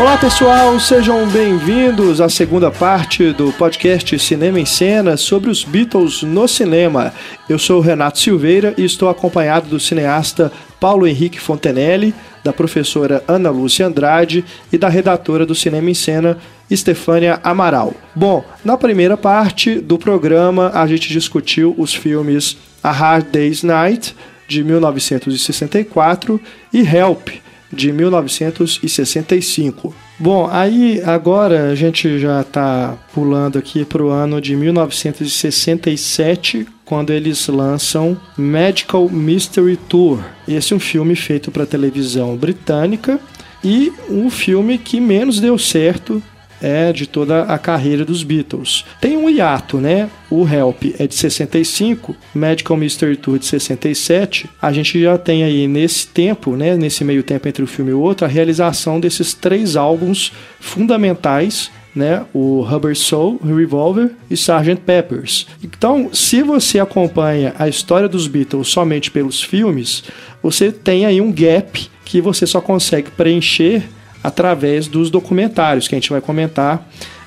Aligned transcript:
Olá 0.00 0.16
pessoal, 0.16 0.80
sejam 0.80 1.28
bem-vindos 1.28 2.22
à 2.22 2.28
segunda 2.30 2.70
parte 2.70 3.34
do 3.34 3.52
podcast 3.52 4.18
Cinema 4.18 4.58
em 4.58 4.64
Cena 4.64 5.14
sobre 5.14 5.50
os 5.50 5.62
Beatles 5.62 6.22
no 6.22 6.48
cinema. 6.48 7.12
Eu 7.46 7.58
sou 7.58 7.82
Renato 7.82 8.18
Silveira 8.18 8.72
e 8.78 8.84
estou 8.86 9.10
acompanhado 9.10 9.68
do 9.68 9.78
cineasta 9.78 10.50
Paulo 10.80 11.06
Henrique 11.06 11.38
Fontenelle, 11.38 12.14
da 12.42 12.50
professora 12.50 13.22
Ana 13.28 13.50
Lúcia 13.50 13.86
Andrade 13.86 14.42
e 14.72 14.78
da 14.78 14.88
redatora 14.88 15.44
do 15.44 15.54
Cinema 15.54 15.90
em 15.90 15.94
Cena, 15.94 16.38
Estefânia 16.70 17.38
Amaral. 17.44 17.92
Bom, 18.14 18.42
na 18.64 18.78
primeira 18.78 19.18
parte 19.18 19.74
do 19.80 19.98
programa 19.98 20.70
a 20.72 20.86
gente 20.86 21.10
discutiu 21.10 21.74
os 21.76 21.94
filmes 21.94 22.56
A 22.82 22.90
Hard 22.90 23.26
Day's 23.26 23.62
Night, 23.62 24.16
de 24.48 24.64
1964, 24.64 26.40
e 26.72 26.80
Help, 26.80 27.28
de 27.72 27.92
1965. 27.92 29.94
Bom, 30.18 30.48
aí 30.50 31.00
agora 31.04 31.70
a 31.70 31.74
gente 31.74 32.18
já 32.18 32.40
está 32.40 32.96
pulando 33.14 33.58
aqui 33.58 33.84
para 33.84 34.02
o 34.02 34.08
ano 34.10 34.40
de 34.40 34.56
1967, 34.56 36.66
quando 36.84 37.12
eles 37.12 37.46
lançam 37.48 38.20
Medical 38.36 39.08
Mystery 39.08 39.76
Tour. 39.76 40.18
Esse 40.46 40.72
é 40.72 40.76
um 40.76 40.80
filme 40.80 41.14
feito 41.14 41.50
para 41.50 41.64
televisão 41.64 42.36
britânica 42.36 43.18
e 43.62 43.92
um 44.08 44.30
filme 44.30 44.78
que 44.78 45.00
menos 45.00 45.40
deu 45.40 45.58
certo 45.58 46.22
é 46.60 46.92
de 46.92 47.06
toda 47.06 47.42
a 47.42 47.58
carreira 47.58 48.04
dos 48.04 48.22
Beatles. 48.22 48.84
Tem 49.00 49.16
um 49.16 49.28
hiato, 49.28 49.78
né? 49.78 50.10
O 50.30 50.46
Help 50.46 50.84
é 50.98 51.06
de 51.06 51.14
65, 51.14 52.14
Medical 52.34 52.76
Mystery 52.76 53.16
Tour 53.16 53.38
de 53.38 53.46
67. 53.46 54.48
A 54.60 54.72
gente 54.72 55.00
já 55.00 55.18
tem 55.18 55.42
aí 55.42 55.66
nesse 55.66 56.06
tempo, 56.06 56.56
né, 56.56 56.76
nesse 56.76 57.02
meio 57.04 57.22
tempo 57.22 57.48
entre 57.48 57.62
um 57.62 57.66
filme 57.66 57.90
e 57.90 57.94
o 57.94 58.00
outro, 58.00 58.24
a 58.24 58.28
realização 58.28 59.00
desses 59.00 59.34
três 59.34 59.76
álbuns 59.76 60.32
fundamentais 60.60 61.70
né, 61.94 62.24
o 62.32 62.62
Rubber 62.62 62.96
Soul, 62.96 63.40
Revolver 63.44 64.12
e 64.30 64.34
Sgt. 64.34 64.76
Peppers. 64.86 65.46
Então, 65.62 66.10
se 66.12 66.42
você 66.42 66.78
acompanha 66.78 67.54
a 67.58 67.68
história 67.68 68.08
dos 68.08 68.26
Beatles 68.26 68.68
somente 68.68 69.10
pelos 69.10 69.42
filmes, 69.42 70.04
você 70.42 70.70
tem 70.70 71.04
aí 71.04 71.20
um 71.20 71.32
gap 71.32 71.88
que 72.04 72.20
você 72.20 72.46
só 72.46 72.60
consegue 72.60 73.10
preencher 73.10 73.88
através 74.22 74.86
dos 74.86 75.10
documentários 75.10 75.88
que 75.88 75.94
a 75.94 75.98
gente 75.98 76.10
vai 76.10 76.20
comentar 76.20 76.86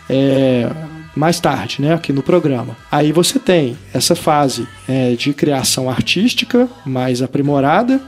é, 0.09 0.69
mais 1.15 1.39
tarde, 1.39 1.81
né, 1.81 1.93
aqui 1.93 2.11
no 2.11 2.23
programa. 2.23 2.75
Aí 2.91 3.11
você 3.11 3.37
tem 3.39 3.77
essa 3.93 4.15
fase 4.15 4.67
é, 4.87 5.11
de 5.13 5.33
criação 5.33 5.89
artística 5.89 6.67
mais 6.85 7.21
aprimorada, 7.21 8.01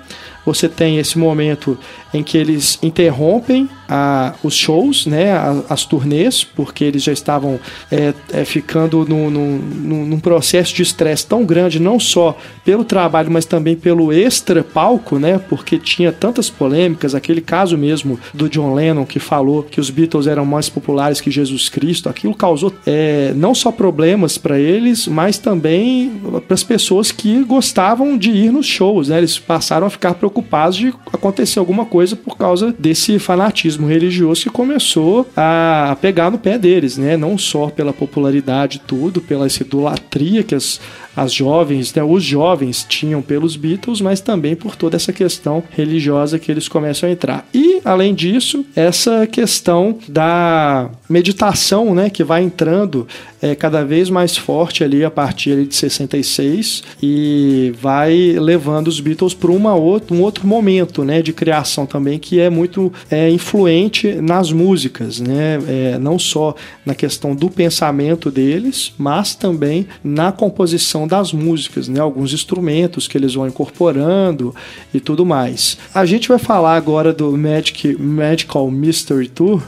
você 0.45 0.69
tem 0.69 0.97
esse 0.99 1.17
momento 1.17 1.77
em 2.13 2.23
que 2.23 2.37
eles 2.37 2.79
interrompem 2.81 3.67
a, 3.89 4.33
os 4.43 4.55
shows, 4.55 5.05
né, 5.05 5.33
a, 5.33 5.63
as 5.69 5.85
turnês, 5.85 6.43
porque 6.43 6.83
eles 6.83 7.03
já 7.03 7.11
estavam 7.11 7.59
é, 7.91 8.13
é, 8.31 8.45
ficando 8.45 9.05
no, 9.05 9.29
no, 9.29 10.05
num 10.05 10.19
processo 10.19 10.73
de 10.73 10.81
estresse 10.81 11.25
tão 11.25 11.43
grande, 11.43 11.79
não 11.79 11.99
só 11.99 12.37
pelo 12.63 12.83
trabalho, 12.83 13.31
mas 13.31 13.45
também 13.45 13.75
pelo 13.75 14.13
extra 14.13 14.63
palco, 14.63 15.19
né, 15.19 15.37
porque 15.37 15.77
tinha 15.77 16.11
tantas 16.11 16.49
polêmicas, 16.49 17.13
aquele 17.13 17.41
caso 17.41 17.77
mesmo 17.77 18.19
do 18.33 18.47
John 18.49 18.73
Lennon 18.73 19.05
que 19.05 19.19
falou 19.19 19.63
que 19.63 19.79
os 19.79 19.89
Beatles 19.89 20.27
eram 20.27 20.45
mais 20.45 20.69
populares 20.69 21.19
que 21.19 21.29
Jesus 21.29 21.69
Cristo, 21.69 22.07
aquilo 22.07 22.35
causou 22.35 22.73
é, 22.85 23.33
não 23.35 23.53
só 23.53 23.71
problemas 23.71 24.37
para 24.37 24.59
eles, 24.59 25.07
mas 25.07 25.37
também 25.37 26.11
para 26.47 26.53
as 26.53 26.63
pessoas 26.63 27.11
que 27.11 27.43
gostavam 27.43 28.17
de 28.17 28.31
ir 28.31 28.51
nos 28.51 28.65
shows, 28.65 29.09
né, 29.09 29.17
eles 29.17 29.37
passaram 29.37 29.87
a 29.87 29.89
ficar 29.89 30.13
preocupados 30.13 30.34
de 30.77 30.93
acontecer 31.11 31.59
alguma 31.59 31.85
coisa 31.85 31.95
coisa 31.95 32.15
por 32.15 32.37
causa 32.37 32.75
desse 32.77 33.17
fanatismo 33.17 33.87
religioso 33.87 34.43
que 34.43 34.49
começou 34.49 35.25
a 35.35 35.97
pegar 36.01 36.29
no 36.29 36.37
pé 36.37 36.57
deles, 36.57 36.97
né? 36.97 37.15
Não 37.15 37.37
só 37.37 37.69
pela 37.69 37.93
popularidade 37.93 38.81
tudo, 38.85 39.21
pela 39.21 39.45
essa 39.45 39.63
idolatria 39.63 40.43
que 40.43 40.53
as 40.53 40.79
as 41.15 41.33
jovens, 41.33 41.93
né, 41.93 42.03
os 42.03 42.23
jovens 42.23 42.85
tinham 42.87 43.21
pelos 43.21 43.55
Beatles, 43.55 44.01
mas 44.01 44.19
também 44.19 44.55
por 44.55 44.75
toda 44.75 44.95
essa 44.95 45.13
questão 45.13 45.63
religiosa 45.71 46.37
que 46.37 46.51
eles 46.51 46.67
começam 46.67 47.07
a 47.07 47.11
entrar. 47.11 47.47
E, 47.53 47.79
além 47.83 48.13
disso, 48.13 48.65
essa 48.75 49.25
questão 49.27 49.97
da 50.07 50.89
meditação, 51.09 51.93
né, 51.93 52.09
que 52.09 52.23
vai 52.23 52.43
entrando 52.43 53.07
é, 53.41 53.53
cada 53.53 53.83
vez 53.83 54.09
mais 54.09 54.35
forte 54.35 54.83
ali 54.83 55.05
a 55.05 55.11
partir 55.11 55.65
de 55.65 55.75
66 55.75 56.83
e 57.01 57.73
vai 57.79 58.35
levando 58.39 58.87
os 58.87 58.99
Beatles 58.99 59.33
para 59.33 59.51
uma 59.51 59.75
outra, 59.75 60.15
um 60.15 60.21
outro 60.21 60.47
momento, 60.47 61.03
né, 61.03 61.21
de 61.21 61.31
criação 61.31 61.85
também 61.85 62.17
que 62.17 62.39
é 62.39 62.49
muito 62.49 62.91
é, 63.09 63.29
influente 63.29 64.13
nas 64.13 64.51
músicas, 64.51 65.19
né, 65.19 65.59
é, 65.67 65.99
não 65.99 66.17
só 66.17 66.55
na 66.85 66.95
questão 66.95 67.35
do 67.35 67.49
pensamento 67.49 68.31
deles, 68.31 68.93
mas 68.97 69.35
também 69.35 69.87
na 70.03 70.31
composição 70.31 71.04
das 71.07 71.33
músicas, 71.33 71.87
né? 71.87 71.99
Alguns 71.99 72.33
instrumentos 72.33 73.07
que 73.07 73.17
eles 73.17 73.33
vão 73.33 73.47
incorporando 73.47 74.53
e 74.93 74.99
tudo 74.99 75.25
mais. 75.25 75.77
A 75.93 76.05
gente 76.05 76.27
vai 76.27 76.39
falar 76.39 76.75
agora 76.75 77.13
do 77.13 77.35
Magic, 77.37 77.95
Magical 77.99 78.69
Mystery 78.69 79.27
Tour, 79.27 79.61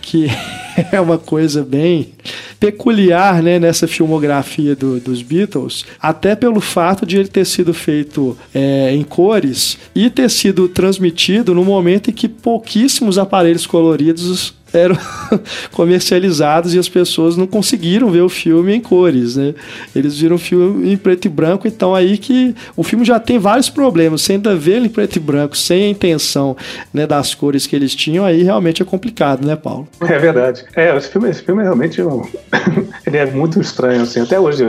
que 0.00 0.26
é 0.92 1.00
uma 1.00 1.18
coisa 1.18 1.62
bem 1.62 2.12
peculiar 2.58 3.42
né, 3.42 3.58
nessa 3.58 3.88
filmografia 3.88 4.76
do, 4.76 5.00
dos 5.00 5.22
Beatles, 5.22 5.86
até 6.00 6.36
pelo 6.36 6.60
fato 6.60 7.06
de 7.06 7.16
ele 7.16 7.28
ter 7.28 7.46
sido 7.46 7.72
feito 7.72 8.36
é, 8.54 8.94
em 8.94 9.02
cores 9.02 9.78
e 9.94 10.10
ter 10.10 10.28
sido 10.28 10.68
transmitido 10.68 11.54
no 11.54 11.64
momento 11.64 12.10
em 12.10 12.12
que 12.12 12.28
pouquíssimos 12.28 13.18
aparelhos 13.18 13.66
coloridos 13.66 14.54
eram 14.72 14.96
comercializados 15.72 16.74
e 16.74 16.78
as 16.78 16.88
pessoas 16.88 17.36
não 17.36 17.46
conseguiram 17.46 18.10
ver 18.10 18.22
o 18.22 18.28
filme 18.28 18.74
em 18.74 18.80
cores, 18.80 19.36
né? 19.36 19.54
Eles 19.94 20.18
viram 20.18 20.36
o 20.36 20.38
filme 20.38 20.92
em 20.92 20.96
preto 20.96 21.26
e 21.26 21.28
branco, 21.28 21.66
então 21.66 21.94
aí 21.94 22.18
que 22.18 22.54
o 22.76 22.82
filme 22.82 23.04
já 23.04 23.18
tem 23.18 23.38
vários 23.38 23.68
problemas, 23.68 24.22
sem 24.22 24.36
ainda 24.36 24.54
ver 24.54 24.76
ele 24.76 24.86
em 24.86 24.90
preto 24.90 25.16
e 25.16 25.20
branco, 25.20 25.56
sem 25.56 25.84
a 25.84 25.88
intenção 25.88 26.56
né, 26.92 27.06
das 27.06 27.34
cores 27.34 27.66
que 27.66 27.74
eles 27.74 27.94
tinham, 27.94 28.24
aí 28.24 28.42
realmente 28.42 28.82
é 28.82 28.84
complicado, 28.84 29.46
né, 29.46 29.56
Paulo? 29.56 29.88
É 30.00 30.18
verdade. 30.18 30.64
É, 30.74 30.96
esse 30.96 31.08
filme, 31.08 31.30
esse 31.30 31.42
filme 31.42 31.62
é 31.62 31.64
realmente 31.64 32.02
um... 32.02 32.22
ele 33.06 33.16
é 33.16 33.26
muito 33.26 33.60
estranho, 33.60 34.02
assim, 34.02 34.20
até 34.20 34.38
hoje 34.38 34.64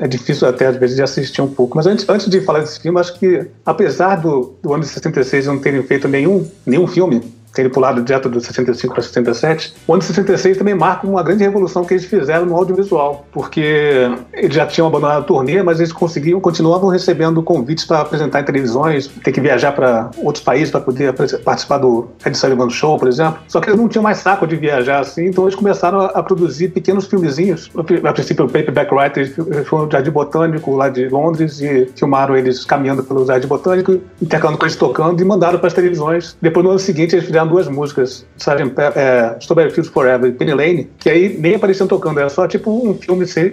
é 0.00 0.08
difícil 0.08 0.48
até 0.48 0.66
às 0.66 0.76
vezes 0.76 0.96
de 0.96 1.02
assistir 1.02 1.42
um 1.42 1.48
pouco, 1.48 1.76
mas 1.76 1.86
antes, 1.86 2.08
antes 2.08 2.28
de 2.28 2.40
falar 2.40 2.60
desse 2.60 2.80
filme, 2.80 2.98
acho 2.98 3.18
que 3.18 3.46
apesar 3.64 4.16
do, 4.16 4.54
do 4.62 4.72
ano 4.72 4.82
de 4.82 4.88
66 4.88 5.46
não 5.46 5.58
terem 5.58 5.82
feito 5.82 6.08
nenhum, 6.08 6.46
nenhum 6.66 6.86
filme, 6.86 7.22
terem 7.52 7.70
pulado 7.70 8.02
direto 8.02 8.28
do 8.28 8.40
65 8.40 8.94
para 8.94 9.02
67, 9.02 9.74
o 9.86 9.92
ano 9.92 10.00
de 10.00 10.06
66 10.06 10.58
também 10.58 10.74
marca 10.74 11.06
uma 11.06 11.22
grande 11.22 11.42
revolução 11.42 11.84
que 11.84 11.94
eles 11.94 12.04
fizeram 12.04 12.46
no 12.46 12.56
audiovisual, 12.56 13.26
porque 13.32 14.10
eles 14.32 14.54
já 14.54 14.66
tinham 14.66 14.86
abandonado 14.88 15.20
a 15.20 15.22
turnê, 15.22 15.62
mas 15.62 15.80
eles 15.80 15.92
conseguiam, 15.92 16.40
continuavam 16.40 16.88
recebendo 16.88 17.42
convites 17.42 17.84
para 17.84 18.00
apresentar 18.00 18.40
em 18.40 18.44
televisões, 18.44 19.08
ter 19.22 19.32
que 19.32 19.40
viajar 19.40 19.72
para 19.72 20.10
outros 20.18 20.44
países 20.44 20.70
para 20.70 20.80
poder 20.80 21.12
participar 21.44 21.78
do 21.78 22.08
Ed 22.24 22.36
Sullivan 22.36 22.70
Show, 22.70 22.98
por 22.98 23.08
exemplo. 23.08 23.40
Só 23.48 23.60
que 23.60 23.68
eles 23.68 23.78
não 23.78 23.88
tinham 23.88 24.02
mais 24.02 24.18
saco 24.18 24.46
de 24.46 24.56
viajar 24.56 25.00
assim, 25.00 25.26
então 25.26 25.44
eles 25.44 25.54
começaram 25.54 26.00
a, 26.00 26.22
produzir 26.22 26.68
pequenos 26.68 27.06
filmezinhos. 27.06 27.70
A 28.04 28.12
princípio, 28.12 28.44
o 28.44 28.48
Paperback 28.48 28.94
Writer 28.94 29.64
foi 29.64 29.84
no 29.84 29.90
Jardim 29.90 30.10
Botânico 30.10 30.74
lá 30.76 30.88
de 30.88 31.08
Londres 31.08 31.60
e 31.60 31.90
filmaram 31.96 32.36
eles 32.36 32.64
caminhando 32.64 33.02
pelo 33.02 33.26
Jardim 33.26 33.48
Botânico, 33.48 34.00
intercalando 34.20 34.58
com 34.58 34.66
eles 34.66 34.76
tocando 34.76 35.20
e 35.20 35.24
mandaram 35.24 35.58
para 35.58 35.68
as 35.68 35.74
televisões. 35.74 36.36
Depois, 36.40 36.64
no 36.64 36.70
ano 36.70 36.78
seguinte, 36.78 37.14
eles 37.14 37.26
fizeram 37.26 37.39
fizeram 37.40 37.48
duas 37.48 37.68
músicas, 37.68 38.26
Sgt. 38.36 38.74
é, 38.96 39.36
Strawberry 39.40 39.70
Fields 39.70 39.92
Forever 39.92 40.30
e 40.30 40.32
Penny 40.32 40.54
Lane, 40.54 40.90
que 40.98 41.08
aí 41.08 41.36
nem 41.38 41.54
apareciam 41.54 41.86
tocando, 41.86 42.20
era 42.20 42.28
só 42.28 42.46
tipo 42.46 42.70
um 42.70 42.94
filme, 42.94 43.26
sim, 43.26 43.50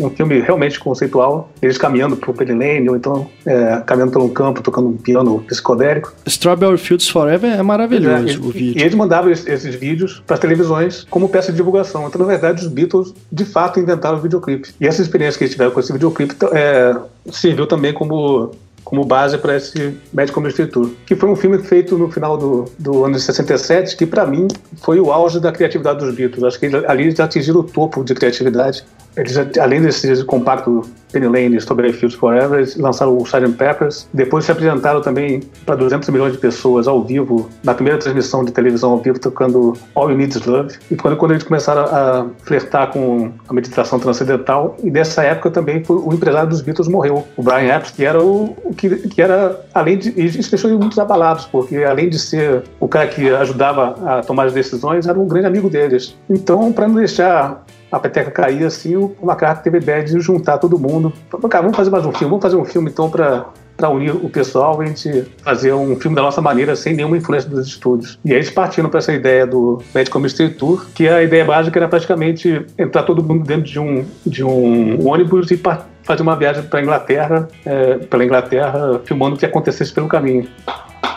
um 0.00 0.10
filme 0.10 0.40
realmente 0.40 0.78
conceitual, 0.78 1.50
eles 1.60 1.78
caminhando 1.78 2.16
pro 2.16 2.32
Penny 2.32 2.52
Lane, 2.52 2.88
ou 2.88 2.96
então 2.96 3.28
é, 3.46 3.82
caminhando 3.86 4.12
por 4.12 4.22
um 4.22 4.28
campo, 4.28 4.62
tocando 4.62 4.88
um 4.88 4.96
piano 4.96 5.40
psicodélico. 5.40 6.12
Strawberry 6.26 6.78
Fields 6.78 7.08
Forever 7.08 7.52
é 7.52 7.62
maravilhoso 7.62 8.28
é, 8.28 8.46
o 8.46 8.50
vídeo. 8.50 8.80
E 8.80 8.82
eles 8.82 8.94
mandavam 8.94 9.30
esses 9.30 9.74
vídeos 9.74 10.22
para 10.26 10.36
televisões 10.38 11.06
como 11.10 11.28
peça 11.28 11.50
de 11.50 11.56
divulgação. 11.56 12.06
Então, 12.06 12.20
na 12.20 12.26
verdade, 12.26 12.62
os 12.62 12.68
Beatles 12.68 13.14
de 13.30 13.44
fato 13.44 13.80
inventaram 13.80 14.18
o 14.18 14.20
videoclipe. 14.20 14.70
E 14.80 14.86
essa 14.86 15.02
experiência 15.02 15.38
que 15.38 15.44
eles 15.44 15.52
tiveram 15.52 15.70
com 15.70 15.80
esse 15.80 15.92
videoclipe 15.92 16.34
é, 16.52 16.96
serviu 17.30 17.66
também 17.66 17.92
como 17.92 18.52
como 18.84 19.04
base 19.04 19.38
para 19.38 19.56
esse 19.56 19.96
Medical 20.12 20.42
Mystery 20.42 20.70
Tour, 20.70 20.90
que 21.06 21.16
foi 21.16 21.30
um 21.30 21.36
filme 21.36 21.58
feito 21.58 21.96
no 21.96 22.10
final 22.10 22.36
do, 22.36 22.66
do 22.78 23.04
ano 23.04 23.14
de 23.14 23.22
67, 23.22 23.96
que 23.96 24.04
para 24.04 24.26
mim 24.26 24.46
foi 24.82 25.00
o 25.00 25.10
auge 25.10 25.40
da 25.40 25.50
criatividade 25.50 26.00
dos 26.00 26.14
Beatles. 26.14 26.44
Acho 26.44 26.60
que 26.60 26.66
ali 26.86 27.04
eles 27.04 27.18
atingiram 27.18 27.60
o 27.60 27.64
topo 27.64 28.04
de 28.04 28.14
criatividade 28.14 28.84
eles, 29.16 29.36
além 29.58 29.82
desse 29.82 30.24
compacto 30.24 30.82
Penny 31.14 31.26
Lane 31.26 31.54
e 31.54 31.58
Strawberry 31.58 31.92
Fields 31.92 32.18
Forever, 32.18 32.58
eles 32.58 32.76
lançaram 32.76 33.16
o 33.16 33.22
Sgt. 33.22 33.56
Peppers. 33.56 34.08
Depois 34.12 34.44
se 34.44 34.52
apresentaram 34.52 35.00
também 35.00 35.40
para 35.64 35.76
200 35.76 36.08
milhões 36.08 36.32
de 36.32 36.38
pessoas 36.38 36.88
ao 36.88 37.02
vivo, 37.04 37.48
na 37.62 37.72
primeira 37.72 37.98
transmissão 37.98 38.44
de 38.44 38.50
televisão 38.50 38.90
ao 38.90 38.98
vivo, 38.98 39.18
tocando 39.18 39.74
All 39.94 40.10
You 40.10 40.18
Need 40.18 40.36
Is 40.36 40.44
Love. 40.44 40.76
E 40.90 40.96
quando, 40.96 41.16
quando 41.16 41.30
eles 41.30 41.44
começaram 41.44 41.82
a 41.82 42.26
flertar 42.42 42.90
com 42.90 43.30
a 43.48 43.52
meditação 43.54 44.00
transcendental, 44.00 44.76
e 44.82 44.90
nessa 44.90 45.22
época 45.22 45.50
também 45.50 45.82
o 45.88 46.12
empresário 46.12 46.48
dos 46.48 46.60
Beatles 46.60 46.88
morreu, 46.88 47.24
o 47.36 47.42
Brian 47.42 47.76
Epps, 47.76 47.92
que 47.92 48.04
era 48.04 48.20
o, 48.20 48.56
que, 48.76 48.88
que, 49.08 49.22
era, 49.22 49.60
além 49.72 49.96
de. 49.96 50.10
Isso 50.20 50.50
deixou 50.50 50.68
eles 50.68 50.80
muito 50.80 51.00
abalados, 51.00 51.46
porque 51.46 51.76
além 51.84 52.08
de 52.08 52.18
ser 52.18 52.64
o 52.80 52.88
cara 52.88 53.06
que 53.06 53.30
ajudava 53.30 53.94
a 54.04 54.22
tomar 54.22 54.46
as 54.46 54.52
decisões, 54.52 55.06
era 55.06 55.18
um 55.18 55.28
grande 55.28 55.46
amigo 55.46 55.70
deles. 55.70 56.16
Então, 56.28 56.72
para 56.72 56.88
não 56.88 56.96
deixar 56.96 57.63
a 57.94 58.00
peteca 58.00 58.30
cair 58.30 58.64
assim, 58.64 58.96
o 58.96 59.14
McCarthy 59.22 59.62
teve 59.64 59.78
a 59.78 59.80
ideia 59.80 60.02
de 60.02 60.18
juntar 60.20 60.58
todo 60.58 60.78
mundo. 60.78 61.12
Falou, 61.30 61.48
cara, 61.48 61.62
vamos 61.62 61.76
fazer 61.76 61.90
mais 61.90 62.04
um 62.04 62.12
filme, 62.12 62.30
vamos 62.30 62.42
fazer 62.42 62.56
um 62.56 62.64
filme 62.64 62.90
então 62.90 63.08
para 63.08 63.46
para 63.76 63.88
unir 63.88 64.12
o 64.14 64.28
pessoal 64.28 64.80
e 64.80 64.84
a 64.84 64.88
gente 64.88 65.26
fazer 65.42 65.72
um 65.72 65.96
filme 65.96 66.14
da 66.14 66.22
nossa 66.22 66.40
maneira 66.40 66.76
sem 66.76 66.94
nenhuma 66.94 67.16
influência 67.16 67.50
dos 67.50 67.66
estúdios. 67.66 68.18
E 68.24 68.30
aí 68.30 68.36
eles 68.36 68.48
partiram 68.48 68.88
para 68.88 68.98
essa 68.98 69.12
ideia 69.12 69.44
do 69.44 69.82
Medical 69.92 70.22
Mystery 70.22 70.54
Tour, 70.54 70.86
que 70.94 71.08
a 71.08 71.22
ideia 71.22 71.44
básica 71.44 71.78
era 71.78 71.88
praticamente 71.88 72.64
entrar 72.78 73.02
todo 73.02 73.20
mundo 73.20 73.44
dentro 73.44 73.64
de 73.64 73.80
um, 73.80 74.04
de 74.24 74.44
um 74.44 75.08
ônibus 75.08 75.50
e 75.50 75.56
fazer 76.04 76.22
uma 76.22 76.36
viagem 76.36 76.62
para 76.64 76.80
Inglaterra, 76.80 77.48
é, 77.64 77.96
pela 77.98 78.24
Inglaterra, 78.24 79.00
filmando 79.04 79.36
o 79.36 79.38
que 79.38 79.46
acontecesse 79.46 79.92
pelo 79.92 80.06
caminho. 80.06 80.46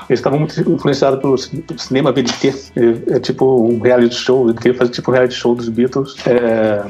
Eles 0.10 0.20
estavam 0.20 0.40
muito 0.40 0.58
influenciados 0.72 1.20
pelo 1.20 1.38
cinema 1.78 2.12
VDT, 2.14 2.48
é, 2.76 3.16
é, 3.16 3.20
tipo 3.20 3.68
um 3.68 3.80
reality 3.80 4.16
show, 4.16 4.50
ele 4.50 4.58
queria 4.58 4.78
fazer 4.78 4.92
tipo 4.92 5.12
um 5.12 5.14
reality 5.14 5.36
show 5.36 5.54
dos 5.54 5.68
Beatles, 5.68 6.16
é, 6.26 6.86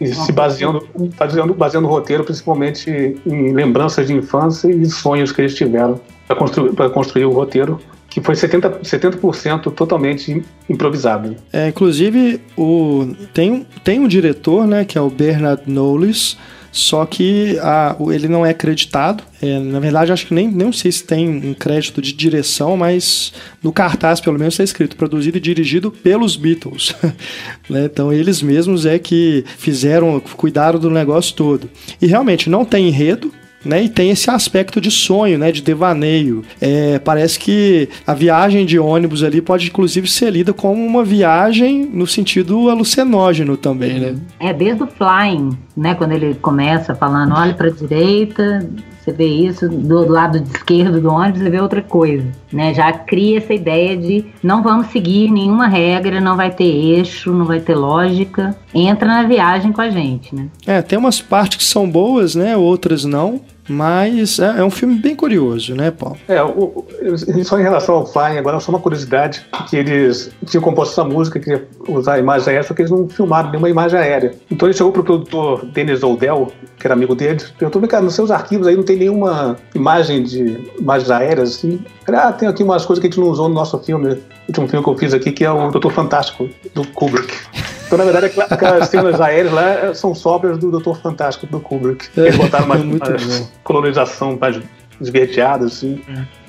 e 0.00 0.08
se 0.08 0.32
baseando, 0.32 0.86
baseando, 1.16 1.54
baseando 1.54 1.86
o 1.86 1.90
roteiro 1.90 2.24
principalmente 2.24 2.90
em 3.24 3.52
lembranças 3.52 4.08
de 4.08 4.12
infância 4.12 4.68
e 4.68 4.86
sonhos 4.86 5.30
que 5.30 5.40
eles 5.40 5.54
tiveram 5.54 6.00
para 6.26 6.36
construir, 6.36 6.72
construir 6.90 7.24
o 7.24 7.32
roteiro 7.32 7.80
que 8.08 8.20
foi 8.22 8.34
70%, 8.34 8.84
70 8.84 9.70
totalmente 9.70 10.42
improvisado. 10.68 11.36
É, 11.52 11.68
inclusive, 11.68 12.40
o, 12.56 13.14
tem, 13.34 13.66
tem 13.84 14.00
um 14.00 14.08
diretor, 14.08 14.66
né, 14.66 14.84
que 14.84 14.96
é 14.96 15.00
o 15.00 15.10
Bernard 15.10 15.62
Knowles, 15.66 16.38
só 16.78 17.04
que 17.04 17.58
a, 17.58 17.96
ele 18.14 18.28
não 18.28 18.46
é 18.46 18.50
acreditado. 18.50 19.24
É, 19.42 19.58
na 19.58 19.80
verdade, 19.80 20.12
acho 20.12 20.28
que 20.28 20.32
nem, 20.32 20.46
nem 20.46 20.70
sei 20.70 20.92
se 20.92 21.02
tem 21.02 21.28
um 21.28 21.52
crédito 21.52 22.00
de 22.00 22.12
direção, 22.12 22.76
mas 22.76 23.32
no 23.60 23.72
cartaz, 23.72 24.20
pelo 24.20 24.38
menos, 24.38 24.54
está 24.54 24.62
escrito 24.62 24.94
produzido 24.94 25.38
e 25.38 25.40
dirigido 25.40 25.90
pelos 25.90 26.36
Beatles. 26.36 26.94
né? 27.68 27.86
Então, 27.86 28.12
eles 28.12 28.40
mesmos 28.40 28.86
é 28.86 28.96
que 28.96 29.44
fizeram, 29.56 30.20
cuidaram 30.20 30.78
do 30.78 30.88
negócio 30.88 31.34
todo. 31.34 31.68
E 32.00 32.06
realmente 32.06 32.48
não 32.48 32.64
tem 32.64 32.86
enredo, 32.86 33.34
né? 33.68 33.84
E 33.84 33.88
tem 33.88 34.10
esse 34.10 34.30
aspecto 34.30 34.80
de 34.80 34.90
sonho, 34.90 35.38
né? 35.38 35.52
De 35.52 35.62
devaneio. 35.62 36.42
É, 36.60 36.98
parece 36.98 37.38
que 37.38 37.88
a 38.06 38.14
viagem 38.14 38.64
de 38.64 38.78
ônibus 38.78 39.22
ali 39.22 39.40
pode, 39.40 39.68
inclusive, 39.68 40.08
ser 40.08 40.30
lida 40.30 40.52
como 40.52 40.84
uma 40.84 41.04
viagem 41.04 41.88
no 41.92 42.06
sentido 42.06 42.70
alucinógeno 42.70 43.56
também, 43.56 44.00
né? 44.00 44.16
É, 44.40 44.52
desde 44.52 44.82
o 44.82 44.86
Flying, 44.86 45.56
né? 45.76 45.94
Quando 45.94 46.12
ele 46.12 46.34
começa 46.34 46.94
falando, 46.94 47.34
olha 47.34 47.54
para 47.54 47.68
a 47.68 47.70
direita, 47.70 48.66
você 49.08 49.12
vê 49.12 49.26
isso, 49.26 49.68
do 49.68 50.06
lado 50.06 50.38
esquerdo 50.38 51.00
do 51.00 51.10
ônibus 51.10 51.40
você 51.40 51.50
vê 51.50 51.60
outra 51.60 51.82
coisa, 51.82 52.26
né? 52.52 52.74
Já 52.74 52.92
cria 52.92 53.38
essa 53.38 53.54
ideia 53.54 53.96
de 53.96 54.24
não 54.42 54.62
vamos 54.62 54.88
seguir 54.88 55.30
nenhuma 55.30 55.66
regra, 55.66 56.20
não 56.20 56.36
vai 56.36 56.50
ter 56.50 56.64
eixo, 56.64 57.32
não 57.32 57.46
vai 57.46 57.60
ter 57.60 57.74
lógica. 57.74 58.56
Entra 58.74 59.08
na 59.08 59.22
viagem 59.22 59.72
com 59.72 59.80
a 59.80 59.88
gente, 59.88 60.34
né? 60.34 60.48
É, 60.66 60.82
tem 60.82 60.98
umas 60.98 61.20
partes 61.20 61.58
que 61.58 61.64
são 61.64 61.88
boas, 61.88 62.34
né? 62.34 62.56
Outras 62.56 63.04
não. 63.04 63.40
Mas 63.68 64.38
é, 64.38 64.60
é, 64.60 64.64
um 64.64 64.70
filme 64.70 64.96
bem 64.96 65.14
curioso, 65.14 65.74
né, 65.74 65.90
Paulo? 65.90 66.16
É, 66.26 66.42
o, 66.42 66.84
só 67.44 67.58
em 67.58 67.62
relação 67.62 67.96
ao 67.96 68.06
Flying, 68.06 68.38
agora 68.38 68.58
só 68.60 68.72
uma 68.72 68.80
curiosidade, 68.80 69.46
que 69.68 69.76
eles 69.76 70.30
tinham 70.46 70.62
composto 70.62 70.92
essa 70.92 71.04
música, 71.04 71.38
queria 71.38 71.66
usar 71.88 72.14
a 72.14 72.18
imagem 72.18 72.48
aérea, 72.48 72.66
só 72.66 72.74
que 72.74 72.82
eles 72.82 72.90
não 72.90 73.08
filmaram 73.08 73.50
nenhuma 73.50 73.68
imagem 73.68 73.98
aérea. 73.98 74.34
Então 74.50 74.66
ele 74.66 74.76
chegou 74.76 74.92
pro 74.92 75.04
produtor 75.04 75.66
Dennis 75.66 76.02
Oldell, 76.02 76.50
que 76.78 76.86
era 76.86 76.94
amigo 76.94 77.14
dele, 77.14 77.42
perguntou, 77.58 77.86
cara, 77.88 78.02
nos 78.02 78.14
seus 78.14 78.30
arquivos 78.30 78.66
aí 78.66 78.76
não 78.76 78.82
tem 78.82 78.96
nenhuma 78.96 79.56
imagem 79.74 80.22
de 80.22 80.70
imagens 80.78 81.10
aéreas, 81.10 81.56
assim? 81.56 81.80
ah, 82.06 82.32
tem 82.32 82.48
aqui 82.48 82.62
umas 82.62 82.86
coisas 82.86 83.00
que 83.00 83.06
a 83.06 83.10
gente 83.10 83.20
não 83.20 83.28
usou 83.28 83.48
no 83.48 83.54
nosso 83.54 83.78
filme, 83.80 84.14
o 84.14 84.18
último 84.48 84.68
filme 84.68 84.84
que 84.84 84.90
eu 84.90 84.96
fiz 84.96 85.12
aqui, 85.12 85.30
que 85.30 85.44
é 85.44 85.50
o 85.50 85.70
Doutor 85.70 85.92
Fantástico, 85.92 86.48
do 86.74 86.86
Kubrick. 86.88 87.34
Então, 87.88 87.96
na 87.96 88.04
verdade, 88.04 88.32
aquelas 88.50 88.88
cenas 88.90 89.18
aéreas 89.18 89.52
lá 89.52 89.94
são 89.94 90.14
sobras 90.14 90.58
do 90.58 90.70
Doutor 90.70 91.00
Fantástico 91.00 91.46
do 91.46 91.58
Kubrick. 91.58 92.06
Eles 92.14 92.36
botaram 92.36 92.66
uma, 92.66 92.76
uma 92.76 92.98
colonização 93.64 94.36
mais 94.38 94.60
esverdeada, 95.00 95.64
assim. 95.64 96.02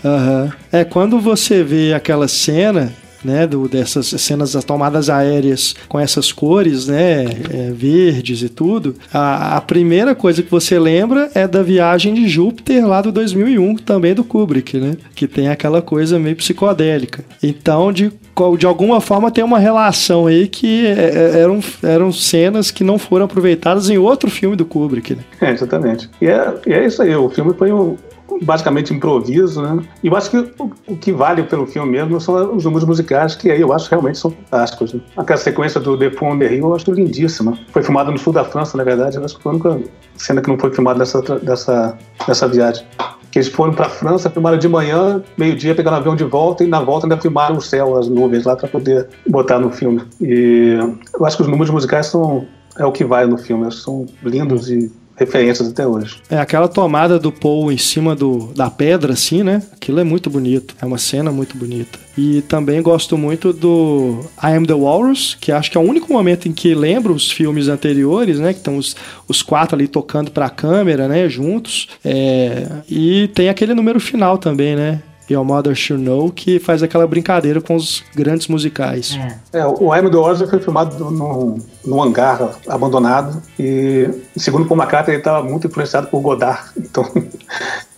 Uhum. 0.04 0.52
É, 0.70 0.84
quando 0.84 1.18
você 1.20 1.64
vê 1.64 1.94
aquela 1.94 2.28
cena, 2.28 2.92
né, 3.24 3.48
do, 3.48 3.68
dessas 3.68 4.08
cenas 4.08 4.54
das 4.54 4.64
tomadas 4.64 5.10
aéreas 5.10 5.76
com 5.88 6.00
essas 6.00 6.32
cores, 6.32 6.88
né, 6.88 7.26
é, 7.26 7.72
verdes 7.72 8.42
e 8.42 8.50
tudo, 8.50 8.96
a, 9.14 9.58
a, 9.58 9.62
primeira 9.62 10.16
coisa 10.16 10.42
que 10.42 10.52
você 10.52 10.80
lembra 10.80 11.30
é 11.34 11.48
da 11.48 11.62
viagem 11.62 12.14
de 12.14 12.28
Júpiter 12.28 12.86
lá 12.88 13.02
do 13.02 13.12
2001, 13.12 13.76
também 13.78 14.14
do 14.14 14.24
Kubrick, 14.24 14.78
né, 14.78 14.98
que 15.16 15.28
tem 15.28 15.50
aquela 15.50 15.82
coisa 15.82 16.20
meio 16.20 16.36
psicodélica. 16.36 17.24
Então, 17.42 17.92
de 17.92 18.12
de 18.58 18.66
alguma 18.66 19.02
forma 19.02 19.30
tem 19.32 19.44
uma 19.44 19.60
relação 19.60 20.28
aí 20.28 20.48
que 20.48 20.86
é, 20.88 20.92
é, 20.92 21.40
eram, 21.42 21.60
eram 21.84 22.12
cenas 22.12 22.72
que 22.72 22.84
não 22.84 22.98
foram 22.98 23.26
aproveitadas 23.26 23.90
em 23.90 23.98
outro 23.98 24.30
filme 24.30 24.56
do 24.56 24.66
Kubrick. 24.66 25.16
Né? 25.16 25.24
É, 25.42 25.52
exatamente. 25.52 26.10
E 26.22 26.28
é, 26.28 26.54
e 26.66 26.74
é 26.74 26.86
isso 26.86 27.02
aí, 27.02 27.14
o 27.16 27.30
filme 27.30 27.54
foi 27.54 27.72
um, 27.72 27.98
basicamente 28.42 28.94
improviso, 28.94 29.62
né? 29.62 29.84
E 30.04 30.08
eu 30.08 30.16
acho 30.16 30.30
que 30.30 30.38
o, 30.38 30.72
o, 30.88 30.98
que 30.98 31.12
vale 31.12 31.44
pelo 31.44 31.66
filme 31.66 31.92
mesmo 31.92 32.20
são 32.20 32.56
os 32.56 32.64
números 32.64 32.88
musicais, 32.88 33.36
que 33.36 33.52
aí 33.52 33.62
eu 33.62 33.74
acho 33.74 33.90
realmente 33.90 34.18
são 34.18 34.32
fantásticos. 34.32 34.94
Né? 34.94 35.02
Aquela 35.18 35.40
sequência 35.40 35.80
do 35.80 35.98
The 35.98 36.10
Pont 36.10 36.40
de 36.40 36.48
Rio 36.48 36.66
eu 36.66 36.76
acho 36.76 36.92
lindíssima. 36.92 37.58
Foi 37.72 37.84
filmada 37.84 38.12
no 38.12 38.18
sul 38.18 38.34
da 38.34 38.44
França, 38.44 38.78
na 38.78 38.84
verdade, 38.84 39.18
eu 39.18 39.24
acho 39.24 39.38
que 39.38 39.44
foi 39.44 39.52
a 39.52 39.56
única 39.56 39.90
cena 40.16 40.42
que 40.42 40.50
não 40.50 40.58
foi 40.58 40.72
filmada 40.74 41.00
nessa, 41.00 41.22
dessa, 41.40 41.98
dessa 42.28 42.48
viagem 42.48 42.86
que 43.32 43.38
eles 43.38 43.48
foram 43.48 43.74
para 43.74 43.86
a 43.86 43.90
França, 43.90 44.30
filmaram 44.30 44.58
de 44.58 44.68
manhã, 44.68 45.22
meio-dia, 45.38 45.76
pegaram 45.76 45.98
avião 45.98 46.16
de 46.16 46.24
volta 46.24 46.64
e 46.64 46.68
na 46.68 46.82
volta 46.82 47.06
ainda 47.06 47.18
filmaram 47.18 47.58
o 47.58 47.62
céu, 47.62 47.96
as 47.96 48.08
nuvens 48.08 48.44
lá 48.44 48.56
para 48.56 48.68
poder 48.68 49.08
botar 49.28 49.60
no 49.60 49.70
filme. 49.70 50.02
E 50.20 50.76
eu 51.14 51.26
acho 51.26 51.38
que 51.38 51.44
os 51.44 51.48
números 51.48 51.70
musicais 51.70 52.08
são 52.08 52.48
é 52.78 52.86
o 52.86 52.92
que 52.92 53.04
vai 53.04 53.26
no 53.26 53.38
filme, 53.38 53.70
são 53.72 54.06
lindos 54.24 54.70
e 54.70 54.92
referências 55.20 55.68
até 55.68 55.86
hoje. 55.86 56.18
É 56.30 56.38
aquela 56.38 56.68
tomada 56.68 57.20
do 57.20 57.32
Paul 57.32 57.72
em 57.72 57.78
cima 57.78 58.16
do, 58.16 58.52
da 58.56 58.70
pedra, 58.72 59.14
assim, 59.14 59.44
né? 59.44 59.62
Aquilo 59.74 60.00
é 60.00 60.04
muito 60.04 60.30
bonito. 60.30 60.76
É 60.82 60.86
uma 60.86 60.98
cena 60.98 61.32
muito 61.32 61.58
bonita. 61.58 62.00
E 62.18 62.42
também 62.44 62.82
gosto 62.82 63.18
muito 63.18 63.54
do 63.54 64.20
I 64.42 64.56
Am 64.56 64.66
the 64.66 64.74
Walrus, 64.74 65.38
que 65.40 65.52
acho 65.52 65.70
que 65.70 65.78
é 65.78 65.82
o 65.82 65.84
único 65.84 66.12
momento 66.12 66.48
em 66.48 66.52
que 66.52 66.74
lembro 66.74 67.14
os 67.14 67.30
filmes 67.32 67.68
anteriores, 67.68 68.40
né? 68.40 68.54
Que 68.54 68.60
estão 68.60 68.78
os, 68.78 68.96
os 69.28 69.42
quatro 69.42 69.76
ali 69.76 69.88
tocando 69.88 70.32
para 70.32 70.46
a 70.46 70.50
câmera, 70.50 71.08
né? 71.08 71.28
Juntos. 71.28 71.90
É, 72.04 72.68
e 72.90 73.30
tem 73.34 73.50
aquele 73.50 73.74
número 73.74 74.00
final 74.00 74.38
também, 74.38 74.76
né? 74.76 75.02
Your 75.30 75.46
Mother 75.46 75.76
Should 75.76 76.04
Know, 76.04 76.32
que 76.32 76.60
faz 76.60 76.84
aquela 76.84 77.08
brincadeira 77.08 77.62
com 77.62 77.76
os 77.76 78.04
grandes 78.16 78.48
musicais. 78.48 79.18
É, 79.54 79.60
é 79.60 79.66
o 79.66 79.96
I'm 79.96 80.10
the 80.10 80.18
Ozzy 80.18 80.48
foi 80.48 80.60
filmado 80.60 81.12
no, 81.12 81.58
no 81.86 82.02
hangar 82.02 82.58
abandonado 82.68 83.42
e, 83.60 84.10
segundo 84.36 84.66
Paul 84.66 84.80
McCartney, 84.80 85.16
ele 85.16 85.22
estava 85.22 85.44
muito 85.44 85.68
influenciado 85.68 86.08
por 86.08 86.22
Godard. 86.22 86.64
Então, 86.78 87.06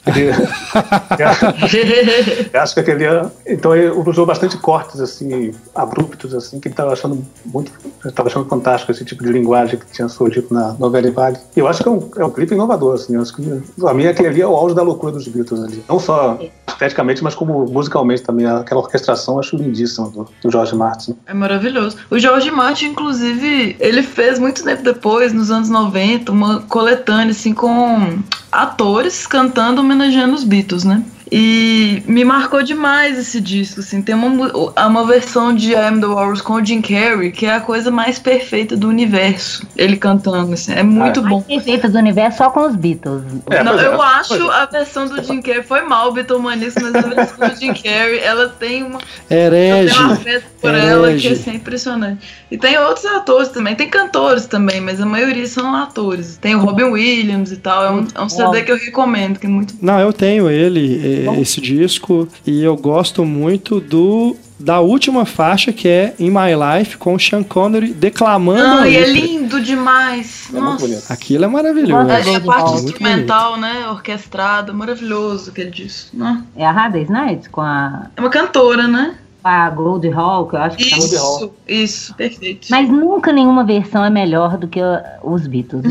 ele, 0.07 0.31
acho 2.57 2.73
que 2.73 2.79
aquele 2.79 3.05
então 3.45 3.75
ele 3.75 3.89
usou 3.89 4.25
bastante 4.25 4.57
cortes 4.57 4.99
assim 4.99 5.53
abruptos 5.75 6.33
assim 6.33 6.59
que 6.59 6.67
ele 6.67 6.73
estava 6.73 6.93
achando 6.93 7.23
muito 7.45 7.71
estava 8.03 8.27
achando 8.27 8.49
fantástico 8.49 8.91
esse 8.91 9.05
tipo 9.05 9.23
de 9.23 9.31
linguagem 9.31 9.77
que 9.77 9.85
tinha 9.91 10.07
surgido 10.07 10.47
na 10.49 10.73
novela 10.73 11.11
Vague 11.11 11.37
eu 11.55 11.67
acho 11.67 11.83
que 11.83 11.89
é 11.89 11.91
um, 11.91 12.09
é 12.17 12.25
um 12.25 12.31
clipe 12.31 12.55
inovador 12.55 12.95
assim 12.95 13.13
eu 13.13 13.21
acho 13.21 13.35
que 13.35 13.61
a 13.85 13.93
minha 13.93 14.09
aquele 14.09 14.29
ali 14.29 14.41
é 14.41 14.47
o 14.47 14.55
auge 14.55 14.73
da 14.73 14.81
loucura 14.81 15.11
dos 15.11 15.27
Beatles 15.27 15.63
ali 15.63 15.83
não 15.87 15.99
só 15.99 16.39
esteticamente 16.81 17.23
mas 17.23 17.35
como 17.35 17.65
musicalmente 17.65 18.23
também 18.23 18.45
aquela 18.45 18.81
orquestração 18.81 19.35
eu 19.35 19.39
acho 19.39 19.55
lindíssima 19.55 20.09
do, 20.09 20.27
do 20.41 20.51
George 20.51 20.75
Martin 20.75 21.15
é 21.25 21.33
maravilhoso 21.33 21.97
o 22.09 22.17
George 22.17 22.49
Martin 22.49 22.87
inclusive 22.87 23.75
ele 23.79 24.01
fez 24.01 24.39
muito 24.39 24.63
tempo 24.63 24.83
depois 24.83 25.31
nos 25.31 25.51
anos 25.51 25.69
90 25.69 26.31
uma 26.31 26.61
coletânea 26.61 27.31
assim 27.31 27.53
com 27.53 28.19
atores 28.51 29.25
cantando 29.25 29.81
homenageando 29.81 30.35
os 30.35 30.43
Beatles, 30.43 30.83
né? 30.83 31.03
E 31.31 32.03
me 32.05 32.25
marcou 32.25 32.61
demais 32.61 33.17
esse 33.17 33.39
disco, 33.39 33.79
assim. 33.79 34.01
Tem 34.01 34.13
uma, 34.13 34.51
uma 34.85 35.07
versão 35.07 35.55
de 35.55 35.71
I 35.71 35.75
Am 35.75 36.01
The 36.01 36.07
Walrus 36.07 36.41
com 36.41 36.55
o 36.55 36.65
Jim 36.65 36.81
Carrey, 36.81 37.31
que 37.31 37.45
é 37.45 37.55
a 37.55 37.61
coisa 37.61 37.89
mais 37.89 38.19
perfeita 38.19 38.75
do 38.75 38.89
universo. 38.89 39.65
Ele 39.77 39.95
cantando, 39.95 40.53
assim. 40.53 40.73
É 40.73 40.83
muito 40.83 41.21
ah, 41.21 41.23
bom. 41.23 41.35
Mais 41.35 41.45
perfeita 41.45 41.87
do 41.87 41.97
universo 41.97 42.39
só 42.39 42.49
com 42.49 42.67
os 42.67 42.75
Beatles. 42.75 43.23
É, 43.49 43.63
Não, 43.63 43.79
eu 43.79 43.93
é, 43.93 44.05
acho 44.05 44.51
a 44.51 44.65
versão 44.65 45.07
do 45.07 45.23
Jim 45.23 45.41
Carrey 45.41 45.63
foi 45.63 45.83
mal, 45.83 46.11
Beatlemanista, 46.11 46.81
mas 46.81 46.95
a 46.95 47.01
versão 47.07 47.47
do 47.47 47.55
Jim 47.55 47.73
Carrey, 47.73 48.19
ela 48.19 48.49
tem 48.49 48.83
uma... 48.83 48.99
Herege. 49.29 49.97
Um 49.97 50.15
por 50.59 50.69
Herege. 50.69 50.87
ela 50.87 51.13
que 51.15 51.27
é 51.29 51.31
assim, 51.31 51.55
impressionante. 51.55 52.41
E 52.51 52.57
tem 52.57 52.77
outros 52.77 53.05
atores 53.05 53.47
também. 53.47 53.73
Tem 53.73 53.89
cantores 53.89 54.45
também, 54.45 54.81
mas 54.81 54.99
a 54.99 55.05
maioria 55.05 55.47
são 55.47 55.73
atores. 55.73 56.37
Tem 56.37 56.55
o 56.55 56.59
Robin 56.59 56.83
Williams 56.83 57.53
e 57.53 57.57
tal. 57.57 57.85
É 57.85 57.91
um, 57.91 58.07
é 58.13 58.21
um 58.21 58.27
CD 58.27 58.63
que 58.63 58.71
eu 58.71 58.77
recomendo, 58.77 59.39
que 59.39 59.45
é 59.45 59.49
muito 59.49 59.75
Não, 59.81 59.97
eu 59.97 60.11
tenho 60.11 60.49
ele, 60.49 61.20
esse 61.39 61.61
disco, 61.61 62.27
e 62.45 62.63
eu 62.63 62.75
gosto 62.75 63.25
muito 63.25 63.79
do 63.79 64.35
da 64.61 64.79
última 64.79 65.25
faixa, 65.25 65.73
que 65.73 65.87
é 65.87 66.13
In 66.19 66.29
My 66.29 66.53
Life, 66.53 66.97
com 66.97 67.15
o 67.15 67.19
Sean 67.19 67.43
Connery 67.43 67.93
declamando. 67.93 68.81
Ah, 68.81 68.87
e 68.87 68.95
é 68.95 69.07
lindo 69.07 69.59
demais. 69.59 70.49
É 70.53 70.59
Nossa. 70.59 71.11
Aquilo 71.11 71.45
é 71.45 71.47
maravilhoso. 71.47 72.09
É, 72.09 72.33
é 72.33 72.35
a 72.35 72.41
parte 72.41 72.75
instrumental, 72.75 73.57
né? 73.57 73.87
Orquestrada, 73.89 74.71
maravilhoso 74.71 75.49
aquele 75.49 75.71
disco. 75.71 76.15
Né? 76.15 76.43
É 76.55 76.65
a 76.65 76.71
Hades 76.71 77.09
Night 77.09 77.49
com 77.49 77.61
a. 77.61 78.07
É 78.15 78.21
uma 78.21 78.29
cantora, 78.29 78.87
né? 78.87 79.15
A 79.43 79.69
Gold 79.69 80.07
Hall, 80.09 80.47
que 80.47 80.55
eu 80.55 80.59
acho 80.59 80.77
que 80.77 80.89
tá 80.89 80.97
Isso, 80.97 81.47
tá 81.47 81.53
isso, 81.67 82.15
perfeito. 82.15 82.67
Mas 82.69 82.89
nunca 82.89 83.33
nenhuma 83.33 83.63
versão 83.63 84.05
é 84.05 84.09
melhor 84.09 84.57
do 84.57 84.67
que 84.67 84.79
os 85.23 85.47
Beatles. 85.47 85.83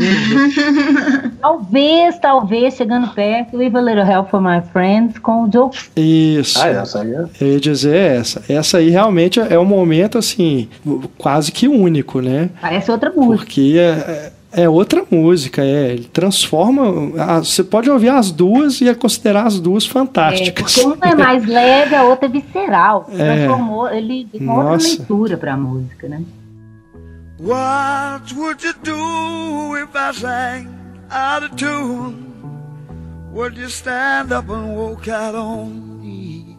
talvez, 1.41 2.19
talvez, 2.19 2.75
chegando 2.75 3.09
perto, 3.09 3.57
With 3.57 3.75
a 3.75 3.81
Little 3.81 4.09
Help 4.09 4.29
for 4.29 4.41
My 4.41 4.61
Friends 4.71 5.17
com 5.19 5.43
o 5.43 5.51
Joe. 5.51 5.69
Isso. 5.95 6.61
Ah, 6.61 6.67
essa 6.67 7.01
aí 7.01 7.13
é. 7.13 7.25
Eu 7.39 7.47
ia 7.47 7.59
dizer 7.59 7.95
essa. 7.95 8.41
Essa 8.47 8.77
aí 8.77 8.89
realmente 8.89 9.39
é 9.39 9.59
um 9.59 9.65
momento, 9.65 10.17
assim, 10.17 10.69
quase 11.17 11.51
que 11.51 11.67
único, 11.67 12.21
né? 12.21 12.49
Parece 12.61 12.91
outra 12.91 13.11
música. 13.11 13.45
Porque 13.45 13.75
é, 13.77 14.30
é 14.51 14.67
outra 14.67 15.03
música, 15.09 15.61
é. 15.63 15.93
Ele 15.93 16.09
transforma. 16.11 16.83
você 17.37 17.63
pode 17.63 17.89
ouvir 17.89 18.09
as 18.09 18.31
duas 18.31 18.81
e 18.81 18.89
é 18.89 18.93
considerar 18.93 19.47
as 19.47 19.59
duas 19.59 19.85
fantásticas. 19.85 20.77
É, 20.77 20.81
porque 20.83 20.97
uma 20.97 21.11
é 21.11 21.15
mais 21.15 21.45
leve, 21.47 21.95
a 21.95 22.03
outra 22.03 22.25
é 22.25 22.29
visceral. 22.29 23.09
É. 23.13 23.45
Transformou, 23.45 23.89
ele 23.89 24.27
deu 24.31 24.41
uma 24.41 24.71
outra 24.71 24.87
leitura 24.87 25.37
pra 25.37 25.55
música, 25.55 26.07
né? 26.07 26.21
What 27.39 28.35
would 28.35 28.63
you 28.63 28.73
do 28.83 29.77
if 29.77 29.89
I 29.95 30.13
sang 30.13 30.69
out 31.09 31.43
of 31.43 31.55
tune? 31.55 32.31
Would 33.33 33.57
you 33.57 33.67
stand 33.67 34.31
up 34.31 34.49
and 34.49 34.75
walk 34.75 35.09
out 35.09 35.33
on 35.35 36.01
me? 36.01 36.57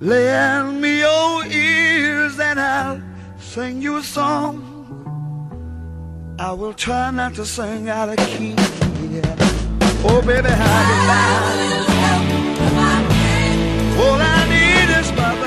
Lend 0.00 0.80
me 0.80 1.00
your 1.00 1.46
ears 1.46 2.38
and 2.38 2.60
I'll 2.60 3.00
sing 3.38 3.82
you 3.82 3.96
a 3.96 4.02
song. 4.02 4.75
I 6.38 6.52
will 6.52 6.74
try 6.74 7.10
not 7.10 7.34
to 7.36 7.46
sing 7.46 7.88
out 7.88 8.10
of 8.10 8.16
key. 8.18 8.50
Yeah. 8.50 9.36
Oh, 10.04 10.22
baby, 10.26 10.48
how 10.48 10.80
you 10.88 10.98
I 11.08 11.56
need 11.56 11.80
is 11.80 12.72
my 12.74 14.45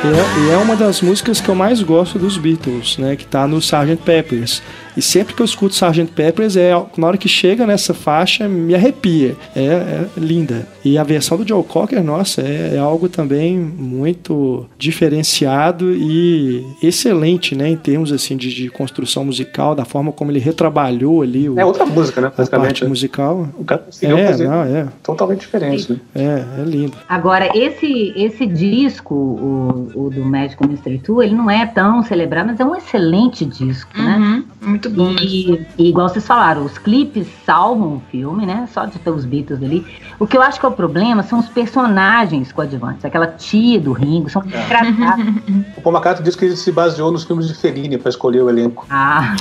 e 0.09 0.11
é, 0.11 0.47
e 0.47 0.51
é 0.51 0.57
uma 0.57 0.75
das 0.75 1.01
músicas 1.01 1.39
que 1.39 1.49
eu 1.49 1.53
mais 1.53 1.83
gosto 1.83 2.17
dos 2.17 2.35
Beatles, 2.35 2.97
né? 2.97 3.15
Que 3.15 3.25
tá 3.25 3.47
no 3.47 3.59
Sgt. 3.59 3.97
Peppers. 4.03 4.61
E 4.97 5.01
sempre 5.01 5.33
que 5.33 5.41
eu 5.41 5.45
escuto 5.45 5.73
Sgt. 5.73 6.11
Peppers, 6.13 6.57
é, 6.57 6.71
na 6.97 7.07
hora 7.07 7.17
que 7.17 7.29
chega 7.29 7.65
nessa 7.65 7.93
faixa, 7.93 8.49
me 8.49 8.73
arrepia. 8.73 9.35
É, 9.55 9.61
é 9.61 10.07
linda. 10.17 10.67
E 10.83 10.97
a 10.97 11.03
versão 11.03 11.37
do 11.37 11.47
Joe 11.47 11.63
Cocker, 11.63 12.03
nossa, 12.03 12.41
é, 12.41 12.75
é, 12.75 12.77
algo 12.79 13.07
também 13.07 13.57
muito 13.57 14.65
diferenciado 14.77 15.93
e 15.93 16.65
excelente, 16.81 17.55
né? 17.55 17.69
Em 17.69 17.77
termos, 17.77 18.11
assim, 18.11 18.35
de, 18.35 18.53
de, 18.53 18.69
construção 18.69 19.23
musical, 19.23 19.75
da 19.75 19.85
forma 19.85 20.11
como 20.11 20.31
ele 20.31 20.39
retrabalhou 20.39 21.21
ali. 21.21 21.47
O, 21.47 21.59
é 21.59 21.63
outra 21.63 21.85
música, 21.85 22.19
né? 22.19 22.31
A 22.35 22.59
parte 22.59 22.83
musical. 22.85 23.47
O 23.57 23.63
cara 23.63 23.81
conseguiu 23.81 24.17
é, 24.17 24.27
fazer 24.27 24.47
não, 24.47 24.63
é. 24.63 24.87
totalmente 25.03 25.41
diferente, 25.41 25.91
né? 25.91 25.99
É, 26.15 26.61
é 26.61 26.63
lindo. 26.65 26.93
Agora, 27.07 27.49
esse, 27.55 28.13
esse 28.15 28.45
disco, 28.45 29.13
o, 29.13 29.91
o 29.99 30.09
do 30.09 30.23
Magical 30.23 30.69
Mystery 30.69 30.99
Tour, 30.99 31.23
ele 31.23 31.35
não 31.35 31.49
é 31.49 31.65
tão 31.65 32.01
celebrado, 32.01 32.47
mas 32.47 32.59
é 32.59 32.65
um 32.65 32.75
excelente 32.75 33.43
disco, 33.43 33.91
né? 33.97 34.17
uhum. 34.17 34.37
né? 34.37 34.43
Muito 34.61 34.89
bom. 34.89 35.11
E, 35.21 35.65
e, 35.77 35.89
igual 35.89 36.07
vocês 36.07 36.25
falaram, 36.25 36.63
os 36.63 36.77
clipes 36.77 37.27
salvam 37.45 37.97
o 37.97 38.01
filme, 38.09 38.45
né? 38.45 38.67
Só 38.71 38.85
de 38.85 38.97
ter 38.99 39.09
os 39.09 39.25
Beatles 39.25 39.61
ali. 39.61 39.85
O 40.17 40.25
que 40.25 40.37
eu 40.37 40.41
acho 40.41 40.59
que 40.59 40.65
é 40.65 40.69
o 40.69 40.71
problema 40.71 41.23
são 41.23 41.39
os 41.39 41.49
personagens 41.49 42.51
coadjuvantes. 42.51 43.03
Aquela 43.03 43.27
tia 43.27 43.79
do 43.79 43.91
Ringo, 43.91 44.29
são 44.29 44.43
engraçados. 44.43 45.25
o 45.75 45.81
Paul 45.81 45.95
McCartney 45.95 46.23
disse 46.23 46.37
que 46.37 46.45
ele 46.45 46.55
se 46.55 46.71
baseou 46.71 47.11
nos 47.11 47.23
filmes 47.23 47.47
de 47.47 47.53
Fellini 47.53 47.97
para 47.97 48.09
escolher 48.09 48.41
o 48.41 48.49
elenco. 48.49 48.85
Ah. 48.89 49.35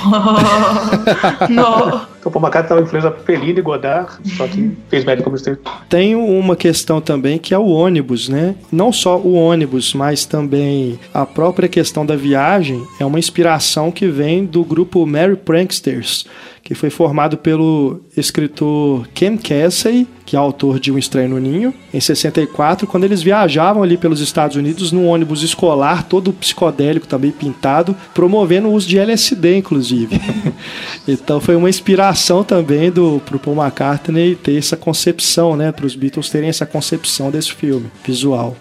Não. 1.49 2.01
Então 2.19 2.31
Paul 2.31 2.43
McCartney 2.43 2.65
estava 2.65 2.81
influência 2.81 3.11
Fellini 3.25 3.59
e 3.59 3.61
Godard, 3.61 4.11
só 4.35 4.47
que 4.47 4.77
fez 4.89 5.05
médico 5.05 5.29
como 5.29 5.57
Tem 5.87 6.15
uma 6.15 6.55
questão 6.55 6.99
também 6.99 7.37
que 7.37 7.53
é 7.53 7.57
o 7.57 7.67
ônibus, 7.67 8.27
né? 8.27 8.55
Não 8.71 8.91
só 8.91 9.17
o 9.17 9.33
ônibus, 9.33 9.93
mas 9.93 10.25
também 10.25 10.99
a 11.13 11.25
própria 11.25 11.69
questão 11.69 12.05
da 12.05 12.15
viagem 12.15 12.85
é 12.99 13.05
uma 13.05 13.19
inspiração 13.19 13.91
que 13.91 14.07
vem 14.07 14.45
do 14.45 14.63
grupo 14.63 15.05
Mary 15.05 15.35
Pranksters, 15.35 16.25
que 16.69 16.75
foi 16.75 16.91
formado 16.91 17.35
pelo 17.35 17.99
escritor 18.15 19.07
Ken 19.11 19.35
Casey, 19.37 20.07
que 20.23 20.35
é 20.35 20.39
autor 20.39 20.79
de 20.79 20.91
Um 20.91 20.99
Estranho 20.99 21.29
no 21.29 21.39
Ninho, 21.39 21.73
em 21.91 21.99
64, 21.99 22.85
quando 22.85 23.05
eles 23.05 23.23
viajavam 23.23 23.81
ali 23.81 23.97
pelos 23.97 24.21
Estados 24.21 24.55
Unidos 24.55 24.91
num 24.91 25.07
ônibus 25.07 25.41
escolar, 25.41 26.03
todo 26.03 26.31
psicodélico, 26.31 27.07
também 27.07 27.31
pintado, 27.31 27.95
promovendo 28.13 28.67
o 28.67 28.73
uso 28.73 28.87
de 28.87 28.99
LSD, 28.99 29.57
inclusive. 29.57 30.21
então 31.07 31.41
foi 31.41 31.55
uma 31.55 31.71
inspiração 31.71 32.43
também 32.43 32.91
do 32.91 33.19
pro 33.25 33.39
Paul 33.39 33.57
McCartney 33.57 34.35
ter 34.35 34.55
essa 34.55 34.77
concepção, 34.77 35.55
né, 35.55 35.71
para 35.71 35.87
os 35.87 35.95
Beatles 35.95 36.29
terem 36.29 36.49
essa 36.49 36.67
concepção 36.67 37.31
desse 37.31 37.51
filme 37.51 37.87
visual. 38.05 38.55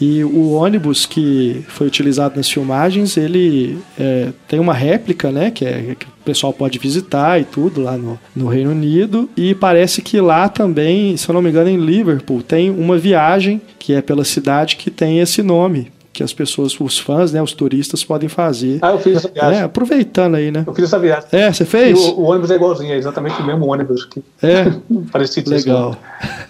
E 0.00 0.24
o 0.24 0.52
ônibus 0.52 1.04
que 1.04 1.62
foi 1.68 1.86
utilizado 1.86 2.36
nas 2.36 2.50
filmagens, 2.50 3.16
ele 3.16 3.78
é, 3.98 4.32
tem 4.48 4.58
uma 4.58 4.72
réplica, 4.72 5.30
né, 5.30 5.50
que, 5.50 5.64
é, 5.64 5.94
que 5.98 6.06
o 6.06 6.24
pessoal 6.24 6.52
pode 6.52 6.78
visitar 6.78 7.38
e 7.38 7.44
tudo 7.44 7.82
lá 7.82 7.98
no, 7.98 8.18
no 8.34 8.48
Reino 8.48 8.70
Unido. 8.70 9.28
E 9.36 9.54
parece 9.54 10.00
que 10.00 10.20
lá 10.20 10.48
também, 10.48 11.16
se 11.16 11.28
eu 11.28 11.34
não 11.34 11.42
me 11.42 11.50
engano, 11.50 11.68
em 11.68 11.76
Liverpool, 11.76 12.42
tem 12.42 12.70
uma 12.70 12.96
viagem 12.96 13.60
que 13.78 13.92
é 13.92 14.00
pela 14.00 14.24
cidade 14.24 14.76
que 14.76 14.90
tem 14.90 15.20
esse 15.20 15.42
nome, 15.42 15.92
que 16.12 16.22
as 16.22 16.32
pessoas, 16.32 16.78
os 16.80 16.98
fãs, 16.98 17.32
né, 17.32 17.42
os 17.42 17.52
turistas 17.52 18.02
podem 18.02 18.28
fazer. 18.28 18.78
Ah, 18.82 18.90
eu 18.90 18.98
fiz 18.98 19.16
essa 19.16 19.28
viagem. 19.28 19.60
É, 19.60 19.62
aproveitando 19.62 20.34
aí, 20.34 20.50
né? 20.50 20.64
Eu 20.66 20.74
fiz 20.74 20.84
essa 20.84 20.98
viagem. 20.98 21.28
É, 21.32 21.52
você 21.52 21.64
fez? 21.64 21.98
O, 21.98 22.20
o, 22.20 22.22
ônibus 22.24 22.50
é 22.50 22.56
igualzinho, 22.56 22.92
é 22.92 22.96
exatamente 22.96 23.40
o 23.40 23.44
mesmo 23.46 23.66
ônibus. 23.66 24.04
Que... 24.04 24.22
É? 24.42 24.64
Parecido. 25.12 25.50
Legal. 25.50 25.96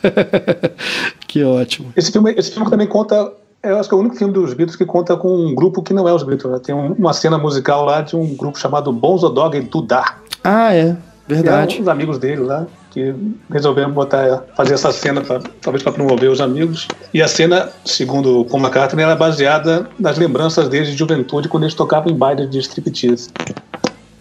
que 1.26 1.42
ótimo. 1.44 1.92
Esse 1.96 2.10
filme, 2.10 2.32
esse 2.36 2.50
filme 2.50 2.70
também 2.70 2.86
conta 2.86 3.32
eu 3.62 3.78
acho 3.78 3.88
que 3.88 3.94
é 3.94 3.98
o 3.98 4.00
único 4.00 4.16
filme 4.16 4.32
dos 4.32 4.54
Beatles 4.54 4.76
que 4.76 4.86
conta 4.86 5.16
com 5.16 5.28
um 5.36 5.54
grupo 5.54 5.82
que 5.82 5.92
não 5.92 6.08
é 6.08 6.12
os 6.12 6.22
Beatles. 6.22 6.52
Né? 6.52 6.58
Tem 6.60 6.74
uma 6.74 7.12
cena 7.12 7.36
musical 7.36 7.84
lá 7.84 8.00
de 8.00 8.16
um 8.16 8.34
grupo 8.34 8.58
chamado 8.58 8.92
Bonzo 8.92 9.28
Dog 9.28 9.56
e 9.56 9.60
Dudar. 9.60 10.20
Ah, 10.42 10.74
é. 10.74 10.96
Verdade. 11.28 11.76
Que 11.76 11.82
uns 11.82 11.88
amigos 11.88 12.18
dele 12.18 12.42
lá 12.42 12.66
que 12.90 13.14
resolveram 13.48 13.92
botar, 13.92 14.42
fazer 14.56 14.74
essa 14.74 14.90
cena, 14.90 15.20
pra, 15.20 15.40
talvez 15.60 15.82
para 15.82 15.92
promover 15.92 16.28
os 16.28 16.40
amigos. 16.40 16.88
E 17.14 17.22
a 17.22 17.28
cena, 17.28 17.68
segundo 17.84 18.40
o 18.40 18.44
Paul 18.44 18.60
McCartney, 18.60 19.04
era 19.04 19.14
baseada 19.14 19.88
nas 19.98 20.18
lembranças 20.18 20.68
deles 20.68 20.88
de 20.88 20.96
juventude 20.96 21.48
quando 21.48 21.64
eles 21.64 21.74
tocavam 21.74 22.10
em 22.10 22.16
baile 22.16 22.46
de 22.46 22.58
striptease. 22.58 23.30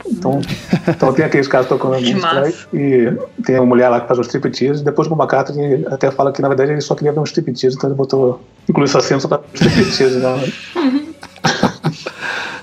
Então, 0.06 0.42
então 0.88 1.14
tem 1.14 1.26
aqueles 1.26 1.48
caras 1.48 1.68
tocando 1.68 1.96
a 1.96 2.00
música 2.00 2.54
e 2.74 3.14
tem 3.44 3.56
uma 3.56 3.66
mulher 3.66 3.90
lá 3.90 4.02
que 4.02 4.08
faz 4.08 4.20
um 4.20 4.22
striptease. 4.22 4.84
Depois 4.84 5.08
o 5.08 5.14
McCartney 5.14 5.86
até 5.88 6.10
fala 6.12 6.32
que 6.32 6.42
na 6.42 6.48
verdade 6.48 6.72
ele 6.72 6.82
só 6.82 6.96
queria 6.96 7.12
ver 7.12 7.20
um 7.20 7.24
striptease, 7.24 7.76
então 7.76 7.90
ele 7.90 7.98
botou, 7.98 8.42
incluiu 8.68 8.86
essa 8.86 9.02
cena 9.02 9.20
só 9.20 9.28
pra 9.28 9.42
striptease. 9.54 10.18
Né? 10.18 10.54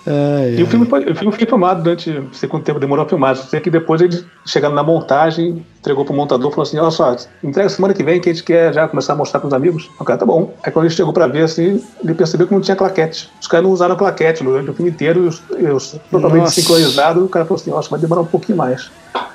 É, 0.07 0.55
e 0.57 0.63
o 0.63 0.67
filme, 0.69 0.87
foi, 0.87 1.01
o 1.01 1.15
filme 1.17 1.35
foi 1.35 1.47
filmado 1.47 1.83
durante 1.83 2.11
não 2.11 2.33
sei 2.33 2.49
quanto 2.49 2.63
tempo 2.63 2.79
demorou 2.79 3.05
a 3.05 3.09
filmar. 3.09 3.35
Sei 3.35 3.59
que 3.59 3.69
depois 3.69 4.01
ele, 4.01 4.25
chegando 4.47 4.77
na 4.77 4.83
montagem, 4.83 5.67
entregou 5.81 6.05
pro 6.05 6.15
montador 6.15 6.49
e 6.49 6.55
falou 6.55 6.63
assim: 6.63 6.79
Olha 6.79 6.93
só, 6.93 7.17
entrega 7.43 7.69
semana 7.69 7.93
que 7.93 8.05
vem 8.05 8.21
que 8.21 8.31
a 8.31 8.33
gente 8.33 8.45
quer 8.45 8.73
já 8.73 8.87
começar 8.87 9.15
a 9.15 9.17
mostrar 9.17 9.41
pros 9.41 9.53
amigos. 9.53 9.91
O 9.99 10.05
cara, 10.05 10.17
tá 10.17 10.25
bom. 10.25 10.55
Aí 10.63 10.71
quando 10.71 10.87
ele 10.87 10.95
chegou 10.95 11.13
pra 11.13 11.27
ver, 11.27 11.43
assim, 11.43 11.83
ele 12.05 12.15
percebeu 12.15 12.47
que 12.47 12.55
não 12.55 12.61
tinha 12.61 12.77
claquete. 12.77 13.29
Os 13.41 13.49
caras 13.49 13.65
não 13.67 13.73
usaram 13.73 13.97
claquete 13.97 14.45
durante 14.45 14.71
o 14.71 14.75
filme 14.75 14.93
inteiro, 14.93 15.29
eu, 15.51 15.59
eu 15.59 15.79
totalmente 16.09 16.43
Nossa. 16.43 16.61
sincronizado. 16.61 17.25
O 17.25 17.29
cara 17.29 17.45
falou 17.45 17.61
assim: 17.61 17.71
Nossa, 17.71 17.91
vai 17.91 17.99
demorar 17.99 18.21
um 18.21 18.27
pouquinho 18.27 18.59
mais. 18.59 18.89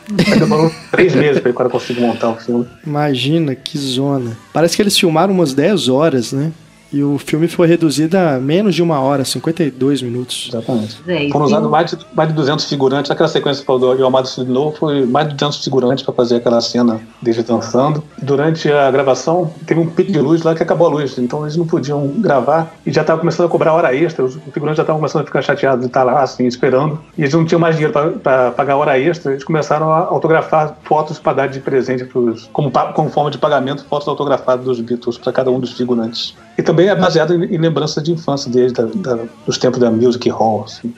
Mas 0.09 0.39
demorou 0.39 0.71
três 0.89 1.13
meses 1.13 1.41
para 1.41 1.51
o 1.51 1.53
cara 1.53 1.69
conseguir 1.69 1.99
montar 1.99 2.29
o 2.29 2.35
filme. 2.37 2.65
Imagina 2.87 3.55
que 3.55 3.77
zona. 3.77 4.37
Parece 4.53 4.77
que 4.77 4.81
eles 4.81 4.97
filmaram 4.97 5.33
umas 5.33 5.53
10 5.53 5.89
horas, 5.89 6.31
né? 6.31 6.53
E 6.93 7.03
o 7.03 7.17
filme 7.17 7.47
foi 7.47 7.67
reduzido 7.67 8.17
a 8.17 8.37
menos 8.37 8.75
de 8.75 8.83
uma 8.83 8.99
hora, 8.99 9.23
52 9.23 10.01
minutos. 10.01 10.49
Exatamente. 10.49 10.97
É, 11.07 11.29
Foram 11.29 11.45
usados 11.45 11.69
mais 11.69 11.91
de, 11.91 11.97
mais 12.13 12.29
de 12.29 12.35
200 12.35 12.65
figurantes. 12.65 13.09
Aquela 13.09 13.29
sequência 13.29 13.61
que 13.61 13.65
falou 13.65 13.95
do 13.95 14.05
Amado 14.05 14.27
Filho 14.27 14.51
Novo 14.51 14.75
foi 14.75 15.05
mais 15.05 15.29
de 15.29 15.35
200 15.35 15.63
figurantes 15.63 16.03
para 16.03 16.13
fazer 16.13 16.37
aquela 16.37 16.59
cena 16.59 16.99
deles 17.21 17.43
dançando. 17.43 18.03
Durante 18.21 18.69
a 18.71 18.91
gravação, 18.91 19.51
teve 19.65 19.79
um 19.79 19.87
pico 19.87 20.11
de 20.11 20.19
luz 20.19 20.43
lá 20.43 20.53
que 20.53 20.63
acabou 20.63 20.87
a 20.87 20.89
luz. 20.89 21.17
Então 21.17 21.43
eles 21.43 21.55
não 21.55 21.65
podiam 21.65 22.07
gravar 22.17 22.73
e 22.85 22.91
já 22.91 23.01
estavam 23.01 23.21
começando 23.21 23.45
a 23.45 23.49
cobrar 23.49 23.73
hora 23.73 23.95
extra. 23.95 24.25
Os 24.25 24.35
figurantes 24.51 24.77
já 24.77 24.83
estavam 24.83 24.99
começando 24.99 25.21
a 25.21 25.25
ficar 25.25 25.41
chateados 25.41 25.81
de 25.81 25.87
estar 25.87 26.03
lá, 26.03 26.21
assim, 26.21 26.45
esperando. 26.45 26.99
E 27.17 27.21
eles 27.21 27.33
não 27.33 27.45
tinham 27.45 27.59
mais 27.59 27.75
dinheiro 27.77 28.19
para 28.21 28.51
pagar 28.51 28.75
hora 28.75 28.99
extra. 28.99 29.31
Eles 29.31 29.45
começaram 29.45 29.91
a 29.91 29.99
autografar 29.99 30.77
fotos 30.83 31.19
para 31.19 31.33
dar 31.33 31.47
de 31.47 31.61
presente 31.61 32.03
pros, 32.03 32.49
como, 32.51 32.69
como 32.93 33.09
forma 33.09 33.31
de 33.31 33.37
pagamento, 33.37 33.85
fotos 33.85 34.07
autografadas 34.09 34.65
dos 34.65 34.81
Beatles 34.81 35.17
para 35.17 35.31
cada 35.31 35.49
um 35.49 35.59
dos 35.59 35.71
figurantes. 35.71 36.35
E 36.61 36.63
também 36.63 36.89
é 36.89 36.95
baseado 36.95 37.33
em, 37.33 37.55
em 37.55 37.57
lembranças 37.57 38.03
de 38.03 38.11
infância 38.11 38.49
deles, 38.51 38.71
da, 38.71 38.83
da, 38.83 39.17
dos 39.47 39.57
tempos 39.57 39.79
da 39.79 39.89
Music 39.89 40.29
Hall, 40.29 40.65
assim, 40.65 40.93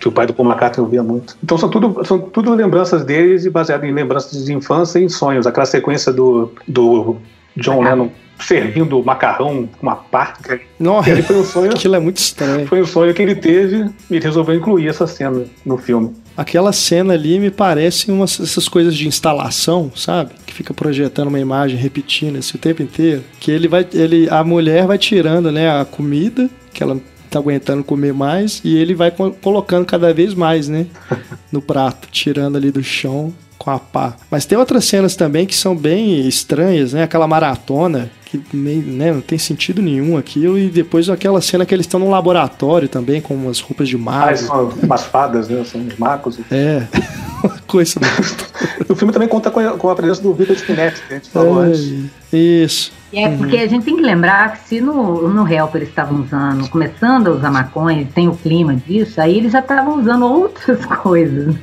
que 0.00 0.08
o 0.08 0.12
pai 0.12 0.26
do 0.26 0.32
Paul 0.32 0.48
McCartney 0.48 0.82
ouvia 0.82 1.02
muito. 1.02 1.36
Então 1.44 1.58
são 1.58 1.68
tudo, 1.68 2.02
são 2.02 2.18
tudo 2.18 2.54
lembranças 2.54 3.04
deles 3.04 3.44
e 3.44 3.50
baseado 3.50 3.84
em 3.84 3.92
lembranças 3.92 4.42
de 4.42 4.54
infância 4.54 4.98
e 4.98 5.04
em 5.04 5.08
sonhos. 5.10 5.46
Aquela 5.46 5.66
sequência 5.66 6.10
do, 6.10 6.50
do 6.66 7.18
John 7.58 7.82
Lennon 7.82 8.08
servindo 8.40 9.04
macarrão 9.04 9.68
com 9.78 9.86
uma 9.86 9.96
pá. 9.96 10.32
Nossa, 10.80 11.22
foi 11.22 11.36
um 11.36 11.44
sonho, 11.44 11.72
aquilo 11.72 11.96
é 11.96 12.00
muito 12.00 12.16
estranho. 12.16 12.66
Foi 12.66 12.80
um 12.80 12.86
sonho 12.86 13.12
que 13.12 13.20
ele 13.20 13.34
teve 13.34 13.90
e 14.10 14.16
ele 14.16 14.24
resolveu 14.24 14.54
incluir 14.54 14.88
essa 14.88 15.06
cena 15.06 15.44
no 15.64 15.76
filme. 15.76 16.14
Aquela 16.36 16.72
cena 16.72 17.14
ali 17.14 17.38
me 17.40 17.50
parece 17.50 18.10
umas 18.10 18.38
essas 18.38 18.68
coisas 18.68 18.94
de 18.94 19.08
instalação, 19.08 19.90
sabe? 19.94 20.32
Que 20.44 20.52
fica 20.52 20.74
projetando 20.74 21.28
uma 21.28 21.40
imagem, 21.40 21.78
repetindo 21.78 22.36
esse 22.36 22.54
o 22.54 22.58
tempo 22.58 22.82
inteiro. 22.82 23.24
Que 23.40 23.50
ele 23.50 23.68
vai, 23.68 23.86
ele, 23.92 24.28
a 24.28 24.44
mulher 24.44 24.86
vai 24.86 24.98
tirando, 24.98 25.50
né, 25.50 25.80
a 25.80 25.84
comida 25.84 26.50
que 26.72 26.82
ela 26.82 27.00
tá 27.30 27.38
aguentando 27.38 27.82
comer 27.82 28.12
mais 28.12 28.60
e 28.62 28.76
ele 28.76 28.94
vai 28.94 29.10
colocando 29.10 29.84
cada 29.84 30.12
vez 30.12 30.34
mais, 30.34 30.68
né, 30.68 30.86
no 31.50 31.62
prato, 31.62 32.08
tirando 32.10 32.56
ali 32.56 32.70
do 32.70 32.82
chão 32.82 33.32
com 33.58 33.70
a 33.70 33.78
pá. 33.78 34.16
Mas 34.30 34.44
tem 34.44 34.56
outras 34.58 34.84
cenas 34.84 35.16
também 35.16 35.46
que 35.46 35.56
são 35.56 35.74
bem 35.74 36.26
estranhas, 36.28 36.92
né? 36.92 37.02
Aquela 37.02 37.26
maratona 37.26 38.10
que 38.38 38.56
nem, 38.56 38.78
né, 38.78 39.12
não 39.12 39.20
tem 39.20 39.38
sentido 39.38 39.82
nenhum 39.82 40.16
aquilo. 40.16 40.58
E 40.58 40.68
depois 40.68 41.08
aquela 41.08 41.40
cena 41.40 41.64
que 41.66 41.74
eles 41.74 41.86
estão 41.86 42.00
num 42.00 42.10
laboratório 42.10 42.88
também, 42.88 43.20
com 43.20 43.34
umas 43.34 43.60
roupas 43.60 43.88
de 43.88 43.96
mago. 43.96 44.30
Ah, 44.30 44.36
são 44.36 44.68
umas 44.82 45.04
fadas, 45.04 45.48
né? 45.48 45.64
São 45.64 45.86
os 45.86 45.96
magos. 45.98 46.38
É, 46.50 46.86
uma 47.42 47.58
coisa. 47.66 48.00
o 48.88 48.94
filme 48.94 49.12
também 49.12 49.28
conta 49.28 49.50
com 49.50 49.60
a, 49.60 49.72
com 49.72 49.90
a 49.90 49.94
presença 49.94 50.22
do 50.22 50.32
Victor 50.32 50.56
Spinetti, 50.56 51.02
que 51.06 51.14
a 51.14 51.16
gente 51.16 51.30
falou 51.30 51.64
é, 51.64 51.68
antes. 51.68 52.10
Isso. 52.32 52.92
É, 53.12 53.28
uhum. 53.28 53.38
porque 53.38 53.56
a 53.56 53.66
gente 53.66 53.84
tem 53.84 53.96
que 53.96 54.02
lembrar 54.02 54.52
que 54.52 54.68
se 54.68 54.80
no, 54.80 55.28
no 55.28 55.48
Help 55.48 55.74
eles 55.76 55.88
estavam 55.88 56.22
usando, 56.22 56.68
começando 56.68 57.28
a 57.28 57.30
usar 57.30 57.50
maconha, 57.50 58.06
tem 58.14 58.28
o 58.28 58.36
clima 58.36 58.74
disso, 58.74 59.20
aí 59.20 59.38
eles 59.38 59.52
já 59.52 59.60
estavam 59.60 60.00
usando 60.00 60.26
outras 60.26 60.84
coisas. 61.02 61.54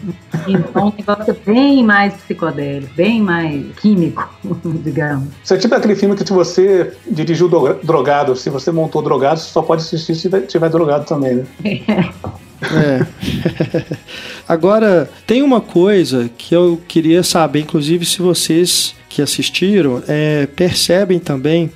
Então 0.47 0.87
o 0.87 0.93
negócio 0.97 1.31
é 1.31 1.51
bem 1.51 1.83
mais 1.83 2.13
psicodélico, 2.13 2.93
bem 2.95 3.21
mais 3.21 3.65
químico, 3.75 4.27
digamos. 4.83 5.29
Isso 5.43 5.53
é 5.53 5.57
tipo 5.57 5.75
aquele 5.75 5.95
filme 5.95 6.15
que 6.15 6.25
se 6.25 6.33
você 6.33 6.93
dirigiu 7.09 7.49
drogado, 7.83 8.35
se 8.35 8.49
você 8.49 8.71
montou 8.71 9.01
drogado, 9.01 9.39
você 9.39 9.49
só 9.49 9.61
pode 9.61 9.81
assistir 9.81 10.15
se 10.15 10.29
tiver 10.47 10.69
drogado 10.69 11.05
também, 11.05 11.35
né? 11.35 11.45
É. 11.65 12.43
Agora, 14.47 15.09
tem 15.25 15.41
uma 15.41 15.61
coisa 15.61 16.29
que 16.37 16.55
eu 16.55 16.81
queria 16.87 17.23
saber, 17.23 17.61
inclusive, 17.61 18.05
se 18.05 18.21
vocês 18.21 18.95
que 19.09 19.21
assistiram 19.21 20.01
é, 20.07 20.47
percebem 20.47 21.19
também 21.19 21.71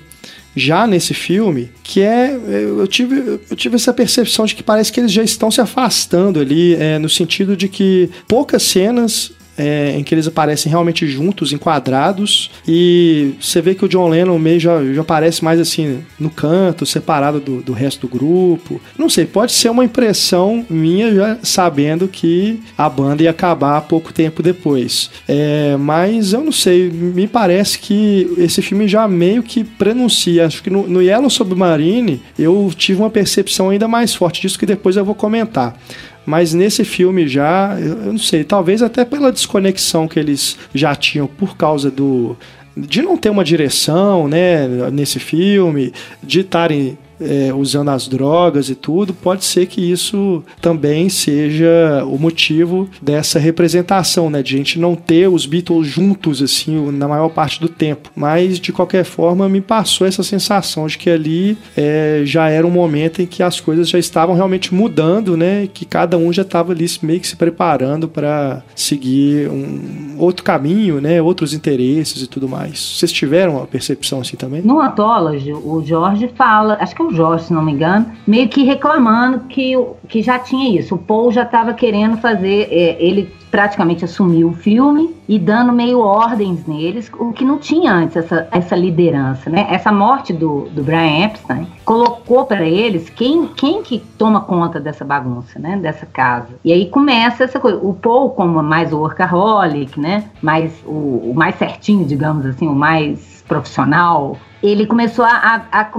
já 0.56 0.88
nesse 0.88 1.14
filme, 1.14 1.70
que 1.84 2.02
é. 2.02 2.36
Eu 2.36 2.88
tive, 2.88 3.40
eu 3.50 3.56
tive 3.56 3.76
essa 3.76 3.94
percepção 3.94 4.46
de 4.46 4.56
que 4.56 4.64
parece 4.64 4.92
que 4.92 5.00
eles 5.00 5.12
já 5.12 5.24
estão 5.24 5.52
se 5.52 5.62
afastando 5.62 6.40
ali, 6.40 6.74
é, 6.76 6.98
no 6.98 7.08
sentido 7.08 7.56
de 7.56 7.68
que 7.68 8.10
poucas 8.28 8.64
cenas 8.64 9.32
é, 9.58 9.96
em 9.98 10.04
que 10.04 10.14
eles 10.14 10.28
aparecem 10.28 10.70
realmente 10.70 11.08
juntos, 11.08 11.52
enquadrados, 11.52 12.52
e 12.68 13.34
você 13.40 13.62
vê 13.62 13.74
que 13.74 13.86
o 13.86 13.90
John 13.90 14.10
Lennon 14.10 14.38
meio 14.38 14.60
já, 14.60 14.84
já 14.94 15.02
aparece 15.02 15.44
mais 15.44 15.60
assim 15.60 16.00
no 16.20 16.30
canto, 16.30 16.86
separado 16.86 17.40
do, 17.40 17.62
do 17.62 17.74
resto 17.74 18.08
do 18.08 18.18
grupo. 18.18 18.80
Não 18.98 19.10
sei, 19.10 19.26
pode 19.26 19.52
ser 19.52 19.70
uma 19.70 19.84
impressão 19.84 20.66
minha 20.70 21.14
já 21.14 21.38
sabendo 21.42 22.08
que 22.08 22.62
a 22.78 22.90
banda 22.90 23.24
ia 23.24 23.30
acabar 23.30 23.82
pouco 23.82 24.14
tempo 24.14 24.44
depois. 24.44 25.10
É, 25.28 25.76
mas 25.78 26.34
eu 26.34 26.44
não 26.44 26.52
sei, 26.52 26.90
me 26.90 27.28
parece 27.28 27.80
que 27.80 28.32
esse 28.38 28.62
filme 28.62 28.88
já 28.88 29.08
meio 29.08 29.42
que 29.44 29.64
prenuncia. 29.64 30.46
Acho 30.46 30.62
que 30.62 30.70
no, 30.70 30.88
no 30.88 31.02
Yellow 31.02 31.30
Submarine 31.30 32.22
eu 32.38 32.72
tive 32.76 33.02
uma 33.02 33.10
percepção 33.10 33.70
ainda 33.70 33.88
mais 33.88 34.14
forte 34.14 34.42
disso 34.42 34.60
que 34.60 34.66
depois 34.66 34.96
eu 34.96 35.06
vou 35.06 35.16
comentar. 35.16 35.78
Mas 36.28 36.54
nesse 36.54 36.84
filme 36.84 37.26
já, 37.26 37.78
eu 37.80 38.12
não 38.12 38.18
sei, 38.18 38.44
talvez 38.44 38.84
até 38.84 39.06
pela 39.06 39.32
desconexão 39.32 40.10
que 40.10 40.20
eles 40.20 40.58
já 40.74 40.94
tinham 40.94 41.26
por 41.26 41.56
causa 41.56 41.90
do 41.90 42.36
de 42.76 43.02
não 43.02 43.18
ter 43.18 43.30
uma 43.30 43.46
direção, 43.46 44.28
né, 44.28 44.68
nesse 44.92 45.20
filme, 45.20 45.94
de 46.22 46.42
estarem 46.42 46.98
é, 47.20 47.54
usando 47.54 47.90
as 47.90 48.08
drogas 48.08 48.70
e 48.70 48.76
tudo, 48.76 49.14
pode 49.14 49.46
ser 49.46 49.66
que 49.66 49.82
isso 49.82 50.44
também 50.62 51.10
seja 51.10 52.04
o 52.06 52.18
motivo 52.18 52.90
dessa 53.02 53.40
representação, 53.40 54.30
né? 54.30 54.42
De 54.42 54.56
a 54.56 54.58
gente 54.58 54.80
não 54.80 54.96
ter 54.96 55.28
os 55.28 55.46
Beatles 55.46 55.88
juntos, 55.88 56.42
assim, 56.42 56.92
na 56.92 57.08
maior 57.08 57.30
parte 57.30 57.60
do 57.60 57.70
tempo. 57.70 58.10
Mas, 58.16 58.60
de 58.60 58.72
qualquer 58.72 59.04
forma, 59.04 59.48
me 59.50 59.62
passou 59.62 60.06
essa 60.08 60.24
sensação 60.24 60.88
de 60.88 60.98
que 60.98 61.10
ali 61.10 61.58
é, 61.76 62.22
já 62.26 62.50
era 62.50 62.66
um 62.66 62.72
momento 62.72 63.22
em 63.22 63.26
que 63.26 63.44
as 63.44 63.60
coisas 63.60 63.90
já 63.90 64.00
estavam 64.00 64.36
realmente 64.36 64.74
mudando, 64.74 65.36
né? 65.36 65.68
Que 65.74 65.86
cada 65.86 66.18
um 66.18 66.32
já 66.32 66.42
estava 66.42 66.72
ali 66.72 66.88
meio 67.02 67.20
que 67.20 67.28
se 67.28 67.36
preparando 67.36 68.08
para 68.08 68.64
seguir 68.76 69.50
um 69.50 70.16
outro 70.18 70.44
caminho, 70.44 71.02
né? 71.02 71.22
Outros 71.22 71.54
interesses 71.54 72.22
e 72.22 72.28
tudo 72.28 72.48
mais. 72.48 72.98
Vocês 72.98 73.12
tiveram 73.12 73.58
uma 73.58 73.68
percepção 73.68 74.22
assim 74.22 74.38
também? 74.38 74.62
No 74.62 74.80
Anthology, 74.80 75.54
o 75.54 75.84
Jorge 75.86 76.30
fala, 76.36 76.78
acho 76.80 76.96
que 76.96 77.02
é 77.02 77.07
Jorge, 77.14 77.46
se 77.46 77.54
não 77.54 77.64
me 77.64 77.72
engano, 77.72 78.06
meio 78.26 78.48
que 78.48 78.64
reclamando 78.64 79.40
que, 79.48 79.74
que 80.08 80.22
já 80.22 80.40
tinha 80.40 80.80
isso. 80.80 80.96
O 80.96 80.98
Paul 80.98 81.32
já 81.32 81.44
estava 81.44 81.74
querendo 81.74 82.18
fazer, 82.18 82.68
é, 82.72 82.98
ele 83.00 83.34
praticamente 83.50 84.04
assumiu 84.04 84.50
o 84.50 84.54
filme 84.54 85.16
e 85.28 85.40
dando 85.40 85.72
meio 85.72 86.00
ordens 86.00 86.66
neles, 86.68 87.10
o 87.18 87.32
que 87.32 87.46
não 87.46 87.58
tinha 87.58 87.94
antes 87.94 88.16
essa, 88.18 88.48
essa 88.52 88.76
liderança, 88.76 89.50
né? 89.50 89.68
Essa 89.70 89.92
morte 89.92 90.34
do, 90.34 90.70
do 90.70 90.84
Brian 90.84 91.26
Epstein 91.26 91.68
colocou 91.84 92.46
para 92.46 92.66
eles 92.66 93.10
quem, 93.10 93.48
quem 93.48 93.82
que 93.82 94.00
toma 94.18 94.42
conta 94.42 94.80
dessa 94.80 95.06
bagunça, 95.06 95.60
né? 95.60 95.78
Dessa 95.78 96.06
casa. 96.06 96.50
E 96.64 96.72
aí 96.72 96.90
começa 96.90 97.44
essa 97.44 97.60
coisa. 97.60 97.78
O 97.82 97.94
Paul 97.94 98.32
como 98.32 98.62
mais 98.62 98.92
o 98.92 99.00
workaholic, 99.00 100.00
né? 100.00 100.26
Mais 100.42 100.74
o, 100.86 101.32
o 101.32 101.34
mais 101.36 101.56
certinho, 101.56 102.06
digamos 102.06 102.46
assim, 102.46 102.68
o 102.68 102.76
mais 102.76 103.37
profissional, 103.48 104.38
ele 104.62 104.86
começou 104.86 105.24
a, 105.24 105.66
a, 105.72 105.90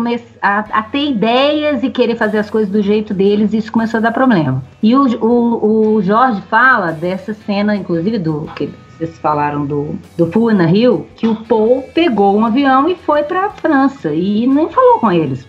a, 0.42 0.58
a, 0.58 0.82
ter 0.82 1.10
ideias 1.10 1.82
e 1.82 1.90
querer 1.90 2.16
fazer 2.16 2.38
as 2.38 2.50
coisas 2.50 2.70
do 2.70 2.82
jeito 2.82 3.14
deles, 3.14 3.52
e 3.52 3.58
isso 3.58 3.72
começou 3.72 3.98
a 3.98 4.00
dar 4.02 4.12
problema. 4.12 4.62
E 4.82 4.94
o, 4.94 5.04
o, 5.24 5.94
o 5.94 6.02
Jorge 6.02 6.42
fala 6.42 6.92
dessa 6.92 7.32
cena, 7.34 7.76
inclusive, 7.76 8.18
do 8.18 8.48
que 8.56 8.70
vocês 8.98 9.16
falaram 9.18 9.64
do, 9.64 9.96
do 10.16 10.26
Full 10.26 10.52
na 10.54 10.66
Rio, 10.66 11.06
que 11.14 11.28
o 11.28 11.36
Paul 11.36 11.82
pegou 11.94 12.36
um 12.36 12.44
avião 12.44 12.88
e 12.88 12.96
foi 12.96 13.22
para 13.22 13.46
a 13.46 13.50
França 13.50 14.12
e 14.12 14.44
nem 14.44 14.68
falou 14.68 14.98
com 14.98 15.12
eles. 15.12 15.46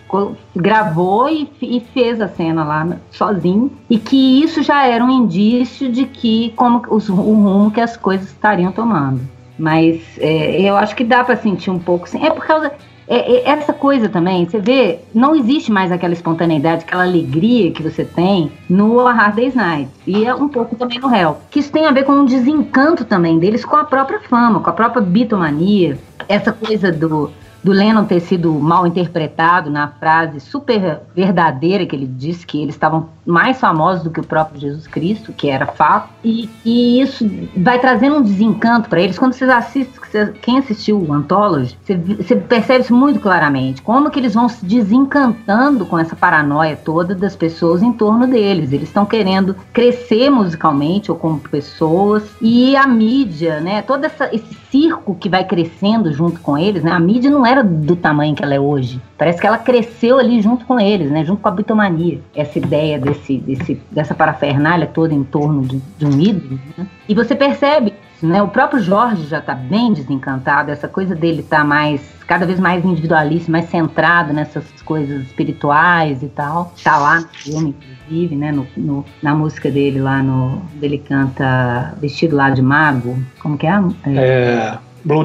Gravou 0.54 1.28
e, 1.28 1.50
e, 1.60 1.80
fez 1.92 2.20
a 2.20 2.28
cena 2.28 2.62
lá 2.62 2.96
sozinho. 3.10 3.72
E 3.88 3.98
que 3.98 4.40
isso 4.40 4.62
já 4.62 4.86
era 4.86 5.04
um 5.04 5.10
indício 5.10 5.90
de 5.90 6.04
que 6.04 6.52
como 6.54 6.80
os, 6.90 7.08
o 7.08 7.14
rumo 7.14 7.72
que 7.72 7.80
as 7.80 7.96
coisas 7.96 8.28
estariam 8.28 8.70
tomando. 8.70 9.20
Mas 9.60 10.00
é, 10.18 10.60
eu 10.62 10.76
acho 10.76 10.96
que 10.96 11.04
dá 11.04 11.22
para 11.22 11.36
sentir 11.36 11.70
um 11.70 11.78
pouco. 11.78 12.06
Assim, 12.06 12.24
é 12.24 12.30
por 12.30 12.46
causa 12.46 12.72
é, 13.06 13.38
é, 13.38 13.48
essa 13.50 13.72
coisa 13.72 14.08
também, 14.08 14.46
você 14.46 14.60
vê, 14.60 15.00
não 15.12 15.34
existe 15.34 15.72
mais 15.72 15.90
aquela 15.90 16.12
espontaneidade, 16.12 16.84
aquela 16.84 17.02
alegria 17.02 17.72
que 17.72 17.82
você 17.82 18.04
tem 18.04 18.52
no 18.68 19.00
A 19.00 19.12
Hard 19.12 19.34
Day's 19.34 19.54
Night. 19.56 19.90
E 20.06 20.24
é 20.24 20.32
um 20.32 20.48
pouco 20.48 20.76
também 20.76 21.00
no 21.00 21.12
Hell. 21.12 21.38
Que 21.50 21.58
isso 21.58 21.72
tem 21.72 21.86
a 21.86 21.90
ver 21.90 22.04
com 22.04 22.12
um 22.12 22.24
desencanto 22.24 23.04
também 23.04 23.40
deles 23.40 23.64
com 23.64 23.74
a 23.74 23.84
própria 23.84 24.20
fama, 24.20 24.60
com 24.60 24.70
a 24.70 24.72
própria 24.72 25.02
bitomania. 25.02 25.98
Essa 26.28 26.52
coisa 26.52 26.92
do 26.92 27.32
do 27.62 27.72
Lennon 27.72 28.04
ter 28.04 28.20
sido 28.20 28.52
mal 28.54 28.86
interpretado 28.86 29.70
na 29.70 29.88
frase 29.88 30.40
super 30.40 31.00
verdadeira 31.14 31.84
que 31.86 31.94
ele 31.94 32.06
disse 32.06 32.46
que 32.46 32.62
eles 32.62 32.74
estavam 32.74 33.08
mais 33.26 33.58
famosos 33.60 34.02
do 34.02 34.10
que 34.10 34.20
o 34.20 34.26
próprio 34.26 34.60
Jesus 34.60 34.86
Cristo, 34.86 35.32
que 35.32 35.48
era 35.48 35.66
fato, 35.66 36.10
e, 36.24 36.48
e 36.64 37.00
isso 37.00 37.30
vai 37.56 37.78
trazendo 37.78 38.16
um 38.16 38.22
desencanto 38.22 38.88
para 38.88 39.00
eles. 39.00 39.18
Quando 39.18 39.34
vocês 39.34 39.50
assistem, 39.50 40.32
quem 40.42 40.58
assistiu 40.58 40.98
o 40.98 41.12
Anthology, 41.12 41.76
você, 41.84 42.36
percebe 42.36 42.84
isso 42.84 42.94
muito 42.94 43.20
claramente, 43.20 43.82
como 43.82 44.10
que 44.10 44.18
eles 44.18 44.34
vão 44.34 44.48
se 44.48 44.64
desencantando 44.64 45.86
com 45.86 45.98
essa 45.98 46.16
paranoia 46.16 46.76
toda 46.76 47.14
das 47.14 47.36
pessoas 47.36 47.82
em 47.82 47.92
torno 47.92 48.26
deles. 48.26 48.72
Eles 48.72 48.88
estão 48.88 49.06
querendo 49.06 49.54
crescer 49.72 50.30
musicalmente 50.30 51.10
ou 51.10 51.16
como 51.16 51.38
pessoas, 51.38 52.24
e 52.40 52.74
a 52.76 52.86
mídia, 52.86 53.60
né, 53.60 53.82
todo 53.82 54.04
essa, 54.04 54.34
esse 54.34 54.54
circo 54.70 55.14
que 55.14 55.28
vai 55.28 55.44
crescendo 55.44 56.12
junto 56.12 56.40
com 56.40 56.56
eles, 56.56 56.82
né, 56.82 56.90
a 56.90 57.00
mídia 57.00 57.30
não 57.30 57.46
é 57.46 57.49
era 57.50 57.64
do 57.64 57.96
tamanho 57.96 58.34
que 58.34 58.42
ela 58.42 58.54
é 58.54 58.60
hoje. 58.60 59.00
Parece 59.18 59.40
que 59.40 59.46
ela 59.46 59.58
cresceu 59.58 60.18
ali 60.18 60.40
junto 60.40 60.64
com 60.64 60.78
eles, 60.78 61.10
né? 61.10 61.24
Junto 61.24 61.42
com 61.42 61.48
a 61.48 61.52
bitomania. 61.52 62.20
Essa 62.34 62.58
ideia 62.58 62.98
desse, 62.98 63.38
desse, 63.38 63.80
dessa 63.90 64.14
parafernália 64.14 64.86
toda 64.86 65.12
em 65.12 65.24
torno 65.24 65.62
de, 65.62 65.80
de 65.98 66.06
um 66.06 66.20
ídolo. 66.20 66.58
Né? 66.76 66.86
E 67.08 67.14
você 67.14 67.34
percebe 67.34 67.94
né? 68.22 68.42
O 68.42 68.48
próprio 68.48 68.82
Jorge 68.82 69.26
já 69.26 69.38
está 69.38 69.54
bem 69.54 69.92
desencantado, 69.92 70.70
essa 70.70 70.86
coisa 70.86 71.14
dele 71.14 71.42
tá 71.42 71.64
mais, 71.64 72.02
cada 72.26 72.44
vez 72.44 72.60
mais 72.60 72.84
individualista, 72.84 73.50
mais 73.50 73.68
centrado 73.70 74.32
nessas 74.32 74.64
coisas 74.82 75.22
espirituais 75.22 76.22
e 76.22 76.28
tal. 76.28 76.72
Tá 76.82 76.98
lá 76.98 77.24
inclusive, 77.46 78.36
né? 78.36 78.52
No, 78.52 78.66
no, 78.76 79.04
na 79.22 79.34
música 79.34 79.70
dele 79.70 80.00
lá 80.00 80.22
no. 80.22 80.62
Ele 80.82 80.98
canta 80.98 81.94
Vestido 82.00 82.36
lá 82.36 82.50
de 82.50 82.62
Mago. 82.62 83.16
Como 83.38 83.56
que 83.56 83.66
é? 83.66 83.80
É, 84.06 84.14
é 84.14 84.78
Blue 85.04 85.24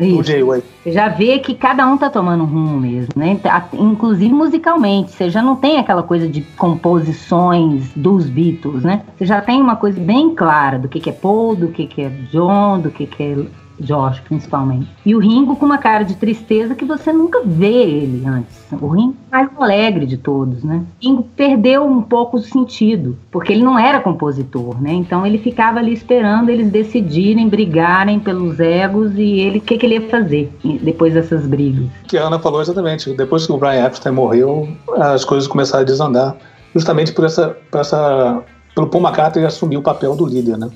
Away. 0.00 0.62
Você 0.82 0.92
já 0.92 1.08
vê 1.08 1.38
que 1.40 1.54
cada 1.54 1.86
um 1.86 1.98
tá 1.98 2.08
tomando 2.08 2.44
um 2.44 2.46
rumo 2.46 2.80
mesmo, 2.80 3.12
né? 3.16 3.38
Inclusive 3.72 4.32
musicalmente. 4.32 5.10
Você 5.10 5.28
já 5.28 5.42
não 5.42 5.56
tem 5.56 5.78
aquela 5.78 6.02
coisa 6.02 6.28
de 6.28 6.42
composições 6.56 7.92
dos 7.94 8.28
Beatles, 8.28 8.84
né? 8.84 9.02
Você 9.16 9.26
já 9.26 9.40
tem 9.40 9.60
uma 9.60 9.76
coisa 9.76 9.98
bem 10.00 10.34
clara 10.34 10.78
do 10.78 10.88
que, 10.88 11.00
que 11.00 11.10
é 11.10 11.12
Paul, 11.12 11.56
do 11.56 11.68
que, 11.68 11.86
que 11.86 12.02
é 12.02 12.08
John, 12.30 12.78
do 12.78 12.90
que, 12.90 13.06
que 13.06 13.22
é 13.22 13.36
George, 13.80 14.20
principalmente. 14.22 14.88
E 15.04 15.14
o 15.14 15.18
Ringo 15.18 15.56
com 15.56 15.66
uma 15.66 15.78
cara 15.78 16.04
de 16.04 16.14
tristeza 16.14 16.74
que 16.74 16.84
você 16.84 17.12
nunca 17.12 17.42
vê 17.44 17.82
ele 17.82 18.26
antes. 18.26 18.56
O 18.72 18.88
Ringo 18.88 19.16
é 19.30 19.36
mais 19.36 19.50
alegre 19.58 20.06
de 20.06 20.16
todos, 20.16 20.62
né? 20.62 20.82
O 21.00 21.06
Ringo 21.06 21.22
perdeu 21.36 21.84
um 21.84 22.02
pouco 22.02 22.36
o 22.36 22.40
sentido, 22.40 23.16
porque 23.30 23.52
ele 23.52 23.62
não 23.62 23.78
era 23.78 24.00
compositor, 24.00 24.80
né? 24.80 24.92
Então 24.92 25.26
ele 25.26 25.38
ficava 25.38 25.78
ali 25.78 25.92
esperando 25.92 26.50
eles 26.50 26.70
decidirem, 26.70 27.48
brigarem 27.48 28.18
pelos 28.20 28.60
egos 28.60 29.12
e 29.16 29.40
ele, 29.40 29.58
o 29.58 29.62
que, 29.62 29.78
que 29.78 29.86
ele 29.86 29.94
ia 29.94 30.08
fazer 30.08 30.52
depois 30.82 31.14
dessas 31.14 31.46
brigas. 31.46 31.88
Que 32.06 32.18
a 32.18 32.26
Ana 32.26 32.38
falou 32.38 32.60
exatamente. 32.60 33.12
Depois 33.14 33.46
que 33.46 33.52
o 33.52 33.58
Brian 33.58 33.86
Epstein 33.86 34.12
morreu, 34.12 34.68
as 34.96 35.24
coisas 35.24 35.48
começaram 35.48 35.82
a 35.82 35.86
desandar. 35.86 36.36
Justamente 36.74 37.12
por 37.12 37.24
essa, 37.24 37.56
por 37.70 37.80
essa 37.80 38.42
pelo 38.74 38.86
Paul 38.86 39.02
McCartney 39.02 39.44
assumir 39.44 39.76
o 39.76 39.82
papel 39.82 40.14
do 40.14 40.24
líder, 40.24 40.56
né? 40.56 40.70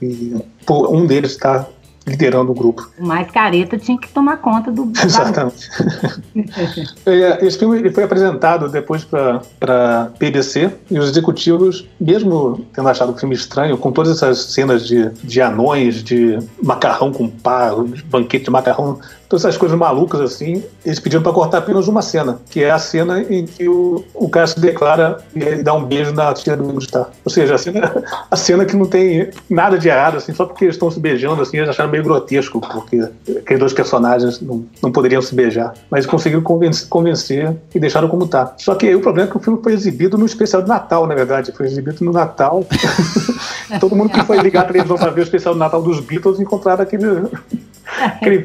E 0.00 0.36
por 0.64 0.94
um 0.94 1.06
deles 1.06 1.32
estar 1.32 1.64
tá 1.64 1.70
liderando 2.08 2.50
o 2.50 2.54
grupo. 2.54 2.88
O 2.98 3.06
mais 3.06 3.30
careta 3.30 3.78
tinha 3.78 3.98
que 3.98 4.08
tomar 4.08 4.38
conta 4.38 4.70
do. 4.70 4.90
Exatamente. 5.02 5.68
É, 7.04 7.44
esse 7.44 7.58
filme 7.58 7.90
foi 7.90 8.04
apresentado 8.04 8.68
depois 8.68 9.04
para 9.04 10.10
BBC 10.18 10.70
e 10.90 10.98
os 10.98 11.08
executivos, 11.08 11.88
mesmo 12.00 12.64
tendo 12.72 12.88
achado 12.88 13.12
o 13.12 13.16
filme 13.16 13.34
estranho, 13.34 13.76
com 13.76 13.90
todas 13.90 14.16
essas 14.16 14.52
cenas 14.52 14.86
de, 14.86 15.10
de 15.24 15.40
anões, 15.40 16.02
de 16.02 16.38
macarrão 16.62 17.12
com 17.12 17.28
pá, 17.28 17.70
banquete 18.10 18.44
de 18.44 18.50
macarrão 18.50 19.00
Todas 19.28 19.44
essas 19.44 19.58
coisas 19.58 19.76
malucas 19.76 20.20
assim, 20.20 20.64
eles 20.84 20.98
pediram 20.98 21.22
para 21.22 21.32
cortar 21.32 21.58
apenas 21.58 21.86
uma 21.86 22.00
cena, 22.00 22.40
que 22.48 22.62
é 22.64 22.70
a 22.70 22.78
cena 22.78 23.20
em 23.22 23.44
que 23.44 23.68
o, 23.68 24.04
o 24.14 24.28
cara 24.28 24.46
se 24.46 24.58
declara 24.58 25.18
e 25.34 25.62
dá 25.62 25.74
um 25.74 25.84
beijo 25.84 26.12
na 26.14 26.32
tia 26.32 26.56
do 26.56 26.78
Starr. 26.78 27.10
Ou 27.24 27.30
seja, 27.30 27.54
a 27.54 27.58
cena, 27.58 28.04
a 28.30 28.36
cena 28.36 28.64
que 28.64 28.74
não 28.74 28.86
tem 28.86 29.30
nada 29.50 29.78
de 29.78 29.88
errado, 29.88 30.16
assim, 30.16 30.32
só 30.32 30.46
porque 30.46 30.64
eles 30.64 30.76
estão 30.76 30.90
se 30.90 30.98
beijando, 30.98 31.42
assim, 31.42 31.58
eles 31.58 31.68
acharam 31.68 31.90
meio 31.90 32.02
grotesco, 32.02 32.60
porque 32.60 33.06
aqueles 33.36 33.60
dois 33.60 33.72
personagens 33.72 34.40
não, 34.40 34.64
não 34.82 34.90
poderiam 34.90 35.20
se 35.20 35.34
beijar. 35.34 35.74
Mas 35.90 36.06
conseguiram 36.06 36.42
convencer, 36.42 36.88
convencer 36.88 37.54
e 37.74 37.78
deixaram 37.78 38.08
como 38.08 38.26
tá. 38.26 38.54
Só 38.56 38.74
que 38.74 38.86
aí 38.86 38.94
o 38.94 39.00
problema 39.00 39.28
é 39.28 39.30
que 39.30 39.36
o 39.36 39.40
filme 39.40 39.60
foi 39.62 39.74
exibido 39.74 40.16
no 40.16 40.24
especial 40.24 40.62
de 40.62 40.68
Natal, 40.68 41.06
na 41.06 41.14
verdade. 41.14 41.52
Foi 41.52 41.66
exibido 41.66 42.02
no 42.02 42.12
Natal. 42.12 42.64
Todo 43.78 43.94
mundo 43.94 44.10
que 44.10 44.22
foi 44.24 44.38
ligar 44.38 44.62
a 44.62 44.64
televisão 44.64 44.96
para 44.96 45.10
ver 45.10 45.20
o 45.20 45.24
especial 45.24 45.52
de 45.52 45.60
Natal 45.60 45.82
dos 45.82 46.00
Beatles 46.00 46.40
encontraram 46.40 46.82
aquele 46.82 47.28
Aquele 47.98 48.44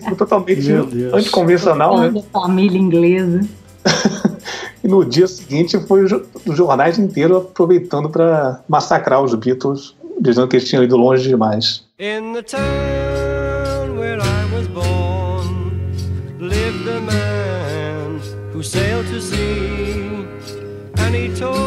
filme 0.81 1.03
totalmente 1.03 1.15
anticonvencional, 1.15 1.99
né? 1.99 2.23
Família 2.31 2.79
inglesa. 2.79 3.41
e 4.83 4.88
no 4.88 5.03
dia 5.05 5.27
seguinte 5.27 5.79
foi 5.88 6.03
os 6.03 6.55
jornais 6.55 6.97
inteiros 6.97 7.38
aproveitando 7.38 8.09
para 8.09 8.62
massacrar 8.67 9.21
os 9.21 9.33
Beatles, 9.36 9.95
dizendo 10.19 10.47
que 10.47 10.57
eles 10.57 10.67
tinham 10.67 10.83
ido 10.83 10.97
longe 10.97 11.27
demais. 11.27 11.83
In 11.99 12.33
the 12.33 12.43
town 12.43 13.97
where 13.97 14.19
I 14.19 14.32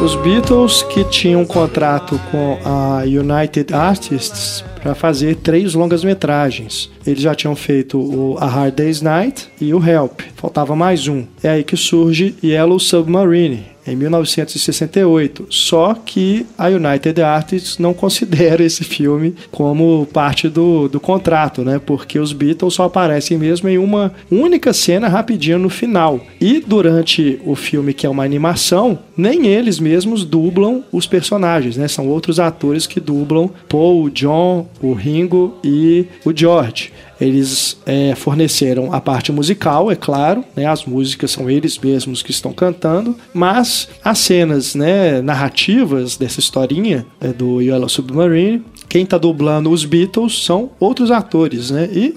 Os 0.01 0.15
Beatles 0.15 0.83
que 0.83 1.03
tinham 1.05 1.41
um 1.41 1.45
contrato 1.45 2.19
com 2.31 2.59
a 2.63 3.01
United 3.03 3.73
Artists 3.73 4.63
para 4.81 4.95
fazer 4.95 5.35
três 5.35 5.73
longas 5.73 6.03
metragens. 6.03 6.89
Eles 7.05 7.21
já 7.21 7.35
tinham 7.35 7.55
feito 7.55 7.99
o 7.99 8.37
A 8.39 8.45
Hard 8.45 8.75
Day's 8.75 9.01
Night 9.01 9.49
e 9.59 9.73
o 9.73 9.85
Help. 9.85 10.21
Faltava 10.35 10.75
mais 10.75 11.07
um. 11.07 11.25
É 11.43 11.49
aí 11.49 11.63
que 11.63 11.75
surge 11.75 12.35
Yellow 12.43 12.79
Submarine, 12.79 13.65
em 13.87 13.95
1968. 13.95 15.47
Só 15.49 15.93
que 15.93 16.45
a 16.57 16.67
United 16.67 17.21
Artists 17.21 17.77
não 17.77 17.93
considera 17.93 18.63
esse 18.63 18.83
filme 18.83 19.35
como 19.51 20.07
parte 20.11 20.49
do, 20.49 20.87
do 20.87 20.99
contrato, 20.99 21.63
né? 21.63 21.79
Porque 21.83 22.19
os 22.19 22.33
Beatles 22.33 22.73
só 22.73 22.83
aparecem 22.83 23.37
mesmo 23.37 23.69
em 23.69 23.77
uma 23.77 24.13
única 24.29 24.73
cena 24.73 25.07
rapidinho 25.07 25.59
no 25.59 25.69
final. 25.69 26.19
E 26.39 26.63
durante 26.65 27.39
o 27.45 27.55
filme, 27.55 27.93
que 27.93 28.05
é 28.05 28.09
uma 28.09 28.23
animação, 28.23 28.99
nem 29.15 29.47
eles 29.47 29.79
mesmos 29.79 30.23
dublam 30.23 30.83
os 30.91 31.07
personagens, 31.07 31.77
né? 31.77 31.87
São 31.87 32.07
outros 32.07 32.39
atores 32.39 32.85
que 32.85 32.99
dublam 32.99 33.49
Paul, 33.69 34.09
John, 34.09 34.67
o 34.81 34.93
Ringo 34.93 35.57
e 35.63 36.05
o 36.25 36.35
George. 36.35 36.91
Eles 37.19 37.77
é, 37.85 38.13
forneceram 38.15 38.93
a 38.93 39.01
parte 39.01 39.31
musical, 39.31 39.91
é 39.91 39.95
claro, 39.95 40.43
né, 40.55 40.65
as 40.65 40.85
músicas 40.85 41.31
são 41.31 41.49
eles 41.49 41.77
mesmos 41.77 42.21
que 42.21 42.31
estão 42.31 42.53
cantando, 42.53 43.15
mas 43.33 43.87
as 44.03 44.19
cenas 44.19 44.75
né, 44.75 45.21
narrativas 45.21 46.17
dessa 46.17 46.39
historinha 46.39 47.05
é, 47.19 47.29
do 47.29 47.61
Yellow 47.61 47.89
Submarine, 47.89 48.63
quem 48.87 49.03
está 49.03 49.17
dublando 49.17 49.69
os 49.69 49.83
Beatles 49.83 50.45
são 50.45 50.71
outros 50.79 51.11
atores, 51.11 51.71
né? 51.71 51.89
E 51.91 52.15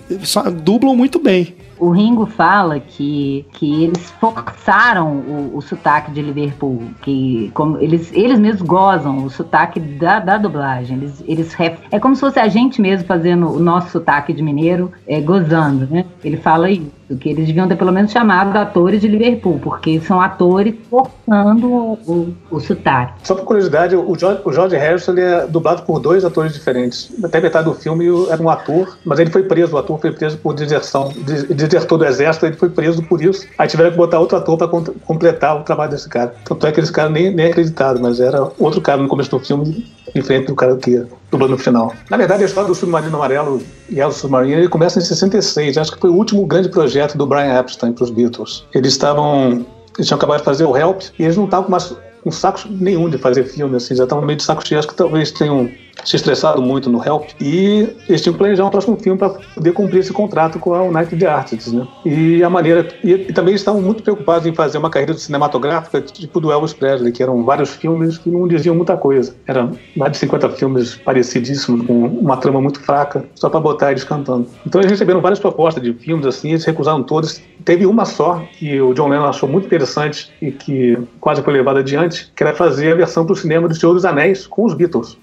dublam 0.63 0.95
muito 0.95 1.19
bem 1.19 1.55
o 1.81 1.91
Ringo 1.91 2.27
fala 2.27 2.79
que, 2.79 3.47
que 3.53 3.85
eles 3.85 4.11
forçaram 4.13 5.17
o, 5.17 5.57
o 5.57 5.63
sotaque 5.63 6.11
de 6.11 6.21
Liverpool, 6.21 6.83
que 7.03 7.51
como 7.55 7.79
eles, 7.79 8.13
eles 8.13 8.39
mesmos 8.39 8.63
gozam 8.63 9.25
o 9.25 9.31
sotaque 9.31 9.81
da, 9.81 10.21
da 10.21 10.37
dublagem. 10.37 10.99
Eles, 10.99 11.25
eles 11.27 11.57
é 11.91 11.99
como 11.99 12.15
se 12.15 12.21
fosse 12.21 12.39
a 12.39 12.49
gente 12.49 12.81
mesmo 12.81 13.07
fazendo 13.07 13.49
o 13.49 13.59
nosso 13.59 13.91
sotaque 13.91 14.33
de 14.33 14.43
mineiro, 14.43 14.93
é, 15.07 15.21
gozando, 15.21 15.87
né? 15.91 16.05
Ele 16.23 16.37
fala 16.37 16.71
isso 16.71 17.00
que 17.17 17.29
eles 17.29 17.47
deviam 17.47 17.69
ter 17.69 17.77
pelo 17.77 17.93
menos 17.93 18.13
chamado 18.13 18.57
atores 18.57 19.01
de 19.01 19.09
Liverpool, 19.09 19.59
porque 19.63 20.01
são 20.01 20.21
atores 20.21 20.75
forçando 20.89 21.67
o, 21.67 21.93
o, 22.07 22.37
o 22.51 22.61
sotaque. 22.61 23.15
Só 23.23 23.35
por 23.35 23.45
curiosidade, 23.45 23.97
o 23.97 24.19
George, 24.19 24.41
o 24.45 24.53
George 24.53 24.77
Harrison 24.77 25.15
é 25.17 25.47
dublado 25.47 25.83
por 25.83 25.99
dois 25.99 26.25
atores 26.25 26.53
diferentes. 26.53 27.11
Até 27.23 27.41
metade 27.41 27.65
do 27.65 27.75
filme 27.75 28.07
era 28.31 28.43
um 28.43 28.49
ator, 28.49 28.99
mas 29.05 29.19
ele 29.19 29.31
foi 29.31 29.43
preso, 29.43 29.75
o 29.75 29.79
ator 29.79 29.99
foi 30.01 30.13
preso 30.13 30.39
por 30.39 30.55
deserção, 30.55 31.13
desertou 31.49 31.99
do 31.99 32.05
exército, 32.05 32.47
ele 32.47 32.57
foi 32.57 32.71
preso 32.71 33.03
por 33.03 33.23
isso. 33.23 33.47
Aí 33.59 33.69
tiveram 33.69 33.91
que 33.91 33.97
botar 33.97 34.19
outro 34.19 34.37
ator 34.37 34.57
para 34.57 34.69
completar 35.05 35.61
o 35.61 35.65
trabalho 35.65 35.91
desse 35.91 36.09
cara. 36.09 36.35
Tanto 36.45 36.67
é 36.67 36.73
que 36.73 36.81
esse 36.81 36.93
cara 36.93 37.09
nem, 37.09 37.35
nem 37.35 37.47
é 37.47 37.51
acreditado, 37.51 38.01
mas 38.01 38.21
era 38.21 38.49
outro 38.59 38.81
cara 38.81 39.03
no 39.03 39.09
começo 39.09 39.31
do 39.31 39.39
filme, 39.39 39.87
diferente 40.15 40.47
do 40.47 40.55
cara 40.55 40.77
que 40.77 41.05
dublou 41.31 41.49
no 41.49 41.59
final. 41.59 41.93
Na 42.09 42.17
verdade, 42.17 42.43
a 42.43 42.47
história 42.47 42.69
do 42.69 42.75
Submarino 42.75 43.17
Amarelo 43.17 43.63
e 43.89 44.03
o 44.03 44.11
Submarino 44.11 44.61
ele 44.61 44.69
começa 44.69 44.99
em 44.99 45.03
66. 45.03 45.79
Acho 45.79 45.93
que 45.93 46.01
foi 46.01 46.11
o 46.11 46.15
último 46.15 46.47
grande 46.47 46.69
projeto 46.69 47.17
do 47.17 47.27
Brian 47.27 47.59
Epstein 47.59 47.93
para 47.93 48.05
os 48.05 48.11
Beatles. 48.11 48.65
Eles 48.75 48.93
estavam 48.93 49.65
eles 49.97 50.07
tinham 50.07 50.17
acabado 50.17 50.39
de 50.39 50.45
fazer 50.45 50.65
o 50.65 50.77
Help 50.77 51.03
e 51.19 51.25
eles 51.25 51.37
não 51.37 51.45
estavam 51.45 51.69
mais 51.69 51.95
com 52.23 52.31
saco 52.31 52.61
nenhum 52.69 53.09
de 53.09 53.19
fazer 53.19 53.45
filme, 53.45 53.77
assim, 53.77 53.95
já 53.95 54.05
estavam 54.05 54.25
meio 54.25 54.37
de 54.37 54.43
saco 54.43 54.67
cheio. 54.67 54.79
Acho 54.79 54.89
que 54.89 54.95
talvez 54.95 55.31
tenham 55.31 55.71
se 56.05 56.17
estressado 56.17 56.63
muito 56.63 56.91
no 56.91 57.05
Help 57.05 57.31
e 57.41 57.89
eles 58.09 58.21
tinham 58.21 58.33
que 58.33 58.39
planejar 58.39 58.65
um 58.65 58.71
próximo 58.71 58.97
filme 58.97 59.19
para 59.19 59.31
poder 59.31 59.73
cumprir 59.73 60.01
esse 60.01 60.13
contrato 60.13 60.59
com 60.59 60.75
a 60.75 60.83
United 60.83 61.27
Artists, 61.27 61.73
né? 61.73 61.87
E 62.05 62.43
a 62.43 62.51
maneira 62.51 62.87
e, 63.03 63.13
e, 63.13 63.33
também 63.33 63.55
estavam 63.55 63.81
muito 63.81 64.03
preocupados 64.03 64.47
em 64.47 64.55
fazer 64.55 64.79
uma 64.79 64.91
carreira 64.91 65.15
cinematográfica 65.15 66.01
tipo 66.01 66.41
do 66.41 66.51
Elvis 66.51 66.73
Presley, 66.73 67.13
que 67.13 67.23
eram 67.23 67.45
vários 67.45 67.75
filmes 67.75 68.19
que 68.19 68.31
não 68.31 68.47
diziam 68.47 68.75
muita 68.75 68.97
coisa. 68.97 69.35
Eram 69.47 69.73
mais 69.97 70.13
de 70.13 70.19
50 70.19 70.51
filmes 70.51 70.97
parecidíssimos 70.97 71.87
com 71.87 72.07
uma 72.07 72.37
trama 72.37 72.61
muito 72.61 72.81
fraca, 72.81 73.25
só 73.35 73.49
para 73.49 73.61
botar 73.61 73.91
eles 73.91 74.05
cantando. 74.05 74.47
Então 74.67 74.81
eles 74.81 74.91
receberam 74.91 75.21
várias 75.21 75.39
propostas 75.39 75.83
de 75.83 75.93
filmes 75.95 76.27
assim, 76.27 76.51
eles 76.51 76.65
recusaram 76.65 77.03
todas. 77.03 77.43
Teve 77.65 77.87
uma 77.87 78.05
só 78.05 78.43
que 78.59 78.81
o 78.81 78.95
John 78.95 79.09
Lennon 79.09 79.27
achou 79.27 79.49
muito 79.49 79.67
interessante 79.67 80.33
e 80.41 80.51
que 80.51 80.99
quase 81.21 81.43
foi 81.43 81.53
levada 81.53 81.81
adiante, 81.81 82.31
que 82.35 82.43
era 82.43 82.55
fazer 82.55 82.93
a 82.93 82.97
versão 82.97 83.25
para 83.25 83.33
o 83.33 83.37
cinema 83.37 83.69
do 83.69 83.75
Senhor 83.75 83.95
dos 83.95 84.05
Anéis 84.05 84.47
com 84.47 84.65
os 84.65 84.75
Beatles. 84.75 85.19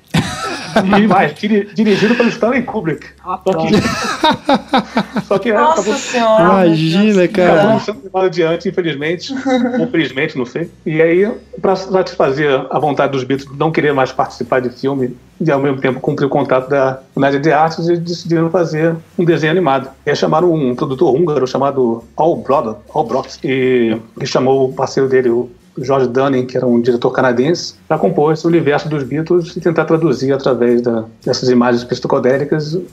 E 0.85 1.07
mais, 1.07 1.33
dirigido 1.73 2.15
pelo 2.15 2.29
Stanley 2.29 2.63
Kubrick. 2.63 3.07
Ah, 3.25 3.39
só 3.43 3.53
que, 3.53 3.73
só 5.27 5.39
que 5.39 5.53
Nossa 5.53 5.81
acabou, 5.81 5.93
senhora. 5.95 6.65
Imagina, 6.65 7.27
cara. 7.27 7.61
Acabou 7.61 7.79
sendo 7.79 8.03
levado 8.03 8.25
adiante, 8.25 8.69
infelizmente. 8.69 9.33
ou 9.79 9.87
felizmente, 9.87 10.37
não 10.37 10.45
sei. 10.45 10.69
E 10.85 11.01
aí, 11.01 11.31
para 11.61 11.75
satisfazer 11.75 12.65
a 12.69 12.79
vontade 12.79 13.11
dos 13.11 13.23
Beatles 13.23 13.49
de 13.51 13.57
não 13.57 13.71
querer 13.71 13.93
mais 13.93 14.11
participar 14.11 14.61
de 14.61 14.69
filme 14.69 15.15
e 15.39 15.51
ao 15.51 15.59
mesmo 15.59 15.79
tempo 15.79 15.99
cumprir 15.99 16.25
o 16.25 16.29
contrato 16.29 16.69
da 16.69 16.99
United 17.15 17.39
de 17.39 17.51
Artes, 17.51 17.87
eles 17.87 17.99
decidiram 17.99 18.49
fazer 18.49 18.95
um 19.17 19.23
desenho 19.23 19.51
animado. 19.51 19.89
E 20.05 20.09
aí 20.09 20.15
chamaram 20.15 20.51
um 20.51 20.75
produtor 20.75 21.15
húngaro 21.15 21.45
chamado 21.47 22.03
Al 22.15 22.35
Brock, 22.37 22.77
Al 22.93 23.03
Brock 23.05 23.27
e, 23.43 23.97
e 24.19 24.25
chamou 24.25 24.69
o 24.69 24.73
parceiro 24.73 25.07
dele, 25.07 25.29
o 25.29 25.49
George 25.77 26.07
Dunning, 26.07 26.45
que 26.45 26.57
era 26.57 26.65
um 26.65 26.81
diretor 26.81 27.11
canadense, 27.11 27.75
para 27.87 27.97
compor 27.97 28.33
esse 28.33 28.45
universo 28.45 28.89
dos 28.89 29.03
Beatles 29.03 29.55
e 29.55 29.61
tentar 29.61 29.85
traduzir 29.85 30.31
através 30.31 30.81
da, 30.81 31.05
dessas 31.23 31.49
imagens 31.49 31.83
psicodélicas 31.83 32.73
uh, 32.73 32.83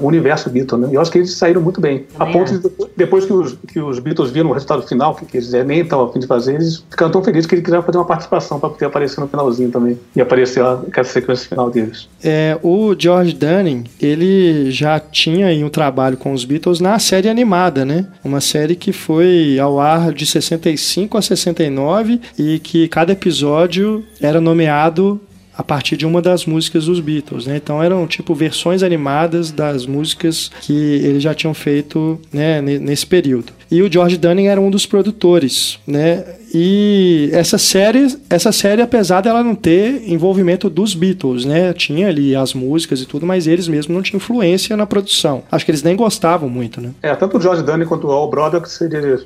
o 0.00 0.06
universo 0.06 0.50
Beatles. 0.50 0.80
Né? 0.80 0.88
E 0.92 0.94
eu 0.94 1.00
acho 1.00 1.10
que 1.10 1.18
eles 1.18 1.34
saíram 1.34 1.60
muito 1.60 1.80
bem. 1.80 2.06
a 2.18 2.26
ponto 2.26 2.58
de, 2.58 2.70
depois 2.96 3.24
que 3.24 3.32
os, 3.32 3.56
que 3.66 3.80
os 3.80 3.98
Beatles 3.98 4.30
viram 4.30 4.50
o 4.50 4.52
resultado 4.52 4.82
final, 4.82 5.14
que, 5.14 5.24
que 5.24 5.36
eles 5.38 5.52
nem 5.64 5.80
estavam 5.80 6.06
a 6.06 6.12
fim 6.12 6.20
de 6.20 6.26
fazer, 6.26 6.54
eles 6.54 6.84
ficaram 6.90 7.10
tão 7.10 7.22
felizes 7.22 7.46
que 7.46 7.54
eles 7.54 7.64
quiseram 7.64 7.82
fazer 7.82 7.98
uma 7.98 8.06
participação 8.06 8.60
para 8.60 8.70
poder 8.70 8.86
aparecer 8.86 9.20
no 9.20 9.28
finalzinho 9.28 9.70
também. 9.70 9.98
E 10.14 10.20
aparecer 10.20 10.62
lá 10.62 10.82
aquela 10.86 11.04
sequência 11.04 11.48
final 11.48 11.70
deles. 11.70 12.08
É, 12.22 12.58
o 12.62 12.94
George 12.98 13.32
Dunning, 13.34 13.84
ele 14.00 14.70
já 14.70 15.00
tinha 15.00 15.48
um 15.64 15.68
trabalho 15.68 16.16
com 16.16 16.32
os 16.32 16.44
Beatles 16.44 16.80
na 16.80 16.98
série 16.98 17.28
animada, 17.28 17.84
né? 17.84 18.06
Uma 18.24 18.40
série 18.40 18.74
que 18.76 18.92
foi 18.92 19.58
ao 19.58 19.80
ar 19.80 20.12
de 20.12 20.26
65 20.26 21.16
a 21.16 21.22
69 21.22 22.17
e 22.38 22.58
que 22.58 22.88
cada 22.88 23.12
episódio 23.12 24.04
era 24.20 24.40
nomeado 24.40 25.20
a 25.58 25.64
partir 25.64 25.96
de 25.96 26.06
uma 26.06 26.22
das 26.22 26.46
músicas 26.46 26.86
dos 26.86 27.00
Beatles, 27.00 27.46
né? 27.46 27.56
Então 27.56 27.82
eram 27.82 28.06
tipo 28.06 28.32
versões 28.32 28.84
animadas 28.84 29.50
das 29.50 29.86
músicas 29.86 30.52
que 30.60 30.72
eles 30.72 31.20
já 31.20 31.34
tinham 31.34 31.52
feito 31.52 32.20
né, 32.32 32.62
nesse 32.62 33.04
período. 33.04 33.52
E 33.70 33.82
o 33.82 33.92
George 33.92 34.16
Dunning 34.16 34.46
era 34.46 34.60
um 34.60 34.70
dos 34.70 34.86
produtores, 34.86 35.78
né? 35.86 36.24
E 36.54 37.28
essa 37.32 37.58
série, 37.58 38.16
essa 38.30 38.50
série, 38.52 38.80
apesar 38.80 39.20
dela 39.20 39.42
não 39.42 39.54
ter 39.54 40.10
envolvimento 40.10 40.70
dos 40.70 40.94
Beatles, 40.94 41.44
né? 41.44 41.72
Tinha 41.72 42.08
ali 42.08 42.34
as 42.34 42.54
músicas 42.54 43.00
e 43.00 43.06
tudo, 43.06 43.26
mas 43.26 43.46
eles 43.46 43.68
mesmos 43.68 43.94
não 43.94 44.02
tinham 44.02 44.16
influência 44.16 44.76
na 44.76 44.86
produção. 44.86 45.42
Acho 45.52 45.64
que 45.64 45.70
eles 45.70 45.82
nem 45.82 45.94
gostavam 45.94 46.48
muito, 46.48 46.80
né? 46.80 46.90
É, 47.02 47.14
tanto 47.14 47.36
o 47.36 47.40
George 47.40 47.62
Dunning 47.62 47.84
quanto 47.84 48.06
o 48.06 48.10
Al 48.10 48.30
Broderick 48.30 48.68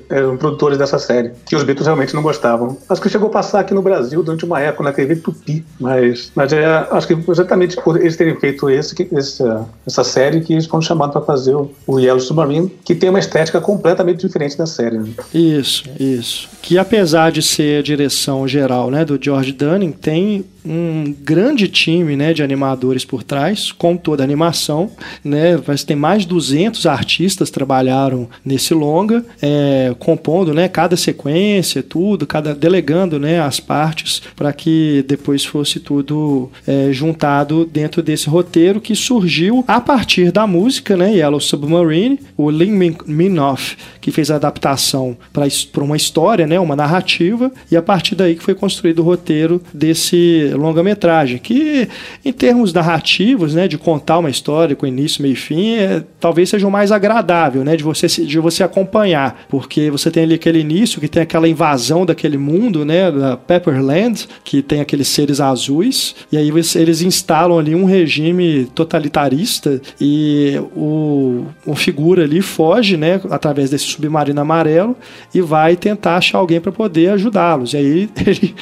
eram 0.09 0.35
produtores 0.37 0.77
dessa 0.77 0.99
série, 0.99 1.31
que 1.45 1.55
os 1.55 1.63
Beatles 1.63 1.85
realmente 1.85 2.13
não 2.13 2.21
gostavam. 2.21 2.77
Acho 2.89 3.01
que 3.01 3.09
chegou 3.09 3.29
a 3.29 3.31
passar 3.31 3.61
aqui 3.61 3.73
no 3.73 3.81
Brasil 3.81 4.21
durante 4.21 4.43
uma 4.43 4.59
época 4.59 4.83
na 4.83 4.91
TV 4.91 5.15
Tupi, 5.15 5.63
mas, 5.79 6.31
mas 6.35 6.51
é, 6.51 6.65
acho 6.91 7.07
que 7.07 7.31
exatamente 7.31 7.77
por 7.77 7.99
eles 7.99 8.17
terem 8.17 8.37
feito 8.37 8.69
esse, 8.69 9.07
esse 9.11 9.43
essa 9.85 10.03
série 10.03 10.41
que 10.41 10.53
eles 10.53 10.65
foram 10.65 10.81
chamados 10.81 11.13
para 11.13 11.21
fazer 11.21 11.55
o 11.55 11.99
Yellow 11.99 12.19
Submarine, 12.19 12.69
que 12.83 12.95
tem 12.95 13.09
uma 13.09 13.19
estética 13.19 13.61
completamente 13.61 14.25
diferente 14.33 14.57
da 14.57 14.65
série. 14.65 14.97
Né? 14.97 15.09
Isso, 15.33 15.83
isso. 15.99 16.49
Que 16.61 16.77
apesar 16.77 17.31
de 17.31 17.41
ser 17.41 17.79
a 17.79 17.83
direção 17.83 18.47
geral 18.47 18.89
né, 18.89 19.05
do 19.05 19.19
George 19.21 19.51
Dunning, 19.51 19.91
tem 19.91 20.45
um 20.65 21.13
grande 21.21 21.67
time 21.67 22.15
né, 22.15 22.33
de 22.33 22.41
animadores 22.41 23.03
por 23.03 23.21
trás, 23.21 23.71
com 23.71 23.97
toda 23.97 24.23
a 24.23 24.25
animação. 24.25 24.89
Né, 25.23 25.59
mas 25.65 25.83
tem 25.83 25.95
mais 25.95 26.23
de 26.23 26.29
200 26.29 26.85
artistas 26.85 27.49
trabalharam 27.49 28.27
nesse 28.45 28.73
longa, 28.73 29.25
é, 29.41 29.93
compondo 29.99 30.53
né, 30.53 30.67
cada 30.67 30.95
sequência, 30.95 31.83
tudo, 31.83 32.25
cada 32.25 32.55
delegando 32.55 33.19
né, 33.19 33.41
as 33.41 33.59
partes 33.59 34.21
para 34.35 34.53
que 34.53 35.03
depois 35.07 35.43
fosse 35.43 35.79
tudo 35.79 36.49
é, 36.65 36.89
juntado 36.91 37.65
dentro 37.65 38.01
desse 38.01 38.29
roteiro 38.29 38.79
que 38.81 38.95
surgiu 38.95 39.63
a 39.67 39.81
partir 39.81 40.31
da 40.31 40.47
música 40.47 40.95
né, 40.95 41.13
Yellow 41.15 41.39
Submarine, 41.39 42.19
o 42.37 42.49
Lin 42.49 42.95
Minoff, 43.05 43.75
que 44.03 44.11
fez 44.11 44.29
a 44.29 44.35
adaptação 44.35 45.15
para 45.31 45.47
uma 45.83 45.95
história, 45.95 46.45
né, 46.45 46.59
uma 46.59 46.75
narrativa, 46.75 47.49
e 47.71 47.77
a 47.77 47.81
partir 47.81 48.15
daí 48.15 48.35
que 48.35 48.43
foi 48.43 48.53
construído 48.53 48.99
o 48.99 49.03
roteiro 49.03 49.61
desse 49.73 50.51
longa-metragem, 50.55 51.37
que 51.37 51.87
em 52.25 52.33
termos 52.33 52.73
narrativos, 52.73 53.55
né, 53.55 53.65
de 53.65 53.77
contar 53.77 54.19
uma 54.19 54.29
história 54.29 54.75
com 54.75 54.85
início, 54.85 55.21
meio 55.21 55.31
e 55.31 55.37
fim, 55.37 55.75
é, 55.75 56.03
talvez 56.19 56.49
seja 56.49 56.67
o 56.67 56.71
mais 56.71 56.91
agradável, 56.91 57.63
né, 57.63 57.77
de 57.77 57.83
você 57.83 58.07
de 58.07 58.39
você 58.39 58.61
acompanhar, 58.61 59.45
porque 59.47 59.89
você 59.89 60.11
tem 60.11 60.23
ali 60.23 60.33
aquele 60.33 60.59
início 60.59 60.99
que 60.99 61.07
tem 61.07 61.23
aquela 61.23 61.47
invasão 61.47 62.05
daquele 62.05 62.37
mundo, 62.37 62.83
né, 62.83 63.09
da 63.09 63.37
Pepperland, 63.37 64.27
que 64.43 64.61
tem 64.61 64.81
aqueles 64.81 65.07
seres 65.07 65.39
azuis, 65.39 66.13
e 66.29 66.35
aí 66.35 66.51
eles 66.75 67.01
instalam 67.01 67.57
ali 67.57 67.73
um 67.73 67.85
regime 67.85 68.65
totalitarista 68.75 69.81
e 69.99 70.59
o, 70.75 71.45
o 71.65 71.73
figura 71.73 72.23
ali 72.23 72.41
foge, 72.41 72.97
né, 72.97 73.21
através 73.29 73.69
desse 73.69 73.92
submarino 73.93 74.39
amarelo 74.39 74.95
e 75.33 75.41
vai 75.41 75.75
tentar 75.75 76.17
achar 76.17 76.37
alguém 76.37 76.59
para 76.59 76.71
poder 76.71 77.09
ajudá-los. 77.09 77.73
E 77.73 77.77
aí 77.77 78.09
ele 78.25 78.55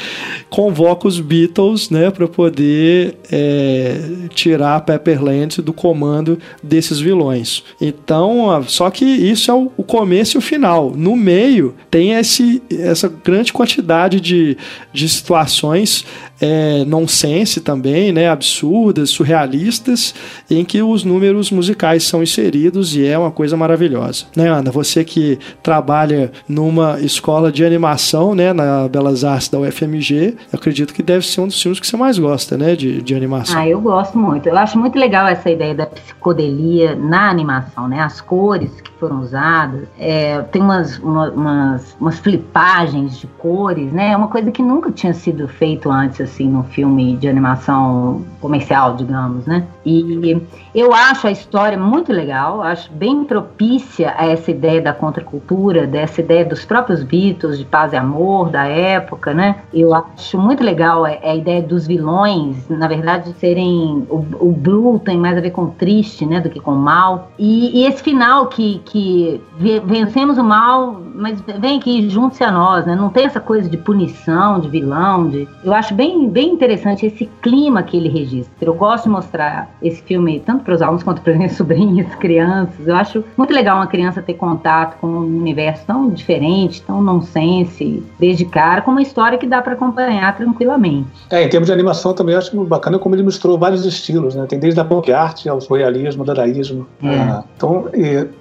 convoca 0.49 1.07
os 1.07 1.19
Beatles, 1.19 1.89
né, 1.89 2.11
para 2.11 2.27
poder 2.27 3.17
é, 3.31 3.99
tirar 4.29 4.75
a 4.75 4.81
Pepperland 4.81 5.61
do 5.61 5.73
comando 5.73 6.37
desses 6.61 6.99
vilões. 6.99 7.63
Então, 7.79 8.63
só 8.67 8.89
que 8.89 9.05
isso 9.05 9.49
é 9.49 9.53
o, 9.53 9.69
começo 9.83 10.37
e 10.37 10.39
o 10.39 10.41
final. 10.41 10.91
No 10.95 11.15
meio 11.15 11.73
tem 11.89 12.13
esse, 12.13 12.61
essa 12.71 13.07
grande 13.07 13.51
quantidade 13.51 14.19
de, 14.19 14.57
de 14.93 15.09
situações 15.09 16.05
é, 16.41 16.83
nonsense 16.85 17.61
também, 17.61 18.11
né, 18.11 18.27
absurdas, 18.27 19.11
surrealistas, 19.11 20.13
em 20.49 20.65
que 20.65 20.81
os 20.81 21.03
números 21.03 21.51
musicais 21.51 22.03
são 22.03 22.23
inseridos 22.23 22.95
e 22.95 23.05
é 23.05 23.17
uma 23.17 23.31
coisa 23.31 23.55
maravilhosa. 23.55 24.25
Né, 24.35 24.49
Ana? 24.49 24.71
Você 24.71 25.03
que 25.03 25.20
trabalha 25.61 26.31
numa 26.47 26.99
escola 26.99 27.51
de 27.51 27.63
animação, 27.65 28.35
né, 28.35 28.53
na 28.53 28.87
Belas 28.87 29.23
Artes 29.23 29.49
da 29.49 29.59
UFMG, 29.59 30.35
eu 30.51 30.59
acredito 30.59 30.93
que 30.93 31.03
deve 31.03 31.25
ser 31.25 31.41
um 31.41 31.47
dos 31.47 31.61
filmes 31.61 31.79
que 31.79 31.87
você 31.87 31.97
mais 31.97 32.17
gosta, 32.17 32.57
né, 32.57 32.75
de, 32.75 33.01
de 33.01 33.15
animação. 33.15 33.57
Ah, 33.57 33.67
eu 33.67 33.79
gosto 33.81 34.17
muito. 34.17 34.47
Eu 34.47 34.57
acho 34.57 34.77
muito 34.77 34.97
legal 34.97 35.27
essa 35.27 35.49
ideia 35.49 35.73
da 35.73 35.85
psicodelia 35.85 36.95
na 36.95 37.29
animação, 37.29 37.87
né, 37.87 37.99
as 37.99 38.21
cores 38.21 38.81
que 38.81 38.90
foram 39.01 39.19
usadas, 39.19 39.87
é, 39.99 40.39
tem 40.43 40.61
umas, 40.61 40.99
uma, 40.99 41.29
umas, 41.31 41.97
umas 41.99 42.19
flipagens 42.19 43.17
de 43.17 43.25
cores, 43.25 43.91
né, 43.91 44.11
é 44.11 44.15
uma 44.15 44.27
coisa 44.27 44.51
que 44.51 44.61
nunca 44.61 44.91
tinha 44.91 45.13
sido 45.13 45.47
feito 45.47 45.89
antes, 45.89 46.21
assim, 46.21 46.47
no 46.47 46.63
filme 46.63 47.17
de 47.17 47.27
animação 47.27 48.23
comercial, 48.39 48.95
digamos, 48.95 49.45
né? 49.45 49.65
E 49.85 50.39
eu 50.73 50.93
acho 50.93 51.27
a 51.27 51.31
história 51.31 51.77
muito 51.77 52.13
legal, 52.13 52.61
acho 52.61 52.91
bem 52.91 53.23
propícia 53.23 54.13
a 54.17 54.25
essa 54.25 54.51
ideia 54.51 54.81
da 54.81 54.93
contracultura, 54.93 55.87
dessa 55.87 56.21
ideia 56.21 56.45
dos 56.45 56.63
próprios 56.63 57.03
Beatles, 57.03 57.57
de 57.57 57.65
paz 57.65 57.93
e 57.93 57.95
amor 57.95 58.49
da 58.49 58.65
época, 58.65 59.33
né? 59.33 59.57
Eu 59.73 59.93
acho 59.93 60.37
muito 60.37 60.63
legal 60.63 61.05
a, 61.05 61.09
a 61.09 61.35
ideia 61.35 61.61
dos 61.61 61.87
vilões, 61.87 62.67
na 62.69 62.87
verdade, 62.87 63.33
serem. 63.39 64.05
O, 64.09 64.25
o, 64.39 64.51
Blue 64.51 64.99
tem 64.99 65.17
mais 65.17 65.37
a 65.37 65.41
ver 65.41 65.51
com 65.51 65.67
triste, 65.67 66.25
né, 66.25 66.39
do 66.39 66.49
que 66.49 66.59
com 66.59 66.75
mal. 66.75 67.31
E, 67.37 67.81
e 67.81 67.87
esse 67.87 68.03
final 68.03 68.47
que, 68.47 68.79
que 68.91 69.41
vencemos 69.85 70.37
o 70.37 70.43
mal, 70.43 71.00
mas 71.13 71.41
vem 71.59 71.77
aqui, 71.77 72.09
junte-se 72.09 72.43
a 72.43 72.51
nós, 72.51 72.85
né? 72.85 72.95
Não 72.95 73.09
tem 73.09 73.25
essa 73.25 73.39
coisa 73.39 73.69
de 73.69 73.77
punição, 73.77 74.59
de 74.59 74.69
vilão, 74.69 75.29
de. 75.29 75.47
Eu 75.63 75.73
acho 75.73 75.93
bem, 75.93 76.29
bem 76.29 76.53
interessante 76.53 77.05
esse 77.05 77.29
clima 77.41 77.83
que 77.83 77.97
ele 77.97 78.09
registra. 78.09 78.69
Eu 78.69 78.73
gosto 78.73 79.05
de 79.05 79.09
mostrar 79.09 79.69
esse 79.81 80.01
filme 80.03 80.39
tanto 80.39 80.63
para 80.63 80.73
os 80.73 80.81
alunos 80.81 81.03
quanto 81.03 81.21
para 81.21 81.33
as 81.33 81.37
minhas 81.39 81.53
sobrinhas, 81.53 82.13
crianças. 82.15 82.87
Eu 82.87 82.95
acho 82.95 83.23
muito 83.37 83.53
legal 83.53 83.77
uma 83.77 83.87
criança 83.87 84.21
ter 84.21 84.33
contato 84.33 84.97
com 84.99 85.07
um 85.07 85.37
universo 85.39 85.85
tão 85.85 86.09
diferente, 86.09 86.81
tão 86.81 87.01
nonsense, 87.01 88.03
desde 88.19 88.45
cara, 88.45 88.81
com 88.81 88.91
uma 88.91 89.01
história 89.01 89.37
que 89.37 89.47
dá 89.47 89.61
para 89.61 89.73
acompanhar 89.73 90.35
tranquilamente. 90.35 91.09
É, 91.29 91.43
em 91.43 91.49
termos 91.49 91.67
de 91.67 91.73
animação 91.73 92.13
também 92.13 92.35
acho 92.35 92.55
bacana 92.65 92.99
como 92.99 93.15
ele 93.15 93.23
misturou 93.23 93.57
vários 93.57 93.85
estilos, 93.85 94.35
né? 94.35 94.45
Tem 94.47 94.59
desde 94.59 94.79
a 94.79 94.85
pop 94.85 95.11
art 95.11 95.45
ao 95.47 95.59
surrealismo, 95.59 96.23
dadaísmo. 96.23 96.87
É. 97.03 97.15
Ah, 97.15 97.43
então, 97.55 97.85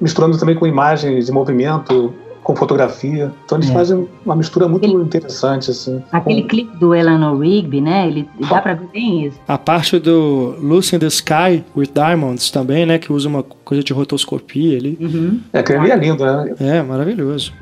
misturando 0.01 0.39
também 0.39 0.55
com 0.55 0.67
imagens 0.67 1.27
de 1.27 1.33
movimento, 1.33 2.13
com 2.43 2.57
fotografia. 2.57 3.33
Então 3.45 3.59
eles 3.59 3.71
é. 3.71 3.73
fazem 3.73 4.09
uma 4.25 4.37
mistura 4.37 4.69
muito 4.69 4.87
Aquele, 4.87 5.03
interessante, 5.03 5.71
assim. 5.71 6.03
Aquele 6.11 6.43
com... 6.43 6.49
clipe 6.49 6.77
do 6.79 6.95
Eleanor 6.95 7.39
Rigby, 7.39 7.81
né? 7.81 8.07
Ele 8.07 8.29
dá 8.49 8.61
pra 8.61 8.75
ver 8.75 8.89
bem 8.93 9.27
isso. 9.27 9.39
A 9.47 9.59
parte 9.59 9.99
do 9.99 10.57
Lucy 10.61 10.97
in 10.97 10.99
the 10.99 11.07
Sky 11.07 11.65
with 11.77 11.91
Diamonds 11.95 12.51
também, 12.51 12.87
né? 12.87 12.99
Que 12.99 13.13
usa 13.13 13.29
uma 13.29 13.43
coisa 13.43 13.83
de 13.83 13.93
rotoscopia 13.93 14.79
ali. 14.79 14.99
Uhum. 15.01 15.41
É, 15.53 15.59
aquele 15.61 15.79
ali 15.79 15.91
é 15.91 15.97
lindo, 15.97 16.25
né? 16.25 16.55
É, 16.61 16.83
maravilhoso. 16.83 17.53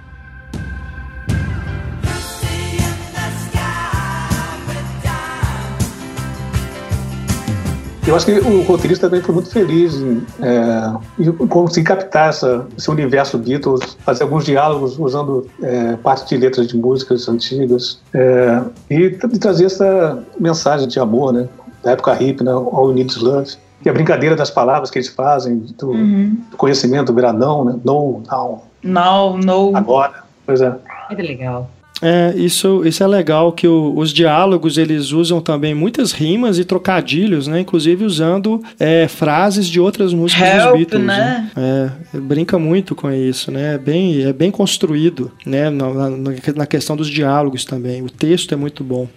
Eu 8.09 8.17
acho 8.17 8.25
que 8.25 8.33
o 8.33 8.63
roteirista 8.63 9.09
também 9.09 9.23
foi 9.23 9.35
muito 9.35 9.51
feliz 9.51 9.95
em, 9.97 10.23
é, 10.41 10.93
em 11.19 11.47
conseguir 11.47 11.87
captar 11.87 12.31
essa, 12.31 12.67
esse 12.77 12.91
universo 12.91 13.37
Beatles, 13.37 13.99
fazer 14.01 14.23
alguns 14.23 14.47
diálogos 14.47 14.99
usando 14.99 15.47
é, 15.63 15.95
parte 15.97 16.27
de 16.29 16.39
letras 16.39 16.69
de 16.69 16.77
músicas 16.77 17.29
antigas 17.29 18.01
é, 18.15 18.63
e, 18.91 18.95
e 18.95 19.39
trazer 19.39 19.67
essa 19.67 20.25
mensagem 20.41 20.89
de 20.89 20.99
amor, 20.99 21.35
né? 21.35 21.49
da 21.83 21.93
época 21.93 22.15
hippie, 22.15 22.45
né? 22.45 22.53
All 22.53 22.93
Needs 22.93 23.17
Love. 23.19 23.57
E 23.85 23.89
a 23.89 23.93
brincadeira 23.93 24.35
das 24.35 24.51
palavras 24.51 24.91
que 24.91 24.99
eles 24.99 25.09
fazem, 25.09 25.59
do, 25.79 25.91
uhum. 25.91 26.37
do 26.51 26.57
conhecimento 26.57 27.15
virar 27.15 27.33
não, 27.33 27.65
né? 27.65 27.79
No, 27.85 28.23
não. 28.27 28.63
Não, 28.83 29.37
no. 29.39 29.77
Agora. 29.77 30.25
Pois 30.45 30.61
é. 30.61 30.75
Muito 31.09 31.23
legal. 31.23 31.71
É, 32.01 32.35
isso, 32.37 32.83
isso 32.85 33.03
é 33.03 33.07
legal 33.07 33.53
que 33.53 33.67
o, 33.67 33.93
os 33.97 34.13
diálogos 34.13 34.79
eles 34.79 35.11
usam 35.11 35.41
também 35.41 35.75
muitas 35.75 36.13
rimas 36.13 36.59
e 36.59 36.65
trocadilhos, 36.65 37.47
né? 37.47 37.61
Inclusive 37.61 38.05
usando 38.05 38.63
é, 38.79 39.09
frases 39.09 39.67
de 39.67 39.81
outras 39.81 40.13
músicas 40.13 40.49
Help, 40.49 40.63
dos 40.63 40.79
Beatles. 40.79 41.05
Né? 41.05 41.51
né? 41.57 41.93
É, 42.15 42.19
brinca 42.19 42.59
muito 42.59 42.95
com 42.95 43.11
isso, 43.11 43.51
né? 43.51 43.75
É 43.75 43.79
bem, 43.79 44.23
é 44.23 44.33
bem 44.33 44.51
construído, 44.51 45.33
né? 45.45 45.71
Na, 45.71 46.11
na, 46.11 46.33
na 46.55 46.67
questão 46.67 46.97
dos 46.97 47.09
diálogos 47.09 47.65
também. 47.65 48.03
O 48.03 48.11
texto 48.11 48.53
é 48.53 48.57
muito 48.57 48.85
bom. 48.85 49.09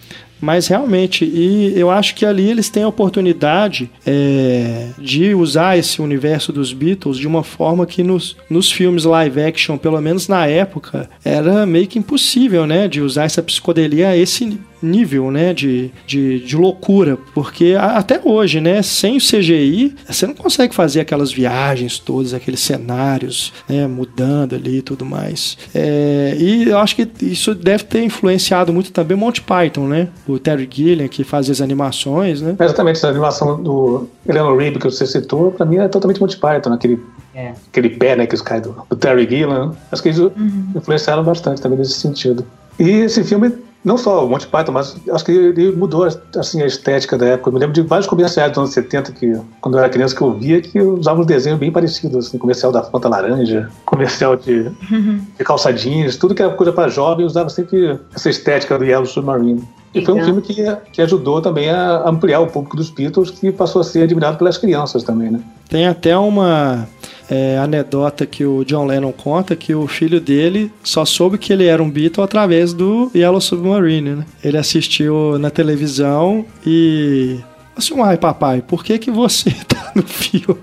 Mas 0.42 0.68
realmente, 0.68 1.24
e 1.24 1.80
eu 1.80 1.92
acho 1.92 2.16
que 2.16 2.26
ali 2.26 2.50
eles 2.50 2.70
têm 2.70 2.84
a 2.84 2.88
oportunidade 2.88 3.90
é, 4.06 4.88
de 4.98 5.36
usar 5.36 5.78
esse 5.78 6.02
universo 6.02 6.52
dos 6.52 6.74
Beatles 6.74 7.18
de 7.18 7.28
uma 7.28 7.44
forma 7.44 7.86
que 7.86 8.02
nos, 8.02 8.36
nos 8.50 8.72
filmes 8.72 9.06
live 9.06 9.40
action, 9.42 9.78
pelo 9.78 10.02
menos 10.02 10.28
na 10.28 10.48
época, 10.48 11.10
era 11.24 11.66
meio 11.66 11.88
que 11.88 12.00
impossível, 12.00 12.66
né? 12.66 12.88
De 12.88 13.02
usar 13.02 13.26
essa 13.26 13.44
psicodelia 13.44 14.10
a 14.10 14.18
esse 14.18 14.60
nível, 14.82 15.32
né, 15.32 15.54
de, 15.54 15.92
de, 16.06 16.40
de 16.40 16.56
loucura, 16.56 17.18
porque 17.34 17.76
até 17.78 18.20
hoje, 18.24 18.60
né, 18.60 18.82
sem 18.82 19.18
o 19.18 19.20
CGI, 19.20 19.96
você 20.08 20.28
não 20.28 20.34
consegue 20.34 20.74
fazer 20.74 21.02
aquelas 21.02 21.32
viagens 21.32 22.00
todas, 22.00 22.34
aqueles 22.34 22.60
cenários, 22.60 23.54
né, 23.68 23.88
mudando 23.88 24.56
ali 24.56 24.78
e 24.78 24.82
tudo 24.82 25.06
mais. 25.06 25.58
É, 25.74 26.36
e 26.38 26.70
eu 26.70 26.78
acho 26.78 26.96
que 26.96 27.08
isso 27.22 27.54
deve 27.54 27.84
ter 27.84 28.04
influenciado 28.04 28.74
muito 28.74 28.92
também 28.92 29.16
o 29.16 29.20
Monty 29.20 29.42
Python, 29.42 29.88
né, 29.88 30.08
o 30.28 30.40
Terry 30.40 30.68
Gilliam, 30.72 31.08
que 31.08 31.24
fazia 31.24 31.52
as 31.52 31.62
animações, 31.62 32.42
né. 32.42 32.56
exatamente, 32.60 32.98
essa 32.98 33.10
animação 33.10 33.62
do 33.62 34.08
Eleanor 34.28 34.58
Rigby 34.58 34.80
que 34.80 34.86
você 34.86 35.06
citou, 35.06 35.52
pra 35.52 35.66
mim 35.66 35.78
é 35.78 35.88
totalmente 35.88 36.20
Monty 36.20 36.38
Python, 36.38 36.74
aquele 36.74 37.00
é. 37.34 37.54
Aquele 37.70 37.90
pé, 37.90 38.16
né, 38.16 38.28
que 38.28 38.36
os 38.36 38.42
caras 38.42 38.64
do, 38.64 38.76
do 38.90 38.96
Terry 38.96 39.28
Gilliam. 39.30 39.74
Acho 39.92 40.02
que 40.02 40.10
eles 40.10 40.20
uhum. 40.20 40.68
influenciaram 40.76 41.24
bastante 41.24 41.62
também 41.62 41.78
nesse 41.78 41.94
sentido. 41.94 42.46
E 42.78 42.90
esse 42.90 43.24
filme 43.24 43.54
não 43.84 43.98
só 43.98 44.26
o 44.26 44.30
Monty 44.30 44.48
Python, 44.48 44.72
mas 44.72 44.96
acho 45.12 45.26
que 45.26 45.32
ele 45.32 45.72
mudou 45.72 46.08
assim, 46.36 46.62
a 46.62 46.66
estética 46.66 47.18
da 47.18 47.26
época. 47.28 47.50
Eu 47.50 47.54
me 47.54 47.60
lembro 47.60 47.74
de 47.74 47.82
vários 47.82 48.08
comerciais 48.08 48.52
dos 48.52 48.60
anos 48.60 48.72
70 48.72 49.12
que, 49.14 49.34
quando 49.60 49.76
eu 49.76 49.80
era 49.80 49.90
criança, 49.90 50.16
que 50.16 50.22
eu 50.22 50.34
via 50.34 50.62
que 50.62 50.80
usavam 50.80 51.24
um 51.24 51.26
desenho 51.26 51.58
bem 51.58 51.72
parecido, 51.72 52.20
assim, 52.20 52.38
comercial 52.38 52.72
da 52.72 52.84
Fanta 52.84 53.10
Laranja, 53.10 53.70
comercial 53.86 54.36
de, 54.36 54.70
de 54.70 55.44
calça 55.44 55.74
jeans, 55.74 56.16
tudo 56.18 56.36
que 56.36 56.42
era 56.42 56.54
coisa 56.54 56.72
para 56.72 56.90
jovem, 56.90 57.26
usava 57.26 57.50
sempre 57.50 58.00
essa 58.14 58.30
estética 58.30 58.78
do 58.78 58.86
Yellow 58.86 59.06
Submarine. 59.06 59.64
E 59.94 60.06
foi 60.06 60.14
um 60.14 60.24
filme 60.24 60.42
que, 60.42 60.56
que 60.94 61.02
ajudou 61.02 61.42
também 61.42 61.70
a 61.70 62.08
ampliar 62.08 62.40
o 62.40 62.48
público 62.48 62.78
dos 62.78 62.90
Beatles, 62.90 63.30
que 63.30 63.52
passou 63.52 63.82
a 63.82 63.84
ser 63.84 64.04
admirado 64.04 64.38
pelas 64.38 64.58
crianças 64.58 65.04
também, 65.04 65.30
né? 65.30 65.42
Tem 65.68 65.86
até 65.86 66.18
uma 66.18 66.88
é, 67.30 67.58
anedota 67.58 68.26
que 68.26 68.46
o 68.46 68.64
John 68.64 68.86
Lennon 68.86 69.12
conta 69.12 69.56
que 69.56 69.74
o 69.76 69.88
filho 69.88 70.20
dele 70.20 70.72
só 70.84 71.04
soube 71.06 71.38
que 71.38 71.52
ele 71.52 71.66
era 71.66 71.82
um 71.82 71.90
Beatle 71.90 72.24
através 72.24 72.74
do 72.74 73.12
Yellow 73.16 73.42
Submarine, 73.42 74.16
né? 74.16 74.26
Ele 74.44 74.58
assistiu 74.58 75.38
na 75.40 75.50
televisão 75.50 76.46
e 76.66 77.40
assim, 77.82 78.00
uai, 78.00 78.18
papai, 78.18 78.62
por 78.62 78.84
que 78.84 78.98
que 78.98 79.12
você 79.12 79.52
tá 79.68 79.92
no 79.96 80.04
filme? 80.04 80.58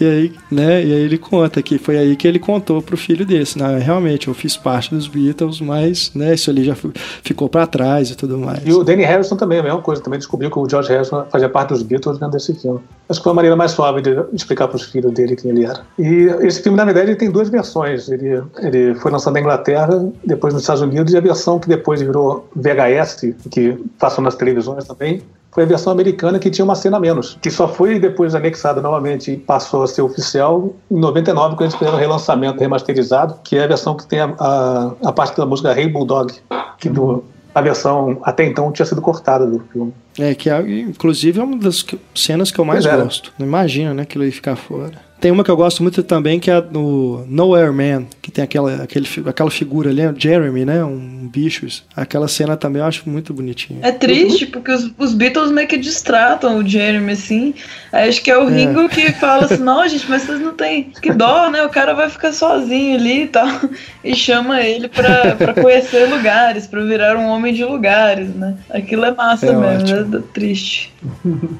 e 0.00 0.04
aí, 0.04 0.32
né, 0.50 0.84
e 0.84 0.92
aí 0.92 1.00
ele 1.00 1.18
conta 1.18 1.62
que 1.62 1.78
foi 1.78 1.98
aí 1.98 2.16
que 2.16 2.26
ele 2.26 2.38
contou 2.38 2.82
pro 2.82 2.96
filho 2.96 3.24
desse, 3.24 3.58
né, 3.58 3.78
realmente, 3.78 4.28
eu 4.28 4.34
fiz 4.34 4.56
parte 4.56 4.94
dos 4.94 5.06
Beatles, 5.06 5.60
mas, 5.60 6.10
né, 6.14 6.34
isso 6.34 6.50
ali 6.50 6.64
já 6.64 6.74
ficou 7.22 7.48
para 7.48 7.66
trás 7.66 8.10
e 8.10 8.16
tudo 8.16 8.38
mais. 8.38 8.66
E 8.66 8.72
o 8.72 8.82
Danny 8.82 9.04
Harrison 9.04 9.36
também, 9.36 9.58
a 9.58 9.62
mesma 9.62 9.80
coisa, 9.80 10.02
também 10.02 10.18
descobriu 10.18 10.50
que 10.50 10.58
o 10.58 10.68
George 10.68 10.88
Harrison 10.88 11.24
fazia 11.30 11.48
parte 11.48 11.70
dos 11.70 11.82
Beatles 11.82 12.18
dentro 12.18 12.32
desse 12.32 12.54
filme. 12.54 12.80
Acho 13.08 13.20
que 13.20 13.24
foi 13.24 13.32
a 13.32 13.34
maneira 13.34 13.56
mais 13.56 13.72
suave 13.72 14.00
de 14.00 14.10
explicar 14.32 14.68
pros 14.68 14.84
filhos 14.84 15.12
dele 15.12 15.34
quem 15.34 15.50
ele 15.50 15.64
era. 15.64 15.82
E 15.98 16.28
esse 16.42 16.62
filme, 16.62 16.76
na 16.76 16.84
verdade, 16.84 17.10
ele 17.10 17.16
tem 17.16 17.30
duas 17.30 17.48
versões. 17.48 18.08
Ele, 18.08 18.42
ele 18.58 18.94
foi 18.94 19.10
lançado 19.10 19.34
na 19.34 19.40
Inglaterra, 19.40 20.08
depois 20.24 20.54
nos 20.54 20.62
Estados 20.62 20.82
Unidos, 20.82 21.12
e 21.12 21.16
a 21.16 21.20
versão 21.20 21.58
que 21.58 21.68
depois 21.68 22.00
virou 22.00 22.48
VHS, 22.54 23.34
que 23.50 23.72
passam 23.98 24.22
nas 24.22 24.36
televisões 24.36 24.84
também, 24.84 25.22
foi 25.50 25.64
a 25.64 25.66
versão 25.66 25.92
americana 25.92 26.38
que 26.38 26.50
tinha 26.50 26.64
uma 26.64 26.74
cena 26.74 26.96
a 26.96 27.00
menos, 27.00 27.36
que 27.40 27.50
só 27.50 27.66
foi 27.66 27.98
depois 27.98 28.34
anexada 28.34 28.80
novamente 28.80 29.32
e 29.32 29.36
passou 29.36 29.82
a 29.82 29.86
ser 29.86 30.02
oficial 30.02 30.74
em 30.90 30.98
99, 30.98 31.56
quando 31.56 31.62
eles 31.62 31.74
fizeram 31.74 31.96
o 31.96 32.00
relançamento 32.00 32.60
remasterizado, 32.60 33.34
que 33.42 33.56
é 33.56 33.64
a 33.64 33.66
versão 33.66 33.96
que 33.96 34.06
tem 34.06 34.20
a, 34.20 34.34
a, 34.38 34.92
a 35.04 35.12
parte 35.12 35.36
da 35.36 35.44
música 35.44 35.78
Hey 35.78 35.88
Bulldog, 35.88 36.32
que 36.78 36.88
do, 36.88 37.24
a 37.54 37.60
versão 37.60 38.18
até 38.22 38.44
então 38.44 38.70
tinha 38.72 38.86
sido 38.86 39.02
cortada 39.02 39.46
do 39.46 39.60
filme. 39.72 39.92
É, 40.18 40.34
que 40.34 40.48
é, 40.48 40.60
inclusive 40.60 41.40
é 41.40 41.42
uma 41.42 41.56
das 41.56 41.84
cenas 42.14 42.50
que 42.50 42.58
eu 42.58 42.64
mais 42.64 42.86
gosto. 42.86 43.32
Não 43.38 43.46
imagina, 43.46 43.92
né, 43.92 44.02
aquilo 44.02 44.24
ia 44.24 44.32
ficar 44.32 44.56
fora. 44.56 45.09
Tem 45.20 45.30
uma 45.30 45.44
que 45.44 45.50
eu 45.50 45.56
gosto 45.56 45.82
muito 45.82 46.02
também, 46.02 46.40
que 46.40 46.50
é 46.50 46.60
no 46.60 47.26
Nowhere 47.28 47.72
Man, 47.72 48.06
que 48.22 48.30
tem 48.30 48.42
aquela, 48.42 48.82
aquele, 48.82 49.06
aquela 49.26 49.50
figura 49.50 49.90
ali, 49.90 50.02
Jeremy, 50.16 50.64
né? 50.64 50.82
Um 50.82 51.28
bicho. 51.30 51.66
Aquela 51.94 52.26
cena 52.26 52.56
também 52.56 52.80
eu 52.80 52.88
acho 52.88 53.08
muito 53.08 53.34
bonitinha. 53.34 53.80
É 53.82 53.92
triste, 53.92 54.46
porque 54.46 54.72
os, 54.72 54.90
os 54.98 55.14
Beatles 55.14 55.50
meio 55.50 55.68
que 55.68 55.76
distratam 55.76 56.58
o 56.58 56.66
Jeremy, 56.66 57.12
assim. 57.12 57.54
Acho 57.92 58.22
que 58.22 58.30
é 58.30 58.38
o 58.38 58.48
é. 58.48 58.52
Ringo 58.52 58.88
que 58.88 59.12
fala 59.20 59.44
assim, 59.44 59.62
não, 59.62 59.86
gente, 59.86 60.08
mas 60.08 60.22
vocês 60.22 60.40
não 60.40 60.54
tem 60.54 60.84
que 60.84 61.12
dó, 61.12 61.50
né? 61.50 61.64
O 61.64 61.68
cara 61.68 61.92
vai 61.92 62.08
ficar 62.08 62.32
sozinho 62.32 62.96
ali 62.96 63.24
e 63.24 63.28
tal. 63.28 63.48
E 64.02 64.14
chama 64.14 64.62
ele 64.62 64.88
pra, 64.88 65.36
pra 65.36 65.52
conhecer 65.52 66.08
lugares, 66.08 66.66
pra 66.66 66.82
virar 66.82 67.18
um 67.18 67.26
homem 67.26 67.52
de 67.52 67.62
lugares, 67.62 68.34
né? 68.34 68.56
Aquilo 68.70 69.04
é 69.04 69.14
massa 69.14 69.46
é 69.46 69.52
mesmo, 69.52 70.16
é 70.16 70.20
triste. 70.32 70.90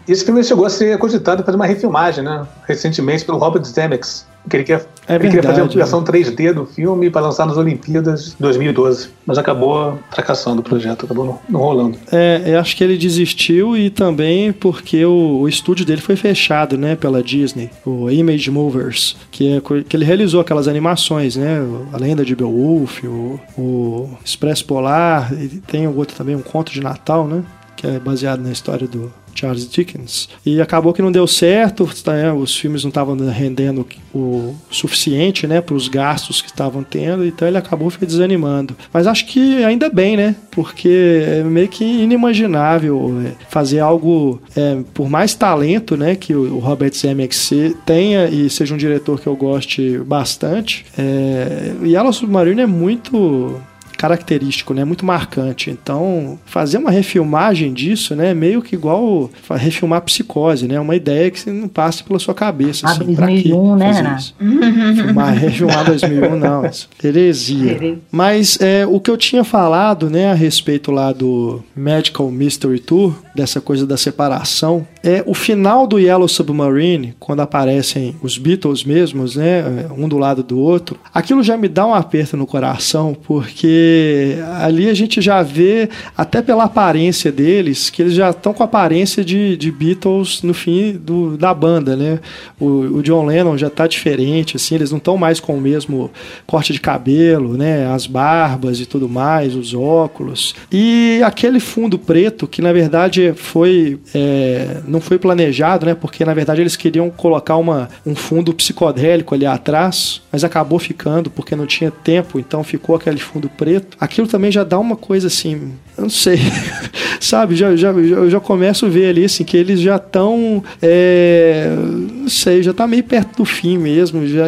Esse 0.08 0.24
filme 0.24 0.42
chegou 0.42 0.64
a 0.64 0.70
ser 0.70 0.98
cogitado 0.98 1.44
fazer 1.44 1.56
uma 1.56 1.66
refilmagem, 1.66 2.24
né? 2.24 2.46
Recentemente 2.66 3.26
pelo 3.26 3.38
Robert 3.50 3.64
Zemeckis. 3.64 4.30
Que 4.48 4.56
ele, 4.56 4.64
quer, 4.64 4.86
é 5.06 5.16
ele 5.16 5.26
queria 5.26 5.42
fazer 5.42 5.60
uma 5.60 5.68
versão 5.68 6.02
3D 6.02 6.54
do 6.54 6.64
filme 6.64 7.10
para 7.10 7.20
lançar 7.20 7.46
nas 7.46 7.58
Olimpíadas 7.58 8.34
2012, 8.40 9.10
mas 9.26 9.36
acabou 9.36 9.98
fracassando 10.10 10.60
o 10.60 10.64
projeto, 10.64 11.04
acabou 11.04 11.26
não, 11.26 11.38
não 11.46 11.60
rolando. 11.60 11.98
É, 12.10 12.42
eu 12.46 12.58
acho 12.58 12.74
que 12.74 12.82
ele 12.82 12.96
desistiu 12.96 13.76
e 13.76 13.90
também 13.90 14.50
porque 14.50 15.04
o, 15.04 15.40
o, 15.40 15.48
estúdio 15.48 15.84
dele 15.84 16.00
foi 16.00 16.16
fechado, 16.16 16.78
né, 16.78 16.96
pela 16.96 17.22
Disney, 17.22 17.68
o 17.84 18.10
Image 18.10 18.50
Movers, 18.50 19.14
que, 19.30 19.56
é, 19.56 19.60
que 19.86 19.94
ele 19.94 20.06
realizou 20.06 20.40
aquelas 20.40 20.66
animações, 20.66 21.36
né, 21.36 21.58
a 21.92 21.98
Lenda 21.98 22.24
de 22.24 22.34
Beowulf, 22.34 23.04
o, 23.04 23.38
o 23.58 24.18
Expresso 24.24 24.64
Polar, 24.64 25.34
e 25.34 25.48
tem 25.48 25.86
outro 25.86 26.16
também, 26.16 26.34
um 26.34 26.42
conto 26.42 26.72
de 26.72 26.80
Natal, 26.80 27.28
né, 27.28 27.44
que 27.76 27.86
é 27.86 27.98
baseado 27.98 28.40
na 28.40 28.50
história 28.50 28.86
do, 28.86 29.12
Charles 29.40 29.68
Dickens. 29.68 30.28
E 30.44 30.60
acabou 30.60 30.92
que 30.92 31.02
não 31.02 31.10
deu 31.10 31.26
certo, 31.26 31.88
né? 32.06 32.32
os 32.32 32.56
filmes 32.56 32.82
não 32.84 32.90
estavam 32.90 33.16
rendendo 33.28 33.86
o 34.14 34.54
suficiente 34.70 35.46
né, 35.46 35.60
para 35.60 35.74
os 35.74 35.88
gastos 35.88 36.42
que 36.42 36.48
estavam 36.48 36.82
tendo, 36.82 37.24
então 37.24 37.46
ele 37.46 37.56
acabou 37.56 37.90
desanimando. 38.00 38.76
Mas 38.92 39.06
acho 39.06 39.26
que 39.26 39.64
ainda 39.64 39.88
bem, 39.88 40.16
né? 40.16 40.36
Porque 40.50 41.22
é 41.24 41.42
meio 41.42 41.68
que 41.68 41.84
inimaginável 41.84 43.22
é, 43.24 43.32
fazer 43.48 43.80
algo, 43.80 44.40
é, 44.56 44.78
por 44.92 45.08
mais 45.08 45.34
talento 45.34 45.96
né, 45.96 46.14
que 46.14 46.34
o 46.34 46.58
Robert 46.58 46.92
Zemeckis 46.94 47.50
tenha 47.86 48.26
e 48.26 48.50
seja 48.50 48.74
um 48.74 48.78
diretor 48.78 49.20
que 49.20 49.26
eu 49.26 49.36
goste 49.36 49.98
bastante. 49.98 50.84
É, 50.98 51.72
Yellow 51.84 52.12
Submarine 52.12 52.62
é 52.62 52.66
muito 52.66 53.60
característico, 54.00 54.72
né? 54.72 54.82
Muito 54.82 55.04
marcante. 55.04 55.70
Então, 55.70 56.38
fazer 56.46 56.78
uma 56.78 56.90
refilmagem 56.90 57.70
disso, 57.74 58.16
né? 58.16 58.32
Meio 58.32 58.62
que 58.62 58.74
igual 58.74 59.30
refilmar 59.50 60.00
Psicose, 60.00 60.66
né? 60.66 60.80
Uma 60.80 60.96
ideia 60.96 61.30
que 61.30 61.50
não 61.50 61.68
passe 61.68 62.02
pela 62.02 62.18
sua 62.18 62.32
cabeça. 62.32 62.86
Ah, 62.86 62.92
assim, 62.92 63.12
2001, 63.12 63.76
né, 63.76 63.92
Renato? 63.92 64.34
Filmar, 64.38 65.34
refilmar 65.34 65.84
2001, 65.84 66.38
não. 66.38 66.62
Heresia. 67.04 67.98
Mas 68.10 68.58
é, 68.58 68.86
o 68.86 68.98
que 68.98 69.10
eu 69.10 69.18
tinha 69.18 69.44
falado, 69.44 70.08
né? 70.08 70.30
A 70.30 70.34
respeito 70.34 70.90
lá 70.90 71.12
do 71.12 71.62
Magical 71.76 72.30
Mystery 72.30 72.78
Tour, 72.78 73.14
dessa 73.34 73.60
coisa 73.60 73.86
da 73.86 73.96
separação, 73.96 74.86
é 75.02 75.22
o 75.26 75.34
final 75.34 75.86
do 75.86 75.98
Yellow 75.98 76.28
Submarine, 76.28 77.14
quando 77.18 77.40
aparecem 77.40 78.14
os 78.22 78.36
Beatles 78.36 78.84
mesmos, 78.84 79.36
né? 79.36 79.86
Um 79.96 80.08
do 80.08 80.18
lado 80.18 80.42
do 80.42 80.58
outro. 80.58 80.98
Aquilo 81.14 81.42
já 81.42 81.56
me 81.56 81.68
dá 81.68 81.86
um 81.86 81.94
aperto 81.94 82.36
no 82.36 82.46
coração, 82.46 83.16
porque 83.26 84.36
ali 84.60 84.88
a 84.88 84.94
gente 84.94 85.20
já 85.20 85.42
vê, 85.42 85.88
até 86.16 86.42
pela 86.42 86.64
aparência 86.64 87.30
deles, 87.30 87.88
que 87.88 88.02
eles 88.02 88.14
já 88.14 88.30
estão 88.30 88.52
com 88.52 88.62
a 88.62 88.66
aparência 88.66 89.24
de, 89.24 89.56
de 89.56 89.70
Beatles 89.70 90.42
no 90.42 90.52
fim 90.52 90.92
do, 90.92 91.36
da 91.36 91.54
banda, 91.54 91.96
né? 91.96 92.20
O, 92.58 92.66
o 92.66 93.02
John 93.02 93.26
Lennon 93.26 93.56
já 93.56 93.68
está 93.68 93.86
diferente, 93.86 94.56
assim, 94.56 94.74
eles 94.74 94.90
não 94.90 94.98
estão 94.98 95.16
mais 95.16 95.40
com 95.40 95.56
o 95.56 95.60
mesmo 95.60 96.10
corte 96.46 96.72
de 96.72 96.80
cabelo, 96.80 97.56
né? 97.56 97.86
As 97.86 98.06
barbas 98.06 98.80
e 98.80 98.86
tudo 98.86 99.08
mais, 99.08 99.54
os 99.54 99.72
óculos. 99.72 100.54
E 100.70 101.20
aquele 101.24 101.60
fundo 101.60 101.98
preto, 101.98 102.46
que 102.46 102.60
na 102.60 102.72
verdade 102.72 103.19
verdade 103.20 103.34
foi 103.34 103.98
é, 104.14 104.78
não 104.86 105.00
foi 105.00 105.18
planejado, 105.18 105.86
né? 105.86 105.94
Porque 105.94 106.24
na 106.24 106.34
verdade 106.34 106.60
eles 106.60 106.76
queriam 106.76 107.10
colocar 107.10 107.56
uma, 107.56 107.88
um 108.04 108.14
fundo 108.14 108.54
psicodélico 108.54 109.34
ali 109.34 109.46
atrás, 109.46 110.22
mas 110.32 110.44
acabou 110.44 110.78
ficando 110.78 111.30
porque 111.30 111.54
não 111.54 111.66
tinha 111.66 111.90
tempo, 111.90 112.38
então 112.38 112.64
ficou 112.64 112.96
aquele 112.96 113.18
fundo 113.18 113.48
preto. 113.48 113.96
Aquilo 114.00 114.26
também 114.26 114.50
já 114.50 114.64
dá 114.64 114.78
uma 114.78 114.96
coisa 114.96 115.26
assim, 115.26 115.72
eu 115.96 116.02
não 116.02 116.10
sei, 116.10 116.38
sabe? 117.20 117.54
Já, 117.54 117.76
já, 117.76 117.90
eu 117.90 118.30
já 118.30 118.40
começo 118.40 118.86
a 118.86 118.88
ver 118.88 119.10
ali 119.10 119.24
assim 119.24 119.44
que 119.44 119.56
eles 119.56 119.80
já 119.80 119.96
estão, 119.96 120.62
é, 120.80 121.68
não 121.76 122.28
sei, 122.28 122.62
já 122.62 122.72
tá 122.72 122.86
meio 122.86 123.04
perto 123.04 123.38
do 123.38 123.44
fim 123.44 123.78
mesmo, 123.78 124.26
já 124.26 124.46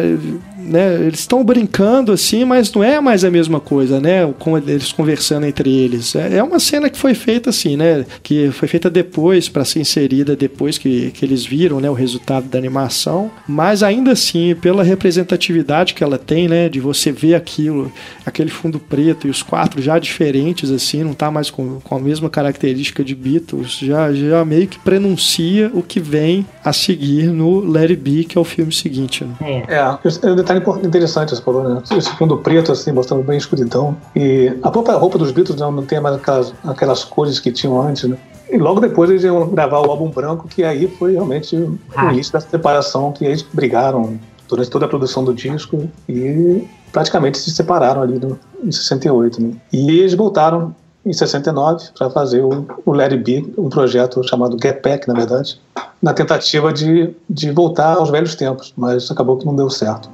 né, 0.65 0.95
eles 0.95 1.19
estão 1.19 1.43
brincando 1.43 2.11
assim, 2.11 2.45
mas 2.45 2.71
não 2.71 2.83
é 2.83 2.99
mais 2.99 3.23
a 3.23 3.31
mesma 3.31 3.59
coisa, 3.59 3.99
né? 3.99 4.31
Com 4.39 4.57
eles 4.57 4.91
conversando 4.91 5.45
entre 5.45 5.69
eles. 5.69 6.15
É, 6.15 6.37
é 6.37 6.43
uma 6.43 6.59
cena 6.59 6.89
que 6.89 6.97
foi 6.97 7.13
feita 7.13 7.49
assim, 7.49 7.75
né? 7.75 8.05
Que 8.21 8.51
foi 8.51 8.67
feita 8.67 8.89
depois 8.89 9.49
para 9.49 9.65
ser 9.65 9.79
inserida 9.79 10.35
depois 10.35 10.77
que, 10.77 11.11
que 11.11 11.25
eles 11.25 11.45
viram, 11.45 11.79
né, 11.79 11.89
o 11.89 11.93
resultado 11.93 12.47
da 12.47 12.57
animação. 12.57 13.31
Mas 13.47 13.83
ainda 13.83 14.11
assim, 14.11 14.55
pela 14.55 14.83
representatividade 14.83 15.93
que 15.93 16.03
ela 16.03 16.17
tem, 16.17 16.47
né, 16.47 16.69
de 16.69 16.79
você 16.79 17.11
ver 17.11 17.35
aquilo, 17.35 17.91
aquele 18.25 18.49
fundo 18.49 18.79
preto 18.79 19.27
e 19.27 19.29
os 19.29 19.41
quatro 19.41 19.81
já 19.81 19.99
diferentes 19.99 20.71
assim, 20.71 21.03
não 21.03 21.13
tá 21.13 21.29
mais 21.29 21.49
com, 21.49 21.79
com 21.81 21.95
a 21.95 21.99
mesma 21.99 22.29
característica 22.29 23.03
de 23.03 23.15
Beatles, 23.15 23.77
já 23.77 24.11
já 24.13 24.43
meio 24.45 24.67
que 24.67 24.79
prenuncia 24.79 25.71
o 25.73 25.81
que 25.81 25.99
vem 25.99 26.45
a 26.63 26.71
seguir 26.71 27.27
no 27.27 27.59
Let 27.59 27.91
It 27.91 27.95
Be, 27.97 28.23
que 28.23 28.37
é 28.37 28.41
o 28.41 28.43
filme 28.43 28.71
seguinte. 28.71 29.23
Né? 29.23 29.35
É. 29.41 29.77
é 29.77 30.13
interessante, 30.57 31.35
você 31.35 31.41
falou, 31.41 31.63
né? 31.63 31.81
Esse 31.97 32.09
fundo 32.11 32.37
preto, 32.37 32.71
assim, 32.71 32.91
mostrando 32.91 33.23
bem 33.23 33.35
a 33.35 33.37
escuridão. 33.37 33.95
E 34.15 34.57
a 34.61 34.69
própria 34.71 34.95
roupa 34.95 35.17
dos 35.17 35.31
Beatles 35.31 35.59
não, 35.59 35.71
não 35.71 35.85
tem 35.85 35.99
mais 35.99 36.15
aquelas, 36.15 36.53
aquelas 36.63 37.03
cores 37.03 37.39
que 37.39 37.51
tinham 37.51 37.81
antes, 37.81 38.03
né? 38.09 38.17
E 38.49 38.57
logo 38.57 38.79
depois 38.79 39.09
eles 39.09 39.23
iam 39.23 39.47
gravar 39.49 39.79
o 39.79 39.89
álbum 39.89 40.09
branco, 40.09 40.47
que 40.47 40.63
aí 40.63 40.87
foi 40.87 41.13
realmente 41.13 41.55
o 41.55 41.79
ah. 41.95 42.13
início 42.13 42.33
dessa 42.33 42.47
separação, 42.49 43.11
que 43.11 43.25
eles 43.25 43.41
brigaram 43.41 44.19
durante 44.47 44.69
toda 44.69 44.85
a 44.85 44.87
produção 44.87 45.23
do 45.23 45.33
disco 45.33 45.89
e 46.07 46.67
praticamente 46.91 47.39
se 47.39 47.49
separaram 47.51 48.03
ali 48.03 48.19
no, 48.19 48.37
em 48.63 48.71
68. 48.71 49.41
Né? 49.41 49.53
E 49.71 49.99
eles 49.99 50.13
voltaram 50.13 50.75
em 51.05 51.11
69 51.11 51.85
para 51.97 52.09
fazer 52.09 52.41
o, 52.41 52.65
o 52.85 52.93
It 52.99 53.17
Be, 53.17 53.53
um 53.57 53.69
projeto 53.69 54.21
chamado 54.27 54.57
Get 54.61 54.81
Back, 54.81 55.07
na 55.07 55.13
verdade, 55.13 55.59
na 56.01 56.13
tentativa 56.13 56.71
de, 56.71 57.13
de 57.29 57.51
voltar 57.51 57.95
aos 57.95 58.09
velhos 58.09 58.35
tempos, 58.35 58.73
mas 58.77 59.09
acabou 59.09 59.37
que 59.37 59.45
não 59.45 59.55
deu 59.55 59.69
certo. 59.69 60.09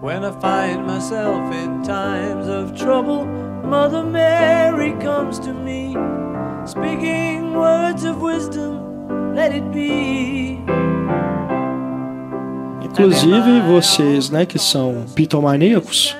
When 0.00 0.24
I 0.24 0.30
find 0.30 0.86
myself 0.86 1.52
in 1.52 1.82
times 1.82 2.46
of 2.46 2.78
trouble, 2.78 3.24
Mother 3.64 4.04
Mary 4.04 4.92
comes 5.00 5.40
to 5.40 5.52
me, 5.52 5.96
speaking 6.66 7.52
words 7.52 8.04
of 8.04 8.22
wisdom, 8.22 9.34
let 9.34 9.52
it 9.52 9.72
be. 9.72 10.60
Inclusive 12.80 13.60
vocês, 13.62 14.30
né, 14.30 14.46
que 14.46 14.58
são 14.58 15.04
pitomaníacos, 15.16 16.16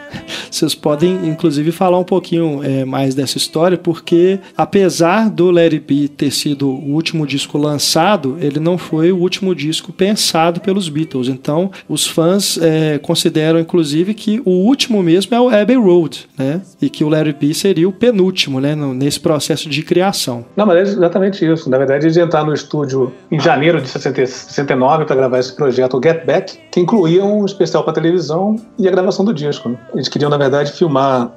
vocês 0.50 0.74
podem 0.74 1.28
inclusive 1.28 1.72
falar 1.72 1.98
um 1.98 2.04
pouquinho 2.04 2.62
é, 2.62 2.84
mais 2.84 3.14
dessa 3.14 3.36
história, 3.38 3.76
porque 3.76 4.40
apesar 4.56 5.30
do 5.30 5.50
Larry 5.50 5.80
B 5.80 6.08
ter 6.08 6.30
sido 6.30 6.68
o 6.68 6.92
último 6.92 7.26
disco 7.26 7.58
lançado, 7.58 8.36
ele 8.40 8.58
não 8.58 8.78
foi 8.78 9.12
o 9.12 9.18
último 9.18 9.54
disco 9.54 9.92
pensado 9.92 10.60
pelos 10.60 10.88
Beatles. 10.88 11.28
Então, 11.28 11.70
os 11.88 12.06
fãs 12.06 12.58
é, 12.58 12.98
consideram 12.98 13.58
inclusive 13.58 14.14
que 14.14 14.40
o 14.44 14.50
último 14.50 15.02
mesmo 15.02 15.34
é 15.34 15.40
o 15.40 15.48
Abbey 15.48 15.76
Road, 15.76 16.28
né? 16.36 16.60
E 16.80 16.88
que 16.88 17.04
o 17.04 17.08
Larry 17.08 17.32
B 17.32 17.54
seria 17.54 17.88
o 17.88 17.92
penúltimo, 17.92 18.60
né, 18.60 18.74
nesse 18.74 19.20
processo 19.20 19.68
de 19.68 19.82
criação. 19.82 20.44
Não, 20.56 20.66
mas 20.66 20.76
é 20.76 20.92
exatamente 20.92 21.44
isso. 21.44 21.68
Na 21.68 21.78
verdade, 21.78 22.06
eles 22.06 22.16
entraram 22.16 22.48
no 22.48 22.54
estúdio 22.54 23.12
em 23.30 23.38
janeiro 23.38 23.80
de 23.80 23.88
69 23.88 25.04
para 25.04 25.16
gravar 25.16 25.38
esse 25.38 25.54
projeto 25.54 26.00
Get 26.02 26.24
Back 26.24 26.58
que 26.70 26.80
incluía 26.80 27.24
um 27.24 27.44
especial 27.44 27.84
para 27.84 27.92
televisão 27.92 28.56
e 28.78 28.88
a 28.88 28.90
gravação 28.90 29.24
do 29.24 29.34
disco. 29.34 29.68
Né? 29.68 29.78
Eles 29.98 30.08
queriam, 30.08 30.30
na 30.30 30.36
verdade, 30.36 30.70
filmar 30.70 31.28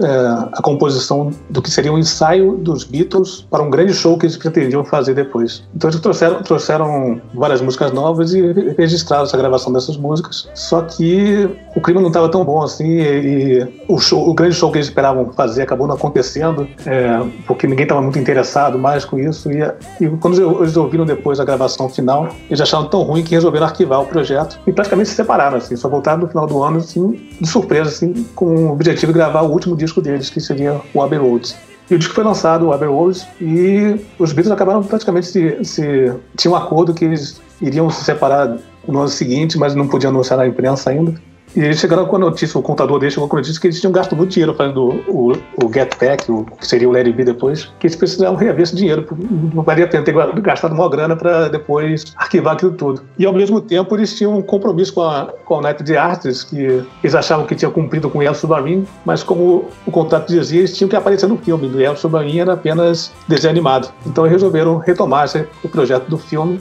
é, 0.00 0.48
a 0.52 0.62
composição 0.62 1.30
do 1.50 1.60
que 1.60 1.70
seria 1.70 1.92
um 1.92 1.98
ensaio 1.98 2.56
dos 2.56 2.84
Beatles 2.84 3.46
para 3.50 3.62
um 3.62 3.70
grande 3.70 3.92
show 3.92 4.16
que 4.16 4.26
eles 4.26 4.36
pretendiam 4.36 4.84
fazer 4.84 5.14
depois. 5.14 5.64
Então 5.74 5.90
eles 5.90 6.00
trouxeram, 6.00 6.42
trouxeram 6.42 7.20
várias 7.34 7.60
músicas 7.60 7.92
novas 7.92 8.32
e 8.32 8.42
registraram 8.78 9.24
essa 9.24 9.36
gravação 9.36 9.72
dessas 9.72 9.96
músicas. 9.96 10.48
Só 10.54 10.82
que 10.82 11.48
o 11.74 11.80
clima 11.80 12.00
não 12.00 12.08
estava 12.08 12.28
tão 12.28 12.44
bom 12.44 12.62
assim 12.62 12.86
e, 12.86 13.58
e 13.58 13.84
o, 13.88 13.98
show, 13.98 14.28
o 14.28 14.34
grande 14.34 14.54
show 14.54 14.70
que 14.70 14.78
eles 14.78 14.86
esperavam 14.86 15.32
fazer 15.32 15.62
acabou 15.62 15.86
não 15.86 15.94
acontecendo 15.96 16.68
é, 16.86 17.20
porque 17.46 17.66
ninguém 17.66 17.84
estava 17.84 18.00
muito 18.00 18.18
interessado 18.18 18.78
mais 18.78 19.04
com 19.04 19.18
isso. 19.18 19.50
E, 19.50 19.62
e 20.00 20.08
quando 20.18 20.62
eles 20.62 20.76
ouviram 20.76 21.04
depois 21.04 21.40
a 21.40 21.44
gravação 21.44 21.88
final, 21.88 22.28
eles 22.48 22.60
acharam 22.60 22.86
tão 22.86 23.02
ruim 23.02 23.22
que 23.22 23.34
resolveram 23.34 23.66
arquivar 23.66 24.00
o 24.00 24.06
projeto 24.06 24.58
e 24.66 24.72
praticamente 24.72 25.08
se 25.08 25.16
separaram. 25.16 25.56
Assim, 25.56 25.74
só 25.76 25.88
voltaram 25.88 26.20
no 26.20 26.28
final 26.28 26.46
do 26.46 26.62
ano 26.62 26.78
assim, 26.78 27.28
de 27.40 27.48
surpresa, 27.48 27.90
assim, 27.90 28.24
com 28.34 28.68
o 28.68 28.72
objetivo 28.72 29.12
de 29.12 29.18
gravar 29.18 29.47
o 29.48 29.52
último 29.52 29.76
disco 29.76 30.00
deles, 30.00 30.30
que 30.30 30.40
seria 30.40 30.80
o 30.94 31.02
Abbey 31.02 31.18
Road. 31.18 31.54
E 31.90 31.94
o 31.94 31.98
disco 31.98 32.14
foi 32.14 32.24
lançado, 32.24 32.66
o 32.66 32.72
Abbey 32.72 32.88
Road, 32.88 33.26
e 33.40 33.96
os 34.18 34.32
Beatles 34.32 34.50
acabaram 34.50 34.82
praticamente 34.82 35.26
se, 35.26 35.64
se 35.64 36.12
tinham 36.36 36.52
um 36.52 36.56
acordo 36.56 36.92
que 36.92 37.04
eles 37.04 37.40
iriam 37.60 37.88
se 37.88 38.04
separar 38.04 38.58
no 38.86 39.00
ano 39.00 39.08
seguinte, 39.08 39.58
mas 39.58 39.74
não 39.74 39.88
podiam 39.88 40.10
anunciar 40.10 40.38
na 40.38 40.46
imprensa 40.46 40.90
ainda. 40.90 41.14
E 41.56 41.60
eles 41.60 41.78
chegaram 41.78 42.06
com 42.06 42.16
a 42.16 42.18
notícia, 42.18 42.58
o 42.58 42.62
contador 42.62 42.98
deles 42.98 43.14
chegou 43.14 43.28
com 43.28 43.36
a 43.36 43.38
notícia 43.40 43.60
que 43.60 43.66
eles 43.66 43.80
tinham 43.80 43.92
gasto 43.92 44.14
muito 44.14 44.30
dinheiro 44.30 44.54
fazendo 44.54 45.02
o, 45.08 45.32
o 45.62 45.72
Get 45.72 45.96
Back, 45.98 46.30
o, 46.30 46.44
que 46.44 46.66
seria 46.66 46.88
o 46.88 46.92
Larry 46.92 47.12
B 47.12 47.24
depois, 47.24 47.64
que 47.78 47.86
eles 47.86 47.96
precisavam 47.96 48.36
reaver 48.36 48.62
esse 48.62 48.76
dinheiro. 48.76 49.06
Não 49.54 49.62
valia 49.62 49.84
a 49.84 49.88
pena 49.88 50.04
ter 50.04 50.14
gastado 50.40 50.72
uma 50.72 50.88
grana 50.88 51.16
para 51.16 51.48
depois 51.48 52.12
arquivar 52.16 52.54
aquilo 52.54 52.72
tudo. 52.72 53.02
E 53.18 53.26
ao 53.26 53.32
mesmo 53.32 53.60
tempo 53.60 53.94
eles 53.96 54.16
tinham 54.16 54.36
um 54.36 54.42
compromisso 54.42 54.94
com 54.94 55.02
a, 55.02 55.32
com 55.44 55.54
a 55.54 55.58
United 55.58 55.96
Artists, 55.96 56.44
que 56.44 56.84
eles 57.02 57.14
achavam 57.14 57.46
que 57.46 57.54
tinha 57.54 57.70
cumprido 57.70 58.10
com 58.10 58.18
o 58.18 58.22
El 58.22 58.34
Submarine, 58.34 58.86
mas 59.04 59.22
como 59.22 59.64
o 59.86 59.90
contrato 59.90 60.28
dizia, 60.28 60.60
eles 60.60 60.76
tinham 60.76 60.88
que 60.88 60.96
aparecer 60.96 61.28
no 61.28 61.36
filme. 61.38 61.66
O 61.68 61.80
El 61.80 61.96
Submarine 61.96 62.40
era 62.40 62.52
apenas 62.52 63.12
desenho 63.26 63.50
animado. 63.50 63.92
Então 64.06 64.24
eles 64.24 64.34
resolveram 64.34 64.78
retomar 64.78 65.28
o 65.64 65.68
projeto 65.68 66.08
do 66.08 66.16
filme 66.16 66.60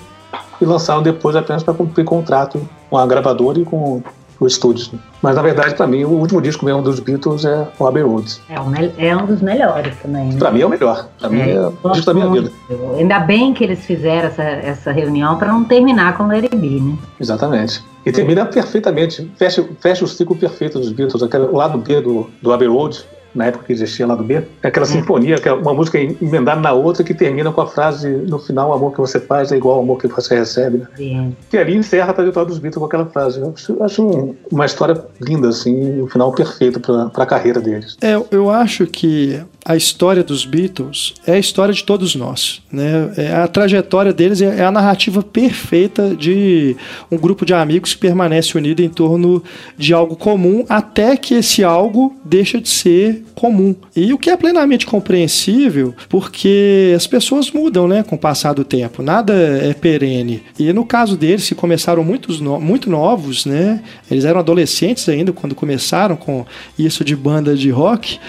e 0.59 0.65
lançaram 0.65 1.03
depois 1.03 1.35
apenas 1.35 1.63
para 1.63 1.73
cumprir 1.73 2.03
contrato 2.03 2.67
com 2.89 2.97
a 2.97 3.05
gravadora 3.05 3.59
e 3.59 3.65
com 3.65 4.01
o 4.39 4.47
estúdio. 4.47 4.99
Mas 5.21 5.35
na 5.35 5.41
verdade, 5.41 5.75
para 5.75 5.87
mim, 5.87 6.03
o 6.03 6.09
último 6.09 6.41
disco 6.41 6.65
mesmo 6.65 6.81
dos 6.81 6.99
Beatles 6.99 7.45
é 7.45 7.67
o 7.79 7.87
Abbey 7.87 8.03
Road. 8.03 8.39
É 8.49 8.59
um, 8.59 8.71
é 8.97 9.15
um 9.15 9.25
dos 9.25 9.41
melhores 9.41 9.95
também. 10.01 10.29
Né? 10.29 10.39
Para 10.39 10.51
mim 10.51 10.61
é 10.61 10.65
o 10.65 10.69
melhor. 10.69 11.07
Para 11.19 11.29
mim 11.29 11.41
é, 11.41 11.55
é 11.55 11.67
o 11.83 11.91
disco 11.91 12.05
da 12.05 12.13
minha 12.13 12.29
vida. 12.29 12.51
Ainda 12.97 13.19
bem 13.19 13.53
que 13.53 13.63
eles 13.63 13.79
fizeram 13.79 14.27
essa, 14.27 14.43
essa 14.43 14.91
reunião 14.91 15.37
para 15.37 15.51
não 15.51 15.63
terminar 15.63 16.17
com 16.17 16.23
o 16.23 16.27
Larry 16.27 16.49
B, 16.49 16.81
né? 16.81 16.97
Exatamente. 17.19 17.83
E 18.05 18.11
termina 18.11 18.45
perfeitamente, 18.45 19.29
fecha, 19.35 19.67
fecha 19.81 20.05
o 20.05 20.07
ciclo 20.07 20.35
perfeito 20.35 20.79
dos 20.79 20.93
Beatles, 20.93 21.21
aquele, 21.21 21.43
o 21.43 21.57
lado 21.57 21.77
B 21.77 21.99
do, 21.99 22.29
do 22.41 22.53
Abbey 22.53 22.67
Road, 22.67 23.03
na 23.33 23.45
época 23.45 23.65
que 23.65 23.73
existia 23.73 24.07
lá 24.07 24.15
do 24.15 24.23
B, 24.23 24.43
é 24.63 24.67
aquela 24.67 24.85
sinfonia, 24.85 25.37
que 25.37 25.47
é 25.47 25.53
uma 25.53 25.73
música 25.73 25.99
emendada 25.99 26.59
na 26.59 26.71
outra 26.71 27.03
que 27.03 27.13
termina 27.13 27.51
com 27.51 27.61
a 27.61 27.67
frase 27.67 28.09
no 28.09 28.39
final: 28.39 28.69
o 28.69 28.73
amor 28.73 28.91
que 28.91 28.99
você 28.99 29.19
faz 29.19 29.51
é 29.51 29.57
igual 29.57 29.75
ao 29.75 29.81
amor 29.81 29.99
que 29.99 30.07
você 30.07 30.35
recebe. 30.35 30.79
Né? 30.79 30.87
Sim. 30.95 31.35
Que 31.49 31.57
ali 31.57 31.75
encerra 31.75 32.11
a 32.11 32.13
trajetória 32.13 32.49
dos 32.49 32.59
Beatles 32.59 32.79
com 32.79 32.85
aquela 32.85 33.05
frase. 33.05 33.39
Eu 33.39 33.53
acho, 33.55 33.83
acho 33.83 34.07
um, 34.07 34.35
uma 34.51 34.65
história 34.65 34.99
linda, 35.21 35.49
assim, 35.49 36.01
um 36.01 36.07
final 36.07 36.31
perfeito 36.31 36.79
para 36.79 37.23
a 37.23 37.25
carreira 37.25 37.59
deles. 37.59 37.97
É, 38.01 38.19
eu 38.31 38.49
acho 38.49 38.85
que 38.85 39.41
a 39.67 39.75
história 39.75 40.23
dos 40.23 40.45
Beatles 40.45 41.13
é 41.25 41.33
a 41.33 41.37
história 41.37 41.73
de 41.73 41.83
todos 41.83 42.15
nós. 42.15 42.61
Né? 42.71 43.11
É 43.17 43.35
a 43.35 43.47
trajetória 43.49 44.13
deles 44.13 44.41
é 44.41 44.63
a 44.63 44.71
narrativa 44.71 45.21
perfeita 45.21 46.15
de 46.15 46.77
um 47.11 47.17
grupo 47.17 47.45
de 47.45 47.53
amigos 47.53 47.93
que 47.93 47.99
permanece 47.99 48.57
unido 48.57 48.81
em 48.81 48.87
torno 48.87 49.43
de 49.77 49.93
algo 49.93 50.15
comum 50.15 50.65
até 50.69 51.17
que 51.17 51.33
esse 51.33 51.65
algo 51.65 52.15
deixa 52.23 52.61
de 52.61 52.69
ser 52.69 53.16
comum. 53.35 53.75
E 53.95 54.13
o 54.13 54.17
que 54.17 54.29
é 54.29 54.37
plenamente 54.37 54.85
compreensível, 54.85 55.93
porque 56.09 56.93
as 56.95 57.07
pessoas 57.07 57.51
mudam 57.51 57.87
né, 57.87 58.03
com 58.03 58.15
o 58.15 58.19
passar 58.19 58.53
do 58.53 58.63
tempo, 58.63 59.01
nada 59.01 59.33
é 59.33 59.73
perene. 59.73 60.43
E 60.57 60.71
no 60.73 60.85
caso 60.85 61.17
deles, 61.17 61.47
que 61.47 61.55
começaram 61.55 62.03
muito 62.03 62.89
novos, 62.89 63.45
né? 63.45 63.81
eles 64.09 64.25
eram 64.25 64.39
adolescentes 64.39 65.07
ainda 65.09 65.31
quando 65.31 65.55
começaram 65.55 66.15
com 66.15 66.45
isso 66.77 67.03
de 67.03 67.15
banda 67.15 67.55
de 67.55 67.69
rock 67.69 68.19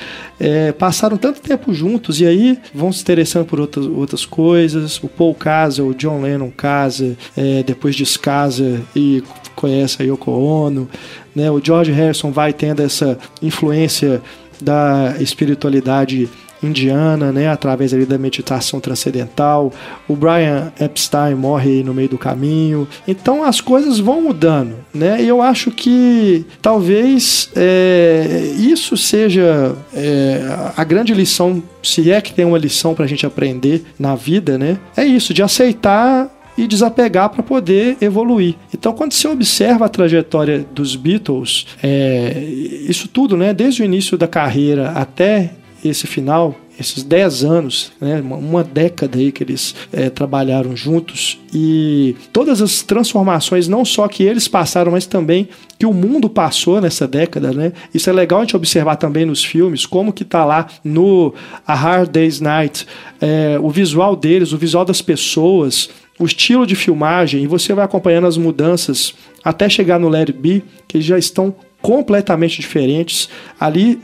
é, 0.40 0.72
passaram 0.72 1.16
tanto 1.16 1.40
tempo 1.40 1.74
juntos 1.74 2.20
e 2.20 2.26
aí 2.26 2.58
vão 2.72 2.92
se 2.92 3.02
interessando 3.02 3.44
por 3.44 3.58
outras, 3.60 3.86
outras 3.86 4.24
coisas. 4.24 4.98
O 5.02 5.08
Paul 5.08 5.34
casa, 5.34 5.82
o 5.82 5.94
John 5.94 6.22
Lennon 6.22 6.50
casa, 6.50 7.16
é, 7.36 7.62
depois 7.62 7.96
descasa 7.96 8.80
e 8.94 9.22
conhece 9.54 10.02
a 10.02 10.04
Yoko 10.04 10.30
Ono. 10.30 10.88
Né? 11.34 11.50
O 11.50 11.60
George 11.62 11.90
Harrison 11.90 12.30
vai 12.30 12.52
tendo 12.52 12.82
essa 12.82 13.18
influência 13.42 14.22
da 14.60 15.14
espiritualidade 15.20 16.28
indiana, 16.62 17.32
né, 17.32 17.48
através 17.48 17.94
ali 17.94 18.04
da 18.04 18.18
meditação 18.18 18.80
transcendental. 18.80 19.72
O 20.08 20.16
Brian 20.16 20.72
Epstein 20.80 21.34
morre 21.34 21.82
no 21.82 21.94
meio 21.94 22.08
do 22.08 22.18
caminho. 22.18 22.86
Então 23.06 23.44
as 23.44 23.60
coisas 23.60 23.98
vão 23.98 24.22
mudando, 24.22 24.74
né? 24.92 25.22
E 25.22 25.28
eu 25.28 25.40
acho 25.40 25.70
que 25.70 26.44
talvez 26.60 27.50
é, 27.54 28.52
isso 28.56 28.96
seja 28.96 29.74
é, 29.94 30.72
a 30.76 30.84
grande 30.84 31.14
lição, 31.14 31.62
se 31.82 32.10
é 32.10 32.20
que 32.20 32.32
tem 32.32 32.44
uma 32.44 32.58
lição 32.58 32.94
para 32.94 33.04
a 33.04 33.08
gente 33.08 33.26
aprender 33.26 33.84
na 33.98 34.14
vida, 34.14 34.58
né? 34.58 34.78
É 34.96 35.04
isso, 35.04 35.32
de 35.32 35.42
aceitar 35.42 36.28
e 36.58 36.66
desapegar 36.66 37.30
para 37.30 37.42
poder 37.42 37.96
evoluir. 38.00 38.56
Então, 38.74 38.92
quando 38.92 39.12
você 39.12 39.28
observa 39.28 39.86
a 39.86 39.88
trajetória 39.88 40.66
dos 40.74 40.96
Beatles, 40.96 41.68
é, 41.80 42.42
isso 42.88 43.06
tudo, 43.06 43.36
né, 43.36 43.54
desde 43.54 43.80
o 43.80 43.84
início 43.84 44.18
da 44.18 44.26
carreira 44.26 44.90
até 44.90 45.52
esse 45.84 46.08
final, 46.08 46.56
esses 46.78 47.04
10 47.04 47.44
anos, 47.44 47.92
né, 48.00 48.20
uma 48.20 48.64
década 48.64 49.18
aí 49.18 49.30
que 49.30 49.44
eles 49.44 49.74
é, 49.92 50.10
trabalharam 50.10 50.76
juntos 50.76 51.38
e 51.54 52.16
todas 52.32 52.60
as 52.60 52.82
transformações, 52.82 53.68
não 53.68 53.84
só 53.84 54.08
que 54.08 54.24
eles 54.24 54.48
passaram, 54.48 54.90
mas 54.90 55.06
também 55.06 55.48
que 55.78 55.86
o 55.86 55.92
mundo 55.92 56.28
passou 56.28 56.80
nessa 56.80 57.06
década, 57.06 57.52
né? 57.52 57.72
Isso 57.94 58.10
é 58.10 58.12
legal 58.12 58.40
a 58.40 58.42
gente 58.42 58.56
observar 58.56 58.96
também 58.96 59.24
nos 59.24 59.44
filmes, 59.44 59.86
como 59.86 60.12
que 60.12 60.24
tá 60.24 60.44
lá 60.44 60.66
no 60.82 61.32
A 61.64 61.74
Hard 61.74 62.10
Day's 62.10 62.40
Night, 62.40 62.84
é, 63.20 63.58
o 63.60 63.70
visual 63.70 64.16
deles, 64.16 64.52
o 64.52 64.58
visual 64.58 64.84
das 64.84 65.00
pessoas, 65.00 65.88
o 66.18 66.26
estilo 66.26 66.66
de 66.66 66.74
filmagem, 66.74 67.42
e 67.42 67.46
você 67.46 67.72
vai 67.72 67.84
acompanhando 67.84 68.26
as 68.26 68.36
mudanças 68.36 69.14
até 69.44 69.68
chegar 69.68 69.98
no 69.98 70.08
Let 70.08 70.28
It 70.28 70.32
Be, 70.32 70.64
que 70.86 71.00
já 71.00 71.18
estão 71.18 71.54
completamente 71.80 72.60
diferentes. 72.60 73.28
Ali 73.58 74.00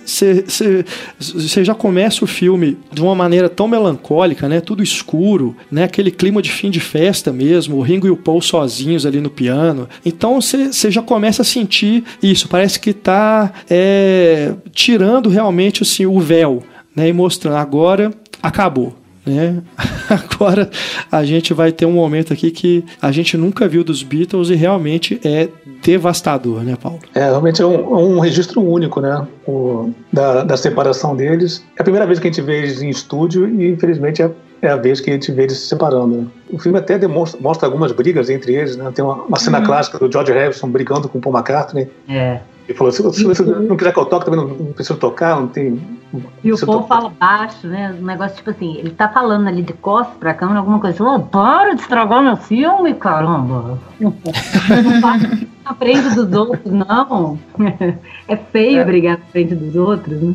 você 1.19 1.65
já 1.65 1.75
começa 1.75 2.25
o 2.25 2.27
filme 2.27 2.79
de 2.93 3.03
uma 3.03 3.15
maneira 3.15 3.49
tão 3.49 3.67
melancólica, 3.67 4.49
né? 4.49 4.61
Tudo 4.61 4.83
escuro, 4.83 5.57
né? 5.71 5.85
Aquele 5.85 6.11
clima 6.11 6.41
de 6.41 6.51
fim 6.51 6.71
de 6.71 6.81
festa 6.81 7.33
mesmo, 7.33 7.77
o 7.77 7.83
Ringo 7.83 8.07
e 8.07 8.11
o 8.11 8.17
Paul 8.17 8.41
sozinhos 8.41 9.05
ali 9.05 9.21
no 9.21 9.31
piano. 9.31 9.89
Então 10.07 10.41
você 10.41 10.91
já 10.91 11.03
começa 11.03 11.43
a 11.43 11.45
sentir 11.45 12.05
isso. 12.23 12.49
Parece 12.49 12.79
que 12.79 12.91
está 12.91 13.53
é, 13.69 14.55
tirando 14.73 15.29
realmente 15.29 15.83
assim 15.83 16.07
o 16.07 16.21
véu, 16.21 16.63
né? 16.95 17.09
E 17.09 17.13
mostrando 17.13 17.57
agora 17.57 18.13
acabou 18.41 19.04
né? 19.27 19.63
Agora 20.09 20.71
a 21.11 21.25
gente 21.25 21.55
vai 21.55 21.73
ter 21.73 21.87
um 21.87 21.93
momento 21.93 22.33
aqui 22.33 22.51
que 22.51 22.85
a 23.01 23.11
gente 23.11 23.37
nunca 23.37 23.67
viu 23.67 23.83
dos 23.83 24.03
Beatles 24.03 24.51
e 24.51 24.55
realmente 24.55 25.21
é 25.25 25.49
devastador, 25.83 26.63
né, 26.63 26.77
Paulo? 26.81 27.01
É, 27.15 27.25
realmente 27.25 27.61
é 27.61 27.67
um, 27.67 28.17
um 28.17 28.19
registro 28.21 28.63
único, 28.63 29.01
né? 29.01 29.27
O, 29.47 29.91
da, 30.13 30.45
da 30.45 30.57
separação 30.57 31.17
deles. 31.17 31.65
É 31.77 31.81
a 31.81 31.85
primeira 31.85 32.07
vez 32.07 32.19
que 32.19 32.29
a 32.29 32.31
gente 32.31 32.43
vê 32.43 32.59
eles 32.59 32.83
em 32.83 32.89
estúdio 32.89 33.49
e, 33.49 33.69
infelizmente, 33.69 34.23
é 34.23 34.31
é 34.65 34.71
a 34.71 34.77
vez 34.77 35.01
que 35.01 35.11
a 35.11 35.13
gente 35.13 35.31
vê 35.31 35.43
eles 35.43 35.59
se 35.59 35.67
separando. 35.69 36.23
Né? 36.23 36.27
O 36.55 36.59
filme 36.59 36.79
até 36.79 36.97
demonstra, 36.97 37.41
mostra 37.41 37.67
algumas 37.67 37.91
brigas 37.91 38.31
entre 38.31 38.55
eles, 38.55 38.77
né? 38.77 38.93
Tem 38.95 39.05
uma, 39.05 39.15
uma 39.15 39.39
cena 39.39 39.59
uhum. 39.59 39.65
clássica 39.65 39.99
do 39.99 40.11
George 40.11 40.33
Harrison 40.33 40.69
brigando 40.69 41.09
com 41.09 41.19
o 41.19 41.21
Paul 41.21 41.35
McCartney. 41.35 41.91
É. 42.09 42.41
Ele 42.69 42.79
falou: 42.79 42.93
se 42.93 43.03
você 43.03 43.43
não 43.43 43.77
quiser 43.77 43.93
que 43.93 43.99
eu 43.99 44.07
toque, 44.07 44.25
também 44.25 44.41
não, 44.41 44.49
não 44.49 44.73
preciso 44.73 44.99
tocar, 44.99 45.37
não 45.37 45.49
tem. 45.49 45.83
E 46.43 46.53
o 46.53 46.59
povo 46.59 46.87
fala 46.87 47.11
baixo, 47.11 47.67
né? 47.67 47.95
Um 48.01 48.05
negócio 48.05 48.37
tipo 48.37 48.51
assim: 48.51 48.77
ele 48.79 48.91
tá 48.91 49.09
falando 49.09 49.49
ali 49.49 49.63
de 49.63 49.73
costas 49.73 50.17
pra 50.17 50.33
câmera, 50.33 50.61
alguma 50.61 50.79
coisa. 50.79 51.03
Oh, 51.03 51.21
para 51.21 51.75
de 51.75 51.83
estragar 51.83 52.23
meu 52.23 52.37
filme, 52.37 52.95
caramba! 52.95 53.79
na 55.65 55.75
frente 55.75 56.15
dos 56.15 56.33
outros, 56.33 56.73
não. 56.73 57.39
É 58.27 58.37
feio 58.37 58.81
é. 58.81 58.85
brigar 58.85 59.19
na 59.19 59.25
frente 59.27 59.55
dos 59.55 59.77
outros, 59.77 60.19
né? 60.19 60.35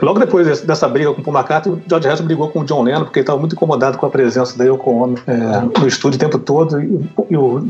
Logo 0.00 0.20
depois 0.20 0.60
dessa 0.60 0.88
briga 0.88 1.12
com 1.12 1.20
o 1.20 1.24
Paul 1.24 1.36
McCartney, 1.36 1.74
o 1.74 1.82
George 1.88 2.06
Harrison 2.06 2.24
brigou 2.24 2.48
com 2.48 2.60
o 2.60 2.64
John 2.64 2.82
Lennon, 2.82 3.04
porque 3.04 3.18
ele 3.18 3.24
estava 3.24 3.40
muito 3.40 3.56
incomodado 3.56 3.98
com 3.98 4.06
a 4.06 4.10
presença 4.10 4.56
da 4.56 4.64
Yoko 4.64 4.90
Ono 4.90 5.16
é, 5.26 5.80
no 5.80 5.88
estúdio 5.88 6.16
o 6.16 6.20
tempo 6.20 6.38
todo. 6.38 6.80
E, 6.80 7.00
e, 7.28 7.36
o 7.36 7.66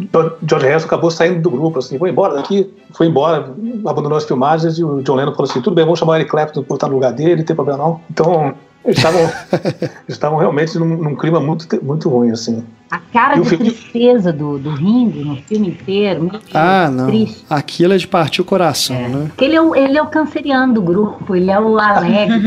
George 0.47 0.67
Harrison 0.67 0.87
acabou 0.87 1.11
saindo 1.11 1.41
do 1.41 1.51
grupo, 1.51 1.79
assim, 1.79 1.99
foi 1.99 2.11
embora 2.11 2.35
daqui, 2.35 2.71
foi 2.93 3.07
embora, 3.07 3.55
abandonou 3.87 4.19
as 4.19 4.25
filmagens, 4.25 4.79
e 4.79 4.85
o 4.85 5.01
John 5.03 5.15
Lennon 5.15 5.33
falou 5.33 5.51
assim: 5.51 5.63
tudo 5.63 5.75
bem, 5.75 5.85
vamos 5.85 5.99
chamar 5.99 6.13
o 6.13 6.17
Eric 6.17 6.31
Clapton 6.31 6.63
por 6.63 6.75
estar 6.75 6.89
no 6.89 6.95
lugar 6.95 7.13
dele, 7.13 7.37
não 7.37 7.45
tem 7.45 7.57
problema 7.57 7.79
não. 7.79 8.01
Então, 8.11 8.55
eles 8.85 8.99
estavam, 8.99 9.31
estavam 10.09 10.39
realmente 10.39 10.79
num, 10.79 10.97
num, 10.97 11.17
clima 11.17 11.41
muito, 11.41 11.67
muito 11.83 12.09
ruim, 12.09 12.31
assim. 12.31 12.65
A 12.91 12.99
cara 12.99 13.37
e 13.37 13.41
de 13.43 13.49
filme... 13.49 13.71
tristeza 13.71 14.33
do, 14.33 14.59
do 14.59 14.71
Ringo 14.71 15.25
no 15.25 15.37
filme 15.37 15.69
inteiro. 15.69 16.29
Ah, 16.53 16.91
não. 16.91 17.07
Triste. 17.07 17.45
Aquilo 17.49 17.93
é 17.93 17.97
de 17.97 18.09
partir 18.09 18.41
o 18.41 18.45
coração, 18.45 18.97
é. 18.97 19.09
né? 19.09 19.25
Porque 19.29 19.45
ele 19.45 19.55
é, 19.55 19.63
o, 19.63 19.77
ele 19.77 19.97
é 19.97 20.03
o 20.03 20.07
canceriano 20.07 20.75
do 20.75 20.83
grupo, 20.83 21.37
ele 21.37 21.53
é 21.53 21.61
o 21.61 21.79
alegre. 21.79 22.41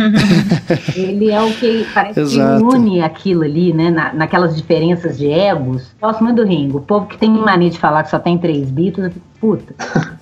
ele 0.96 1.32
é 1.32 1.42
o 1.42 1.50
que 1.54 1.88
parece 1.94 2.20
Exato. 2.20 2.68
que 2.68 2.76
une 2.76 3.02
aquilo 3.02 3.44
ali, 3.44 3.72
né? 3.72 3.90
Na, 3.90 4.14
naquelas 4.14 4.54
diferenças 4.56 5.18
de 5.18 5.32
egos. 5.32 5.94
Gosto 6.02 6.22
muito 6.22 6.44
do 6.44 6.48
Ringo. 6.48 6.80
O 6.80 6.82
povo 6.82 7.06
que 7.06 7.18
tem 7.18 7.30
mania 7.30 7.70
de 7.70 7.80
falar 7.80 8.04
que 8.04 8.10
só 8.10 8.20
tem 8.20 8.38
três 8.38 8.70
Beatles, 8.70 9.14
puta. 9.40 9.74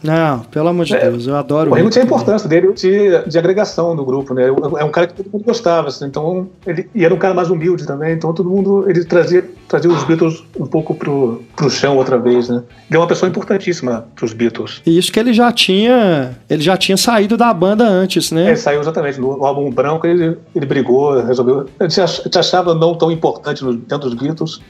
Não, 0.04 0.40
pelo 0.40 0.68
amor 0.68 0.86
de 0.86 0.96
é, 0.96 1.10
Deus, 1.10 1.26
eu 1.26 1.36
adoro 1.36 1.72
o 1.72 1.74
Ringo. 1.74 1.90
tinha 1.90 2.04
a 2.04 2.06
importância 2.06 2.48
dele 2.48 2.74
de, 2.74 3.24
de 3.28 3.38
agregação 3.40 3.96
no 3.96 4.04
grupo, 4.04 4.34
né? 4.34 4.48
É 4.78 4.84
um 4.84 4.90
cara 4.90 5.08
que 5.08 5.14
todo 5.14 5.30
mundo 5.32 5.46
gostava, 5.46 5.88
assim, 5.88 6.06
então 6.06 6.48
ele 6.66 6.90
e 6.94 7.06
era 7.06 7.14
um 7.14 7.18
cara 7.18 7.34
mais 7.34 7.50
humilde 7.50 7.86
também, 7.86 8.14
então 8.14 8.34
todo 8.34 8.50
mundo 8.50 8.90
ele 8.90 9.04
trazia 9.06 9.48
trazia 9.68 9.90
os 9.90 10.04
Beatles 10.12 10.44
um 10.60 10.66
pouco 10.66 10.94
pro, 10.94 11.42
pro 11.56 11.70
chão 11.70 11.98
outra 11.98 12.18
vez, 12.18 12.50
né? 12.50 12.64
Ele 12.90 12.98
é 12.98 13.00
uma 13.00 13.08
pessoa 13.08 13.30
importantíssima 13.30 14.06
pros 14.16 14.34
Beatles. 14.34 14.82
E 14.86 14.98
isso 14.98 15.12
que 15.12 15.20
ele 15.20 15.34
já 15.34 15.52
tinha, 15.52 16.38
ele 16.50 16.62
já 16.62 16.76
tinha 16.78 16.98
saído 16.98 17.38
da 17.38 17.54
banda 17.54 17.88
antes, 17.88 18.32
né? 18.32 18.48
Ele 18.48 18.58
saiu 18.58 18.82
exatamente 18.82 19.20
no, 19.20 19.38
no 19.38 19.46
álbum 19.46 19.70
branco, 19.72 20.06
ele, 20.06 20.38
ele 20.56 20.66
brigou, 20.66 21.22
resolveu, 21.22 21.66
ele 21.80 21.90
se 21.90 22.02
achava 22.38 22.76
não 22.76 22.96
tão 22.96 23.12
importante 23.12 23.64
dentro 23.64 24.10
dos 24.10 24.14
Beatles 24.14 24.62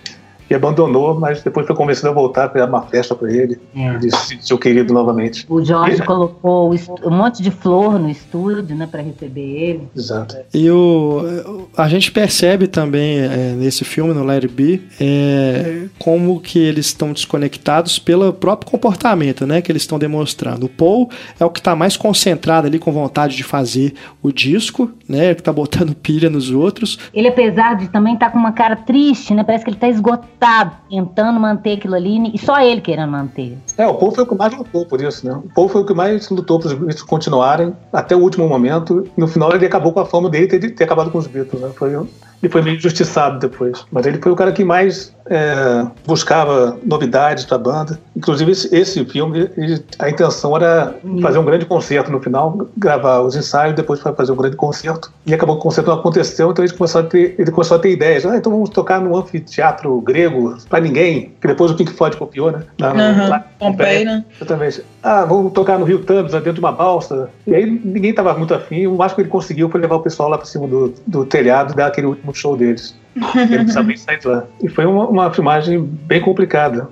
e 0.52 0.56
abandonou, 0.56 1.18
mas 1.18 1.41
depois 1.41 1.66
foi 1.66 1.74
convencido 1.74 2.10
a 2.10 2.12
voltar 2.12 2.49
para 2.49 2.66
uma 2.66 2.82
festa 2.82 3.16
para 3.16 3.32
ele. 3.32 3.58
É. 3.74 3.95
Ele 3.95 4.12
se 4.12 4.28
sentiu 4.28 4.58
querido 4.58 4.93
novamente. 4.93 5.45
O 5.47 5.64
Jorge 5.64 6.02
e... 6.02 6.06
colocou 6.06 6.74
um 7.06 7.10
monte 7.10 7.41
de 7.41 7.49
flor 7.49 7.97
no 7.97 8.10
estúdio, 8.10 8.76
né, 8.76 8.86
para 8.86 9.02
receber 9.02 9.41
ele. 9.41 9.88
Exato. 9.95 10.36
E 10.54 10.70
o, 10.70 11.68
a 11.78 11.88
gente 11.88 12.12
percebe 12.12 12.68
também 12.68 13.20
é, 13.20 13.56
nesse 13.58 13.86
filme, 13.86 14.14
no 14.14 14.26
Larry 14.26 14.49
B, 14.49 14.82
é, 14.99 15.86
como 15.97 16.41
que 16.41 16.60
eles 16.60 16.88
estão 16.88 17.14
desconectados 17.14 17.97
pelo 17.97 18.34
próprio 18.34 18.70
comportamento, 18.70 19.47
né, 19.47 19.62
que 19.62 19.72
eles 19.72 19.84
estão 19.84 19.97
demonstrando. 19.97 20.66
O 20.66 20.70
Paul 20.70 21.10
é 21.39 21.45
o 21.45 21.49
que 21.49 21.60
está 21.60 21.78
mais 21.78 21.95
concentrado 21.95 22.68
ali 22.68 22.78
com 22.78 22.91
vontade 22.91 23.38
de 23.38 23.43
fazer 23.43 23.93
o 24.22 24.34
disco, 24.34 24.91
né, 25.08 25.34
que 25.34 25.39
está 25.39 25.54
botando 25.54 25.95
pilha 26.04 26.30
nos 26.30 26.52
outros. 26.52 26.99
Ele 27.14 27.30
apesar 27.30 27.78
de 27.78 27.88
também 27.88 28.16
estar 28.16 28.26
tá 28.26 28.32
com 28.34 28.38
uma 28.38 28.52
cara 28.52 28.76
triste, 28.76 29.34
né, 29.34 29.45
parece 29.45 29.64
que 29.64 29.70
ele 29.70 29.78
está 29.78 29.88
esgotado 29.88 30.40
tá 30.41 30.81
tentando 30.89 31.39
manter 31.39 31.73
aquilo 31.73 31.93
ali 31.93 32.33
e 32.33 32.37
só 32.39 32.59
ele 32.59 32.81
querendo 32.81 33.11
manter. 33.11 33.55
É, 33.77 33.85
o 33.85 33.93
povo 33.93 34.15
foi 34.15 34.23
o 34.23 34.27
que 34.27 34.33
mais 34.33 34.51
lutou 34.57 34.87
por 34.87 34.99
isso, 34.99 35.23
né? 35.23 35.33
O 35.33 35.53
povo 35.53 35.69
foi 35.71 35.81
o 35.81 35.85
que 35.85 35.93
mais 35.93 36.27
lutou 36.31 36.59
para 36.59 36.69
os 36.69 36.73
Beatles 36.73 37.03
continuarem 37.03 37.75
até 37.93 38.15
o 38.15 38.19
último 38.19 38.49
momento. 38.49 39.07
No 39.15 39.27
final 39.27 39.53
ele 39.53 39.67
acabou 39.67 39.93
com 39.93 39.99
a 39.99 40.05
fama 40.05 40.31
dele 40.31 40.47
ter, 40.47 40.71
ter 40.71 40.83
acabado 40.83 41.11
com 41.11 41.19
os 41.19 41.27
Beatles, 41.27 41.61
né? 41.61 41.69
Foi 41.75 41.95
e 42.43 42.49
foi 42.49 42.61
meio 42.61 42.77
injustiçado 42.77 43.39
depois. 43.39 43.85
Mas 43.91 44.05
ele 44.05 44.17
foi 44.17 44.31
o 44.31 44.35
cara 44.35 44.51
que 44.51 44.63
mais 44.63 45.13
é, 45.27 45.85
buscava 46.05 46.77
novidades 46.83 47.45
para 47.45 47.55
a 47.55 47.59
banda. 47.59 47.99
Inclusive, 48.15 48.51
esse, 48.51 48.75
esse 48.75 49.05
filme, 49.05 49.49
ele, 49.57 49.83
a 49.99 50.09
intenção 50.09 50.55
era 50.55 50.95
fazer 51.21 51.39
um 51.39 51.45
grande 51.45 51.65
concerto 51.65 52.11
no 52.11 52.19
final, 52.19 52.67
gravar 52.77 53.21
os 53.21 53.35
ensaios, 53.35 53.75
depois 53.75 53.99
fazer 53.99 54.31
um 54.31 54.35
grande 54.35 54.55
concerto. 54.55 55.11
E 55.25 55.33
acabou 55.33 55.55
que 55.55 55.61
o 55.61 55.63
concerto 55.63 55.89
não 55.89 55.97
aconteceu, 55.97 56.51
então 56.51 56.63
ele 56.63 56.73
começou 56.73 57.01
a 57.01 57.03
ter, 57.03 57.35
ele 57.37 57.51
começou 57.51 57.77
a 57.77 57.79
ter 57.79 57.91
ideias. 57.91 58.25
Ah, 58.25 58.37
então 58.37 58.51
vamos 58.51 58.69
tocar 58.69 58.99
no 58.99 59.15
anfiteatro 59.15 60.01
grego 60.01 60.57
para 60.69 60.79
ninguém, 60.79 61.33
que 61.39 61.47
depois 61.47 61.71
o 61.71 61.75
Pink 61.75 61.93
Floyd 61.93 62.17
copiou, 62.17 62.51
né? 62.51 62.63
Na, 62.77 62.91
uhum. 62.91 63.29
lá, 63.29 63.45
Pompeii, 63.59 64.05
né? 64.05 64.25
Exatamente. 64.35 64.83
Ah, 65.03 65.25
vamos 65.25 65.53
tocar 65.53 65.79
no 65.79 65.85
Rio 65.85 65.99
Thames, 65.99 66.31
dentro 66.31 66.53
de 66.53 66.59
uma 66.59 66.71
balsa. 66.71 67.29
E 67.45 67.55
aí 67.55 67.65
ninguém 67.65 68.11
estava 68.11 68.33
muito 68.33 68.53
afim. 68.53 68.87
O 68.87 68.95
máximo 68.95 69.15
que 69.15 69.21
ele 69.21 69.29
conseguiu 69.29 69.69
foi 69.69 69.79
levar 69.79 69.95
o 69.95 70.01
pessoal 70.01 70.29
lá 70.29 70.37
para 70.37 70.45
cima 70.45 70.67
do, 70.67 70.93
do 71.07 71.25
telhado 71.25 71.73
dar 71.73 71.87
aquele 71.87 72.07
último 72.07 72.30
show 72.34 72.55
deles. 72.55 72.95
Ele 73.15 73.57
precisava 73.57 73.97
sair 73.97 74.19
de 74.19 74.27
lá. 74.27 74.43
E 74.63 74.69
foi 74.69 74.86
uma, 74.86 75.07
uma 75.07 75.34
filmagem 75.34 75.82
bem 75.82 76.21
complicada. 76.21 76.88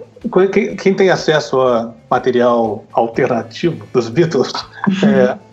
Quem, 0.52 0.76
quem, 0.76 0.94
tem 0.94 1.10
acesso 1.10 1.62
a 1.62 1.94
material 2.12 2.84
alternativo 2.92 3.86
dos 3.94 4.10
Beatles 4.10 4.52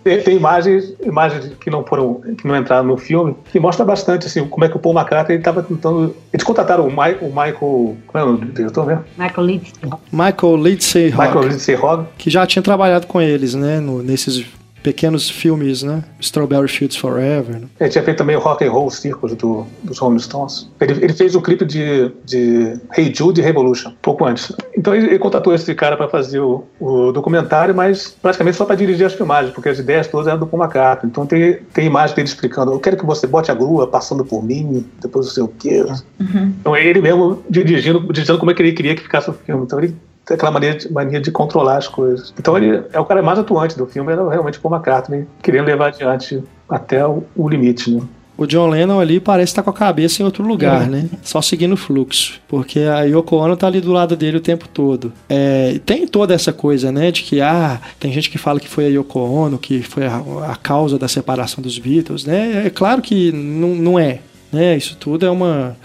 é, 0.04 0.18
tem, 0.18 0.36
imagens, 0.36 0.92
imagens 1.04 1.52
que 1.60 1.70
não 1.70 1.84
foram, 1.84 2.20
que 2.36 2.46
não 2.48 2.56
entraram 2.56 2.84
no 2.84 2.96
filme, 2.96 3.36
que 3.52 3.60
mostra 3.60 3.84
bastante 3.84 4.26
assim 4.26 4.44
como 4.48 4.64
é 4.64 4.68
que 4.68 4.76
o 4.76 4.80
Paul 4.80 4.96
McCartney 4.96 5.38
estava 5.38 5.62
tentando. 5.62 6.16
Eles 6.32 6.42
contrataram 6.42 6.88
o, 6.88 6.92
Ma, 6.92 7.10
o 7.20 7.26
Michael, 7.26 7.56
como 7.58 7.96
é 8.14 8.24
o 8.24 8.36
diretor 8.36 8.86
mesmo? 8.86 9.04
Michael 9.16 9.46
Lindsay. 9.46 9.72
Michael 10.10 10.56
Lindsay 10.56 11.04
Michael 11.10 11.42
Lindsay 11.42 11.78
que 12.18 12.28
já 12.28 12.44
tinha 12.44 12.62
trabalhado 12.62 13.06
com 13.06 13.20
eles, 13.20 13.54
né, 13.54 13.78
no, 13.78 14.02
nesses 14.02 14.44
pequenos 14.86 15.28
filmes, 15.28 15.82
né? 15.82 16.04
Strawberry 16.20 16.68
Fields 16.68 16.96
Forever. 16.96 17.58
Né? 17.58 17.66
Ele 17.80 17.90
tinha 17.90 18.04
feito 18.04 18.18
também 18.18 18.36
o 18.36 18.38
Rock 18.38 18.64
and 18.64 18.70
Roll 18.70 18.88
Circus 18.88 19.34
do, 19.34 19.66
dos 19.82 19.98
Rolling 19.98 20.20
Stones. 20.20 20.70
Ele, 20.80 20.92
ele 21.02 21.12
fez 21.12 21.34
o 21.34 21.42
clipe 21.42 21.64
de, 21.64 22.12
de 22.24 22.78
Hey 22.96 23.12
Jude 23.12 23.40
Revolution, 23.40 23.92
pouco 24.00 24.24
antes. 24.24 24.52
Então 24.78 24.94
ele, 24.94 25.08
ele 25.08 25.18
contratou 25.18 25.52
esse 25.52 25.74
cara 25.74 25.96
para 25.96 26.08
fazer 26.08 26.38
o, 26.38 26.62
o, 26.78 27.10
documentário, 27.10 27.74
mas 27.74 28.16
praticamente 28.22 28.56
só 28.56 28.64
para 28.64 28.76
dirigir 28.76 29.04
as 29.04 29.14
filmagens, 29.14 29.52
porque 29.52 29.68
as 29.68 29.80
ideias 29.80 30.06
todas 30.06 30.28
eram 30.28 30.38
do 30.38 30.46
Paul 30.46 30.62
McCartney. 30.62 31.10
Então 31.10 31.26
tem, 31.26 31.54
tem 31.74 31.86
imagem 31.86 32.14
dele 32.14 32.28
explicando: 32.28 32.70
eu 32.70 32.78
quero 32.78 32.96
que 32.96 33.04
você 33.04 33.26
bote 33.26 33.50
a 33.50 33.54
grua 33.54 33.88
passando 33.88 34.24
por 34.24 34.40
mim, 34.40 34.86
depois 35.02 35.26
não 35.26 35.32
sei 35.32 35.42
o 35.42 35.48
quê. 35.48 35.84
Uhum. 36.20 36.54
Então 36.60 36.76
ele 36.76 37.00
mesmo 37.00 37.42
dirigindo, 37.50 38.12
dizendo 38.12 38.38
como 38.38 38.52
é 38.52 38.54
que 38.54 38.62
ele 38.62 38.70
queria 38.70 38.94
que 38.94 39.02
ficasse 39.02 39.28
o 39.28 39.32
filme. 39.32 39.64
Então 39.64 39.80
ele 39.80 39.96
tem 40.26 40.34
aquela 40.34 40.50
mania 40.50 40.74
de, 40.74 40.92
mania 40.92 41.20
de 41.20 41.30
controlar 41.30 41.78
as 41.78 41.86
coisas. 41.88 42.34
Então 42.38 42.56
ele 42.58 42.82
é 42.92 42.98
o 42.98 43.04
cara 43.04 43.22
mais 43.22 43.38
atuante 43.38 43.78
do 43.78 43.86
filme, 43.86 44.12
era 44.12 44.28
realmente 44.28 44.58
Paul 44.58 44.74
McCartney, 44.74 45.26
querendo 45.40 45.66
levar 45.66 45.88
adiante 45.88 46.42
até 46.68 47.06
o, 47.06 47.22
o 47.36 47.48
limite, 47.48 47.92
né? 47.92 48.02
o 48.38 48.46
John 48.46 48.68
Lennon 48.68 49.00
ali 49.00 49.18
parece 49.18 49.52
estar 49.52 49.62
com 49.62 49.70
a 49.70 49.72
cabeça 49.72 50.20
em 50.20 50.24
outro 50.24 50.46
lugar, 50.46 50.82
é. 50.82 50.86
né? 50.86 51.08
Só 51.22 51.40
seguindo 51.40 51.72
o 51.72 51.76
fluxo. 51.76 52.38
Porque 52.46 52.80
a 52.80 53.00
Yoko 53.02 53.36
Ono 53.36 53.56
tá 53.56 53.66
ali 53.66 53.80
do 53.80 53.92
lado 53.92 54.14
dele 54.14 54.36
o 54.36 54.40
tempo 54.40 54.68
todo. 54.68 55.12
É, 55.28 55.80
tem 55.86 56.06
toda 56.06 56.34
essa 56.34 56.52
coisa, 56.52 56.92
né? 56.92 57.10
De 57.10 57.22
que, 57.22 57.40
ah, 57.40 57.80
tem 57.98 58.12
gente 58.12 58.28
que 58.28 58.36
fala 58.36 58.60
que 58.60 58.68
foi 58.68 58.86
a 58.86 58.88
Yoko 58.88 59.18
Ono 59.20 59.58
que 59.58 59.82
foi 59.82 60.06
a, 60.06 60.22
a 60.50 60.56
causa 60.56 60.98
da 60.98 61.08
separação 61.08 61.62
dos 61.62 61.78
Beatles, 61.78 62.26
né? 62.26 62.66
É 62.66 62.70
claro 62.70 63.00
que 63.00 63.32
não, 63.32 63.74
não 63.74 63.98
é. 63.98 64.20
Né, 64.52 64.76
isso 64.76 64.96
tudo 64.96 65.26
é 65.26 65.30
uma. 65.30 65.76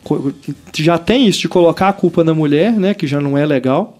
Já 0.78 0.98
tem 0.98 1.28
isso 1.28 1.42
de 1.42 1.50
colocar 1.50 1.90
a 1.90 1.94
culpa 1.94 2.24
na 2.24 2.34
mulher, 2.34 2.72
né? 2.72 2.94
Que 2.94 3.08
já 3.08 3.20
não 3.20 3.38
é 3.38 3.46
legal 3.46 3.98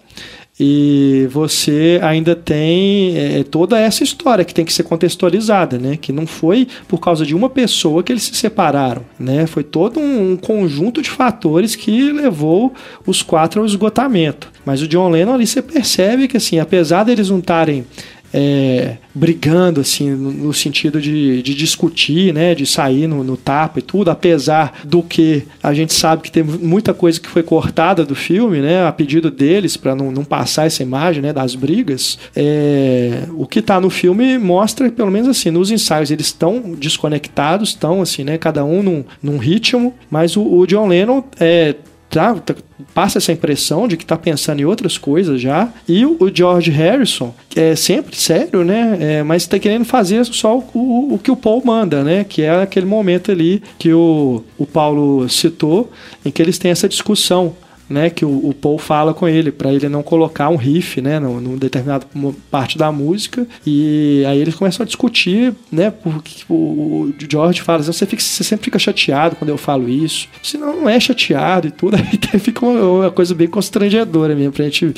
e 0.60 1.26
você 1.30 1.98
ainda 2.02 2.36
tem 2.36 3.16
é, 3.16 3.42
toda 3.42 3.78
essa 3.78 4.04
história 4.04 4.44
que 4.44 4.52
tem 4.52 4.64
que 4.64 4.72
ser 4.72 4.82
contextualizada, 4.82 5.78
né? 5.78 5.96
Que 5.96 6.12
não 6.12 6.26
foi 6.26 6.68
por 6.86 6.98
causa 6.98 7.24
de 7.24 7.34
uma 7.34 7.48
pessoa 7.48 8.02
que 8.02 8.12
eles 8.12 8.24
se 8.24 8.34
separaram, 8.34 9.02
né? 9.18 9.46
Foi 9.46 9.64
todo 9.64 9.98
um, 9.98 10.32
um 10.32 10.36
conjunto 10.36 11.00
de 11.00 11.08
fatores 11.08 11.74
que 11.74 12.12
levou 12.12 12.74
os 13.06 13.22
quatro 13.22 13.60
ao 13.60 13.66
esgotamento. 13.66 14.52
Mas 14.64 14.82
o 14.82 14.88
John 14.88 15.08
Lennon 15.08 15.34
ali 15.34 15.46
você 15.46 15.62
percebe 15.62 16.28
que 16.28 16.36
assim, 16.36 16.58
apesar 16.58 17.04
deles 17.04 17.30
não 17.30 17.38
estarem 17.38 17.86
é, 18.32 18.96
brigando, 19.14 19.80
assim, 19.80 20.10
no, 20.10 20.52
sentido 20.52 21.00
de, 21.00 21.42
de, 21.42 21.54
discutir, 21.54 22.32
né, 22.32 22.54
de 22.54 22.64
sair 22.64 23.06
no, 23.06 23.22
no 23.22 23.36
tapa 23.36 23.78
e 23.78 23.82
tudo, 23.82 24.10
apesar 24.10 24.80
do 24.84 25.02
que 25.02 25.44
a 25.62 25.74
gente 25.74 25.92
sabe 25.92 26.22
que 26.22 26.32
tem 26.32 26.42
muita 26.42 26.94
coisa 26.94 27.20
que 27.20 27.28
foi 27.28 27.42
cortada 27.42 28.04
do 28.04 28.14
filme, 28.14 28.60
né, 28.60 28.86
a 28.86 28.92
pedido 28.92 29.30
deles, 29.30 29.76
para 29.76 29.94
não, 29.94 30.10
não 30.10 30.24
passar 30.24 30.66
essa 30.66 30.82
imagem, 30.82 31.22
né, 31.22 31.32
das 31.32 31.54
brigas, 31.54 32.18
é, 32.34 33.24
o 33.34 33.46
que 33.46 33.58
está 33.58 33.80
no 33.80 33.90
filme 33.90 34.38
mostra, 34.38 34.90
pelo 34.90 35.10
menos 35.10 35.28
assim, 35.28 35.50
nos 35.50 35.70
ensaios 35.70 36.10
eles 36.10 36.26
estão 36.26 36.74
desconectados, 36.78 37.70
estão 37.70 38.00
assim, 38.00 38.24
né, 38.24 38.38
cada 38.38 38.64
um 38.64 38.82
num, 38.82 39.04
num 39.22 39.36
ritmo, 39.36 39.94
mas 40.10 40.36
o, 40.36 40.42
o 40.42 40.66
John 40.66 40.88
Lennon 40.88 41.22
é, 41.38 41.74
tá, 42.12 42.34
tá 42.34 42.54
passa 42.94 43.18
essa 43.18 43.32
impressão 43.32 43.88
de 43.88 43.96
que 43.96 44.04
está 44.04 44.16
pensando 44.16 44.60
em 44.60 44.64
outras 44.64 44.98
coisas 44.98 45.40
já. 45.40 45.68
E 45.88 46.04
o, 46.04 46.18
George 46.32 46.70
Harrison, 46.70 47.34
é 47.56 47.74
sempre 47.74 48.16
sério, 48.16 48.64
né? 48.64 48.98
É, 49.00 49.22
mas 49.22 49.42
está 49.42 49.58
querendo 49.58 49.84
fazer 49.84 50.24
só 50.26 50.58
o, 50.58 50.64
o, 50.74 51.14
o, 51.14 51.18
que 51.18 51.30
o 51.30 51.36
Paul 51.36 51.62
manda, 51.64 52.04
né? 52.04 52.24
Que 52.24 52.42
é 52.42 52.62
aquele 52.62 52.86
momento 52.86 53.30
ali 53.30 53.62
que 53.78 53.92
o, 53.92 54.44
o 54.58 54.66
Paulo 54.66 55.28
citou, 55.28 55.90
em 56.24 56.30
que 56.30 56.42
eles 56.42 56.58
têm 56.58 56.70
essa 56.70 56.88
discussão 56.88 57.54
né, 57.88 58.10
que 58.10 58.24
o, 58.24 58.48
o 58.48 58.54
Paul 58.54 58.78
fala 58.78 59.12
com 59.12 59.28
ele, 59.28 59.52
para 59.52 59.72
ele 59.72 59.88
não 59.88 60.02
colocar 60.02 60.48
um 60.48 60.56
riff, 60.56 61.00
né, 61.00 61.18
num, 61.18 61.56
determinada 61.56 62.06
parte 62.50 62.78
da 62.78 62.90
música, 62.90 63.46
e 63.66 64.24
aí 64.26 64.38
eles 64.38 64.54
começam 64.54 64.82
a 64.84 64.86
discutir, 64.86 65.54
né, 65.70 65.90
porque 65.90 66.44
o, 66.48 66.54
o 66.54 67.14
George 67.18 67.60
fala 67.60 67.80
assim, 67.80 67.92
você, 67.92 68.06
fica, 68.06 68.22
você 68.22 68.44
sempre 68.44 68.64
fica 68.64 68.78
chateado 68.78 69.36
quando 69.36 69.50
eu 69.50 69.58
falo 69.58 69.88
isso, 69.88 70.28
não, 70.54 70.82
não 70.82 70.88
é 70.88 70.98
chateado 70.98 71.68
e 71.68 71.70
tudo, 71.70 71.96
aí 72.32 72.38
fica 72.38 72.64
uma, 72.64 72.80
uma, 72.80 73.10
coisa 73.10 73.34
bem 73.34 73.48
constrangedora 73.48 74.34
mesmo 74.34 74.52
pra 74.52 74.64
gente 74.64 74.94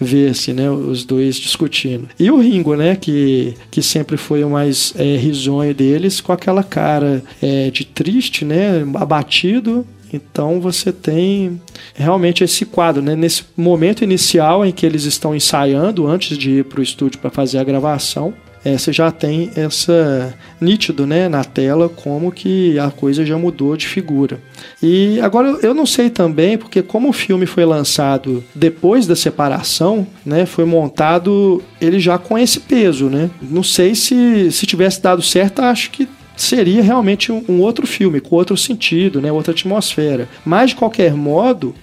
ver, 0.00 0.30
assim, 0.30 0.52
né, 0.52 0.70
os 0.70 1.04
dois 1.04 1.36
discutindo. 1.36 2.08
E 2.18 2.30
o 2.30 2.38
Ringo, 2.38 2.74
né, 2.74 2.96
que, 2.96 3.54
que 3.70 3.82
sempre 3.82 4.16
foi 4.16 4.42
o 4.44 4.50
mais 4.50 4.94
é, 4.96 5.16
risonho 5.16 5.74
deles, 5.74 6.20
com 6.20 6.32
aquela 6.32 6.62
cara 6.62 7.22
é, 7.42 7.70
de 7.70 7.84
triste, 7.84 8.44
né, 8.44 8.84
abatido, 8.94 9.86
então 10.12 10.60
você 10.60 10.92
tem 10.92 11.60
realmente 11.94 12.44
esse 12.44 12.64
quadro, 12.64 13.02
né? 13.02 13.14
Nesse 13.14 13.44
momento 13.56 14.04
inicial 14.04 14.64
em 14.64 14.72
que 14.72 14.86
eles 14.86 15.04
estão 15.04 15.34
ensaiando 15.34 16.06
antes 16.06 16.36
de 16.36 16.50
ir 16.58 16.64
para 16.64 16.80
o 16.80 16.82
estúdio 16.82 17.20
para 17.20 17.30
fazer 17.30 17.58
a 17.58 17.64
gravação, 17.64 18.34
é, 18.64 18.76
você 18.76 18.92
já 18.92 19.10
tem 19.10 19.50
essa 19.54 20.34
nítido, 20.60 21.06
né, 21.06 21.28
na 21.28 21.44
tela 21.44 21.88
como 21.88 22.32
que 22.32 22.78
a 22.78 22.90
coisa 22.90 23.24
já 23.24 23.38
mudou 23.38 23.76
de 23.76 23.86
figura. 23.86 24.40
E 24.82 25.20
agora 25.20 25.58
eu 25.62 25.72
não 25.72 25.86
sei 25.86 26.10
também 26.10 26.58
porque 26.58 26.82
como 26.82 27.08
o 27.08 27.12
filme 27.12 27.46
foi 27.46 27.64
lançado 27.64 28.42
depois 28.54 29.06
da 29.06 29.14
separação, 29.14 30.06
né, 30.24 30.44
foi 30.44 30.64
montado 30.64 31.62
ele 31.80 32.00
já 32.00 32.18
com 32.18 32.36
esse 32.38 32.60
peso, 32.60 33.06
né? 33.06 33.30
Não 33.40 33.62
sei 33.62 33.94
se 33.94 34.50
se 34.50 34.66
tivesse 34.66 35.00
dado 35.02 35.22
certo, 35.22 35.60
acho 35.60 35.90
que 35.90 36.08
seria 36.42 36.82
realmente 36.82 37.30
um, 37.32 37.44
um 37.48 37.60
outro 37.60 37.86
filme, 37.86 38.20
com 38.20 38.36
outro 38.36 38.56
sentido, 38.56 39.20
né, 39.20 39.30
outra 39.30 39.52
atmosfera. 39.52 40.28
Mas, 40.44 40.70
de 40.70 40.76
qualquer 40.76 41.14
modo, 41.14 41.74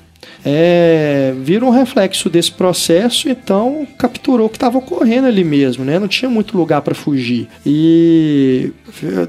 é, 0.44 1.34
vira 1.42 1.66
um 1.66 1.70
reflexo 1.70 2.30
desse 2.30 2.52
processo, 2.52 3.30
então 3.30 3.88
capturou 3.98 4.48
o 4.48 4.50
que 4.50 4.58
estava 4.58 4.78
ocorrendo 4.78 5.28
ali 5.28 5.44
mesmo, 5.44 5.84
né? 5.84 5.98
Não 5.98 6.08
tinha 6.08 6.30
muito 6.30 6.58
lugar 6.58 6.82
para 6.82 6.94
fugir. 6.94 7.48
E 7.66 8.72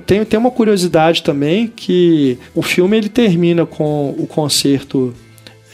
tem, 0.07 0.25
tem 0.25 0.39
uma 0.39 0.51
curiosidade 0.51 1.23
também 1.23 1.67
que 1.75 2.39
o 2.55 2.63
filme 2.63 2.97
ele 2.97 3.09
termina 3.09 3.65
com 3.65 4.15
o 4.19 4.27
concerto 4.27 5.15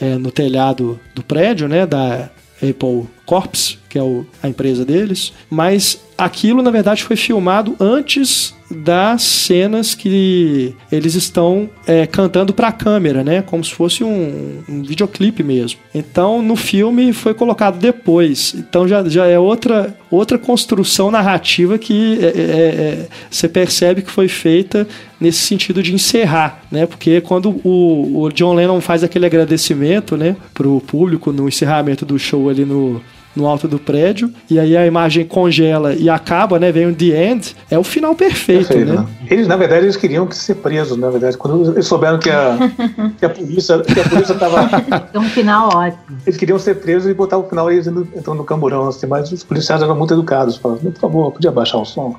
é, 0.01 0.17
no 0.17 0.31
telhado 0.31 0.99
do 1.15 1.23
prédio, 1.23 1.69
né? 1.69 1.87
Da 1.87 2.31
Apple 2.57 3.07
Corps, 3.25 3.79
que 3.89 3.99
é 3.99 4.03
o, 4.03 4.27
a 4.43 4.49
empresa 4.49 4.85
deles, 4.85 5.33
mas 5.51 6.01
aquilo 6.17 6.63
na 6.63 6.71
verdade 6.71 7.03
foi 7.03 7.17
filmado 7.17 7.77
antes 7.79 8.55
das 8.71 9.23
cenas 9.23 9.95
que 9.95 10.75
eles 10.91 11.15
estão 11.15 11.69
é, 11.87 12.07
cantando 12.07 12.55
para 12.55 12.69
a 12.69 12.73
câmera, 12.73 13.23
né? 13.23 13.43
Como 13.43 13.63
se 13.63 13.73
fosse 13.73 14.03
um, 14.03 14.63
um, 14.69 14.83
videoclipe 14.83 15.43
mesmo. 15.43 15.79
Então, 15.95 16.41
no 16.41 16.57
filme 16.57 17.13
foi 17.13 17.35
colocado 17.35 17.79
depois. 17.79 18.55
Então 18.57 18.89
já, 18.89 19.07
já 19.07 19.27
é 19.27 19.39
outra, 19.39 19.95
outra 20.11 20.39
construção 20.39 21.11
narrativa 21.11 21.77
que 21.77 22.19
é, 22.23 22.27
é, 22.27 22.31
é 22.31 23.09
você 23.31 23.49
percebe 23.49 24.03
que 24.03 24.11
foi 24.11 24.29
feita 24.29 24.89
nesse 25.21 25.41
sentido 25.41 25.83
de 25.83 25.95
encerrar, 25.95 26.63
né? 26.71 26.87
Porque 26.87 27.21
quando 27.21 27.61
o, 27.63 28.23
o 28.23 28.33
John 28.33 28.55
Lennon 28.55 28.81
faz 28.81 29.05
aquele 29.05 29.27
agradecimento, 29.27 30.17
né, 30.17 30.35
pro 30.55 30.81
público 30.81 31.31
no 31.33 31.47
encerramento 31.47 32.05
do 32.05 32.19
show 32.19 32.49
ali 32.49 32.65
no 32.65 33.01
no 33.35 33.47
alto 33.47 33.67
do 33.67 33.79
prédio, 33.79 34.33
e 34.51 34.59
aí 34.59 34.77
a 34.77 34.87
imagem 34.87 35.25
congela 35.25 35.95
e 35.95 36.09
acaba, 36.09 36.59
né? 36.59 36.71
Vem 36.71 36.87
o 36.87 36.95
The 36.95 37.31
End, 37.31 37.57
é 37.71 37.79
o 37.79 37.85
final 37.85 38.15
perfeito, 38.15 38.69
perfeito 38.69 38.93
né? 38.93 39.01
né? 39.01 39.07
Eles, 39.31 39.47
na 39.47 39.57
verdade, 39.57 39.87
eles 39.87 39.97
queriam 39.97 40.31
ser 40.31 40.57
presos, 40.57 40.97
na 40.97 41.11
verdade. 41.11 41.37
Quando 41.37 41.73
eles 41.73 41.87
souberam 41.87 42.19
que 42.19 42.31
a, 42.31 42.57
que 43.19 43.25
a 43.25 43.31
polícia 43.31 43.81
que 43.81 44.01
a 44.01 44.09
polícia 44.09 44.35
tava. 44.35 44.69
É 45.13 45.19
um 45.19 45.29
final 45.29 45.69
ótimo. 45.75 46.19
Eles 46.27 46.37
queriam 46.37 46.59
ser 46.59 46.77
presos 46.77 47.11
e 47.11 47.15
botar 47.15 47.39
o 47.39 47.49
final 47.49 47.71
eles 47.71 47.87
entrando 47.87 48.35
no 48.37 48.45
camburão, 48.45 48.89
assim, 48.89 49.07
mas 49.07 49.31
os 49.33 49.43
policiais 49.45 49.83
eram 49.83 49.97
muito 49.97 50.13
educados. 50.15 50.57
Falaram, 50.57 50.81
por 50.81 51.01
favor, 51.01 51.33
podia 51.33 51.51
baixar 51.51 51.79
o 51.79 51.85
som. 51.85 52.17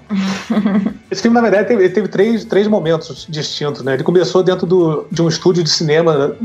Esse 1.11 1.21
filme, 1.21 1.35
na 1.35 1.41
verdade, 1.41 1.67
teve, 1.67 1.89
teve 1.89 2.07
três, 2.07 2.45
três 2.45 2.67
momentos 2.67 3.25
distintos, 3.29 3.83
né? 3.83 3.93
Ele 3.93 4.03
começou 4.03 4.43
dentro 4.43 4.65
do, 4.65 5.05
de 5.11 5.21
um 5.21 5.27
estúdio 5.27 5.63
de 5.63 5.69
cinema 5.69 6.35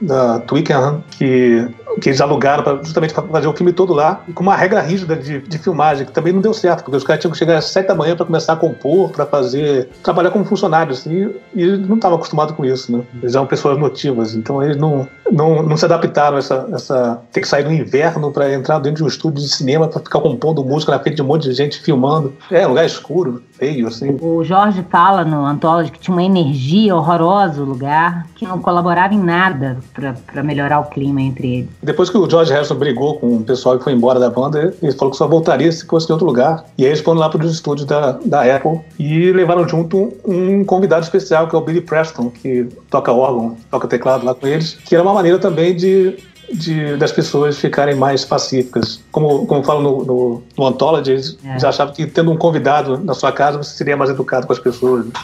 da 0.00 0.38
Twickenham, 0.40 1.02
que 1.10 1.68
que 2.00 2.08
eles 2.08 2.20
alugaram 2.20 2.62
pra, 2.62 2.76
justamente 2.76 3.12
para 3.12 3.22
fazer 3.24 3.46
o 3.46 3.52
filme 3.52 3.72
todo 3.72 3.92
lá, 3.92 4.20
com 4.34 4.42
uma 4.42 4.56
regra 4.56 4.80
rígida 4.80 5.16
de, 5.16 5.40
de, 5.40 5.58
filmagem, 5.58 6.06
que 6.06 6.12
também 6.12 6.32
não 6.32 6.40
deu 6.40 6.54
certo, 6.54 6.84
porque 6.84 6.96
os 6.96 7.04
caras 7.04 7.20
tinham 7.20 7.32
que 7.32 7.38
chegar 7.38 7.58
às 7.58 7.66
sete 7.66 7.88
da 7.88 7.94
manhã 7.94 8.16
para 8.16 8.26
começar 8.26 8.52
a 8.52 8.56
compor, 8.56 9.10
para 9.10 9.26
fazer, 9.26 9.88
trabalhar 10.02 10.30
como 10.30 10.44
funcionários, 10.44 11.00
assim, 11.00 11.34
e 11.54 11.62
eles 11.62 11.88
não 11.88 11.96
estavam 11.96 12.16
acostumados 12.16 12.54
com 12.54 12.64
isso, 12.64 12.96
né? 12.96 13.02
Eles 13.20 13.34
eram 13.34 13.46
pessoas 13.46 13.78
notivas, 13.78 14.34
então 14.34 14.62
eles 14.62 14.76
não, 14.76 15.08
não, 15.30 15.62
não 15.62 15.76
se 15.76 15.84
adaptaram 15.84 16.36
a 16.36 16.38
essa, 16.38 16.68
essa. 16.72 17.20
ter 17.32 17.40
que 17.40 17.48
sair 17.48 17.64
no 17.64 17.72
inverno 17.72 18.30
para 18.30 18.52
entrar 18.52 18.78
dentro 18.78 18.98
de 18.98 19.04
um 19.04 19.08
estúdio 19.08 19.42
de 19.42 19.48
cinema 19.48 19.88
para 19.88 20.00
ficar 20.00 20.20
compondo 20.20 20.64
música 20.64 20.92
na 20.92 20.98
frente 20.98 21.16
de 21.16 21.22
um 21.22 21.26
monte 21.26 21.48
de 21.48 21.52
gente 21.52 21.80
filmando. 21.80 22.34
É, 22.50 22.66
lugar 22.66 22.84
escuro, 22.84 23.42
feio, 23.52 23.88
assim. 23.88 24.16
O 24.20 24.44
Jorge 24.44 24.84
fala 24.90 25.24
no 25.24 25.44
Anthology 25.44 25.90
que 25.90 25.98
tinha 25.98 26.14
uma 26.14 26.22
energia 26.22 26.94
horrorosa 26.94 27.62
o 27.62 27.64
lugar, 27.64 28.26
que 28.34 28.46
não 28.46 28.60
colaborava 28.60 29.14
em 29.14 29.18
nada 29.18 29.78
para 29.98 30.42
melhorar 30.42 30.80
o 30.80 30.84
clima 30.84 31.20
entre 31.20 31.58
eles. 31.58 31.68
Depois 31.82 32.10
que 32.10 32.16
o 32.16 32.28
George 32.28 32.52
Harrison 32.52 32.74
brigou 32.74 33.18
com 33.18 33.36
o 33.36 33.44
pessoal 33.44 33.78
que 33.78 33.84
foi 33.84 33.92
embora 33.92 34.18
da 34.18 34.30
banda, 34.30 34.74
ele 34.82 34.92
falou 34.92 35.10
que 35.10 35.16
só 35.16 35.26
voltaria 35.26 35.70
se 35.70 35.86
fosse 35.86 36.08
em 36.08 36.12
outro 36.12 36.26
lugar. 36.26 36.64
E 36.76 36.84
aí 36.84 36.90
eles 36.90 37.00
foram 37.00 37.20
lá 37.20 37.28
para 37.28 37.44
os 37.44 37.52
estúdios 37.52 37.86
da, 37.86 38.12
da 38.24 38.56
Apple 38.56 38.80
e 38.98 39.32
levaram 39.32 39.68
junto 39.68 40.14
um 40.24 40.64
convidado 40.64 41.02
especial, 41.02 41.48
que 41.48 41.54
é 41.54 41.58
o 41.58 41.62
Billy 41.62 41.80
Preston, 41.80 42.30
que 42.30 42.68
toca 42.90 43.12
órgão, 43.12 43.56
toca 43.70 43.88
teclado 43.88 44.24
lá 44.24 44.34
com 44.34 44.46
eles, 44.46 44.74
que 44.74 44.94
era 44.94 45.02
uma 45.02 45.14
maneira 45.14 45.38
também 45.38 45.74
de 45.74 46.16
de, 46.52 46.96
das 46.96 47.12
pessoas 47.12 47.58
ficarem 47.58 47.94
mais 47.94 48.24
pacíficas. 48.24 49.00
Como, 49.10 49.46
como 49.46 49.62
falo 49.62 49.82
no, 49.82 50.04
no, 50.04 50.42
no 50.56 50.66
Anthology, 50.66 51.12
eles 51.12 51.38
é. 51.44 51.66
achavam 51.66 51.94
que 51.94 52.06
tendo 52.06 52.32
um 52.32 52.36
convidado 52.36 52.98
na 52.98 53.14
sua 53.14 53.32
casa 53.32 53.58
você 53.58 53.76
seria 53.76 53.96
mais 53.96 54.10
educado 54.10 54.46
com 54.46 54.52
as 54.52 54.58
pessoas. 54.58 55.06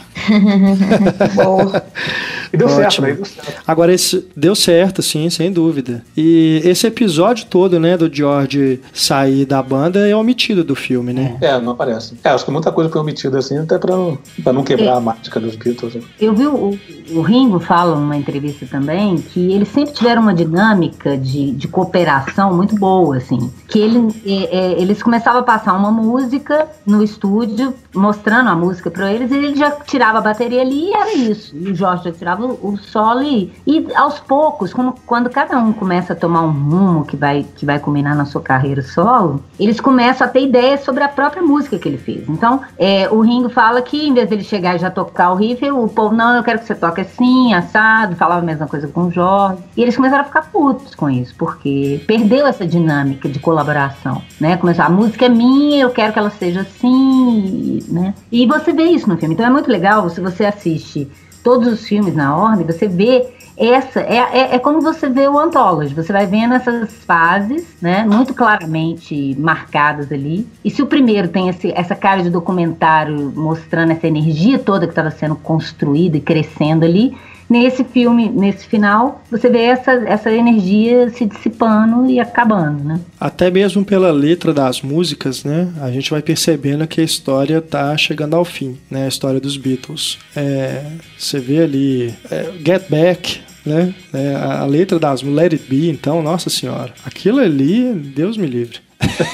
e 2.52 2.56
deu 2.56 2.68
certo, 2.68 3.02
né? 3.02 3.12
deu 3.12 3.24
certo. 3.24 3.62
Agora, 3.66 3.92
esse 3.92 4.26
deu 4.36 4.54
certo, 4.54 5.02
sim, 5.02 5.28
sem 5.30 5.52
dúvida. 5.52 6.02
E 6.16 6.60
esse 6.64 6.86
episódio 6.86 7.46
todo, 7.46 7.78
né, 7.78 7.96
do 7.96 8.12
George 8.12 8.80
sair 8.92 9.44
da 9.44 9.62
banda 9.62 10.08
é 10.08 10.14
omitido 10.14 10.64
do 10.64 10.74
filme, 10.74 11.12
né? 11.12 11.36
É, 11.40 11.60
não 11.60 11.72
aparece. 11.72 12.14
É, 12.22 12.30
acho 12.30 12.44
que 12.44 12.50
muita 12.50 12.72
coisa 12.72 12.90
foi 12.90 13.00
omitida 13.00 13.38
assim, 13.38 13.58
até 13.58 13.78
pra 13.78 13.96
não, 13.96 14.18
pra 14.42 14.52
não 14.52 14.62
quebrar 14.62 14.86
é. 14.86 14.96
a 14.96 15.00
mágica 15.00 15.40
dos 15.40 15.56
Beatles. 15.56 15.94
Né? 15.94 16.02
Eu 16.20 16.34
vi 16.34 16.46
o, 16.46 16.78
o 17.10 17.20
Ringo 17.20 17.60
fala 17.60 17.96
numa 17.96 18.16
entrevista 18.16 18.66
também 18.66 19.16
que 19.16 19.52
eles 19.52 19.68
sempre 19.68 19.92
tiveram 19.92 20.22
uma 20.22 20.34
dinâmica 20.34 21.16
de, 21.16 21.52
de 21.52 21.68
cooperação 21.68 22.54
muito 22.54 22.74
boa, 22.76 23.16
assim. 23.16 23.52
Que 23.68 23.78
ele, 23.78 24.08
é, 24.24 24.56
é, 24.56 24.80
eles 24.80 25.02
começavam 25.02 25.40
a 25.40 25.44
passar 25.44 25.74
uma 25.74 25.90
música 25.90 26.68
no 26.86 27.02
estúdio, 27.02 27.74
mostrando 27.94 28.48
a 28.48 28.54
música 28.54 28.90
para 28.90 29.12
eles, 29.12 29.30
e 29.30 29.34
ele 29.34 29.56
já 29.56 29.70
tirava 29.70 30.18
a 30.18 30.20
bateria 30.20 30.62
ali 30.62 30.88
e 30.88 30.94
era 30.94 31.14
isso. 31.14 31.56
E 31.56 31.70
o 31.70 31.74
Jorge 31.74 32.04
já 32.04 32.12
tirava 32.12 32.33
o, 32.40 32.76
solo 32.76 33.22
e, 33.22 33.52
e 33.66 33.86
aos 33.94 34.18
poucos, 34.20 34.72
quando, 34.72 34.94
quando 35.06 35.30
cada 35.30 35.58
um 35.58 35.72
começa 35.72 36.12
a 36.12 36.16
tomar 36.16 36.42
um 36.42 36.50
rumo 36.50 37.04
que 37.04 37.16
vai, 37.16 37.44
que 37.56 37.64
vai 37.64 37.78
culminar 37.78 38.16
na 38.16 38.24
sua 38.24 38.40
carreira 38.40 38.82
solo, 38.82 39.42
eles 39.58 39.80
começam 39.80 40.26
a 40.26 40.30
ter 40.30 40.42
ideias 40.42 40.80
sobre 40.80 41.04
a 41.04 41.08
própria 41.08 41.42
música 41.42 41.78
que 41.78 41.88
ele 41.88 41.98
fez. 41.98 42.28
Então, 42.28 42.60
é, 42.78 43.08
o 43.10 43.20
Ringo 43.20 43.48
fala 43.48 43.82
que 43.82 44.08
em 44.08 44.14
vez 44.14 44.28
dele 44.28 44.44
chegar 44.44 44.76
e 44.76 44.78
já 44.78 44.90
tocar 44.90 45.32
o 45.32 45.34
riff, 45.34 45.64
o 45.70 45.88
povo, 45.88 46.14
não, 46.14 46.34
eu 46.36 46.42
quero 46.42 46.58
que 46.58 46.66
você 46.66 46.74
toque 46.74 47.00
assim, 47.00 47.52
assado, 47.54 48.16
falava 48.16 48.40
a 48.40 48.44
mesma 48.44 48.66
coisa 48.66 48.88
com 48.88 49.04
o 49.04 49.10
Jorge. 49.10 49.62
E 49.76 49.82
eles 49.82 49.96
começaram 49.96 50.22
a 50.22 50.26
ficar 50.26 50.42
putos 50.50 50.94
com 50.94 51.08
isso, 51.08 51.34
porque 51.36 52.02
perdeu 52.06 52.46
essa 52.46 52.66
dinâmica 52.66 53.28
de 53.28 53.38
colaboração, 53.38 54.22
né? 54.40 54.56
Começou, 54.56 54.84
a 54.84 54.88
música 54.88 55.26
é 55.26 55.28
minha, 55.28 55.82
eu 55.82 55.90
quero 55.90 56.12
que 56.12 56.18
ela 56.18 56.30
seja 56.30 56.62
assim, 56.62 57.80
né? 57.88 58.14
E 58.30 58.46
você 58.46 58.72
vê 58.72 58.84
isso 58.84 59.08
no 59.08 59.16
filme. 59.16 59.34
Então 59.34 59.46
é 59.46 59.50
muito 59.50 59.70
legal 59.70 60.08
se 60.10 60.20
você 60.20 60.44
assiste 60.44 61.10
todos 61.44 61.68
os 61.68 61.86
filmes 61.86 62.16
na 62.16 62.34
ordem, 62.36 62.66
você 62.66 62.88
vê 62.88 63.28
essa 63.56 64.00
é, 64.00 64.16
é, 64.16 64.54
é, 64.56 64.58
como 64.58 64.80
você 64.80 65.08
vê 65.08 65.28
o 65.28 65.38
Anthology, 65.38 65.94
você 65.94 66.12
vai 66.12 66.26
vendo 66.26 66.54
essas 66.54 66.92
fases, 67.04 67.76
né, 67.80 68.04
muito 68.04 68.34
claramente 68.34 69.36
marcadas 69.38 70.10
ali. 70.10 70.48
E 70.64 70.70
se 70.70 70.82
o 70.82 70.86
primeiro 70.86 71.28
tem 71.28 71.48
esse, 71.48 71.70
essa 71.72 71.94
cara 71.94 72.22
de 72.22 72.30
documentário 72.30 73.32
mostrando 73.36 73.92
essa 73.92 74.08
energia 74.08 74.58
toda 74.58 74.86
que 74.86 74.92
estava 74.92 75.10
sendo 75.10 75.36
construída 75.36 76.16
e 76.16 76.20
crescendo 76.20 76.84
ali, 76.84 77.16
Nesse 77.48 77.84
filme, 77.84 78.28
nesse 78.28 78.66
final, 78.66 79.22
você 79.30 79.48
vê 79.48 79.62
essa, 79.64 79.92
essa 79.92 80.32
energia 80.32 81.10
se 81.10 81.26
dissipando 81.26 82.08
e 82.10 82.18
acabando, 82.18 82.82
né? 82.82 83.00
Até 83.20 83.50
mesmo 83.50 83.84
pela 83.84 84.10
letra 84.10 84.52
das 84.52 84.82
músicas, 84.82 85.44
né? 85.44 85.68
A 85.80 85.90
gente 85.90 86.10
vai 86.10 86.22
percebendo 86.22 86.86
que 86.86 87.00
a 87.00 87.04
história 87.04 87.60
tá 87.60 87.96
chegando 87.96 88.34
ao 88.34 88.44
fim, 88.44 88.78
né? 88.90 89.04
A 89.04 89.08
história 89.08 89.40
dos 89.40 89.56
Beatles. 89.56 90.18
É, 90.34 90.84
você 91.18 91.38
vê 91.38 91.62
ali 91.62 92.14
é, 92.30 92.50
Get 92.64 92.88
Back, 92.88 93.40
né? 93.64 93.94
É, 94.12 94.34
a 94.34 94.64
letra 94.64 94.98
das 94.98 95.22
Let 95.22 95.52
It 95.52 95.64
Be, 95.68 95.90
então, 95.90 96.22
nossa 96.22 96.50
senhora. 96.50 96.92
Aquilo 97.04 97.40
ali, 97.40 97.92
Deus 97.92 98.36
me 98.36 98.46
livre. 98.46 98.78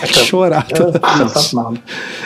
Chorar 0.06 0.66
toda 0.66 1.00
vez. 1.00 1.54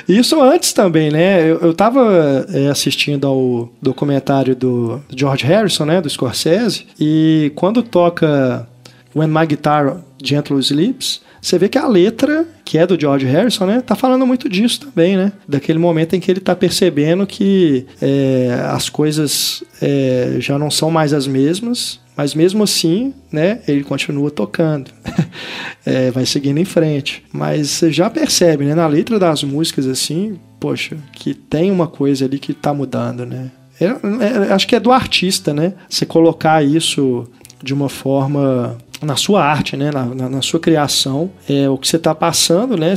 Isso 0.08 0.40
antes 0.40 0.72
também, 0.72 1.10
né? 1.10 1.42
Eu, 1.42 1.60
eu 1.60 1.74
tava 1.74 2.46
é, 2.52 2.68
assistindo 2.68 3.26
ao 3.26 3.68
documentário 3.80 4.54
do 4.54 5.00
George 5.14 5.44
Harrison, 5.44 5.84
né? 5.84 6.00
Do 6.00 6.08
Scorsese, 6.08 6.86
e 6.98 7.52
quando 7.54 7.82
toca 7.82 8.68
When 9.14 9.28
My 9.28 9.46
Guitar 9.46 9.98
Gently 10.22 10.60
Sleeps, 10.60 11.22
você 11.44 11.58
vê 11.58 11.68
que 11.68 11.76
a 11.76 11.86
letra, 11.86 12.46
que 12.64 12.78
é 12.78 12.86
do 12.86 12.98
George 12.98 13.26
Harrison, 13.26 13.66
né, 13.66 13.82
tá 13.82 13.94
falando 13.94 14.26
muito 14.26 14.48
disso 14.48 14.80
também, 14.80 15.14
né? 15.14 15.30
Daquele 15.46 15.78
momento 15.78 16.16
em 16.16 16.20
que 16.20 16.30
ele 16.30 16.40
tá 16.40 16.56
percebendo 16.56 17.26
que 17.26 17.86
é, 18.00 18.66
as 18.70 18.88
coisas 18.88 19.62
é, 19.82 20.36
já 20.38 20.58
não 20.58 20.70
são 20.70 20.90
mais 20.90 21.12
as 21.12 21.26
mesmas, 21.26 22.00
mas 22.16 22.34
mesmo 22.34 22.62
assim, 22.62 23.12
né, 23.30 23.60
ele 23.66 23.82
continua 23.82 24.30
tocando, 24.30 24.90
é, 25.84 26.10
vai 26.10 26.24
seguindo 26.24 26.58
em 26.58 26.64
frente. 26.64 27.24
Mas 27.32 27.70
você 27.70 27.92
já 27.92 28.08
percebe, 28.08 28.64
né, 28.64 28.74
na 28.74 28.86
letra 28.86 29.18
das 29.18 29.42
músicas, 29.42 29.86
assim, 29.86 30.38
poxa, 30.60 30.96
que 31.12 31.34
tem 31.34 31.70
uma 31.70 31.86
coisa 31.86 32.24
ali 32.24 32.38
que 32.38 32.52
está 32.52 32.72
mudando, 32.72 33.26
né? 33.26 33.50
É, 33.80 33.86
é, 33.86 34.52
acho 34.52 34.68
que 34.68 34.76
é 34.76 34.80
do 34.80 34.92
artista, 34.92 35.52
né? 35.52 35.74
Você 35.88 36.06
colocar 36.06 36.64
isso 36.64 37.26
de 37.62 37.74
uma 37.74 37.88
forma 37.88 38.78
na 39.04 39.16
sua 39.16 39.44
arte, 39.44 39.76
né, 39.76 39.90
na, 39.90 40.06
na, 40.06 40.28
na 40.28 40.42
sua 40.42 40.60
criação, 40.60 41.30
é 41.48 41.68
o 41.68 41.76
que 41.76 41.86
você 41.88 41.96
está 41.96 42.14
passando, 42.14 42.76
né, 42.76 42.94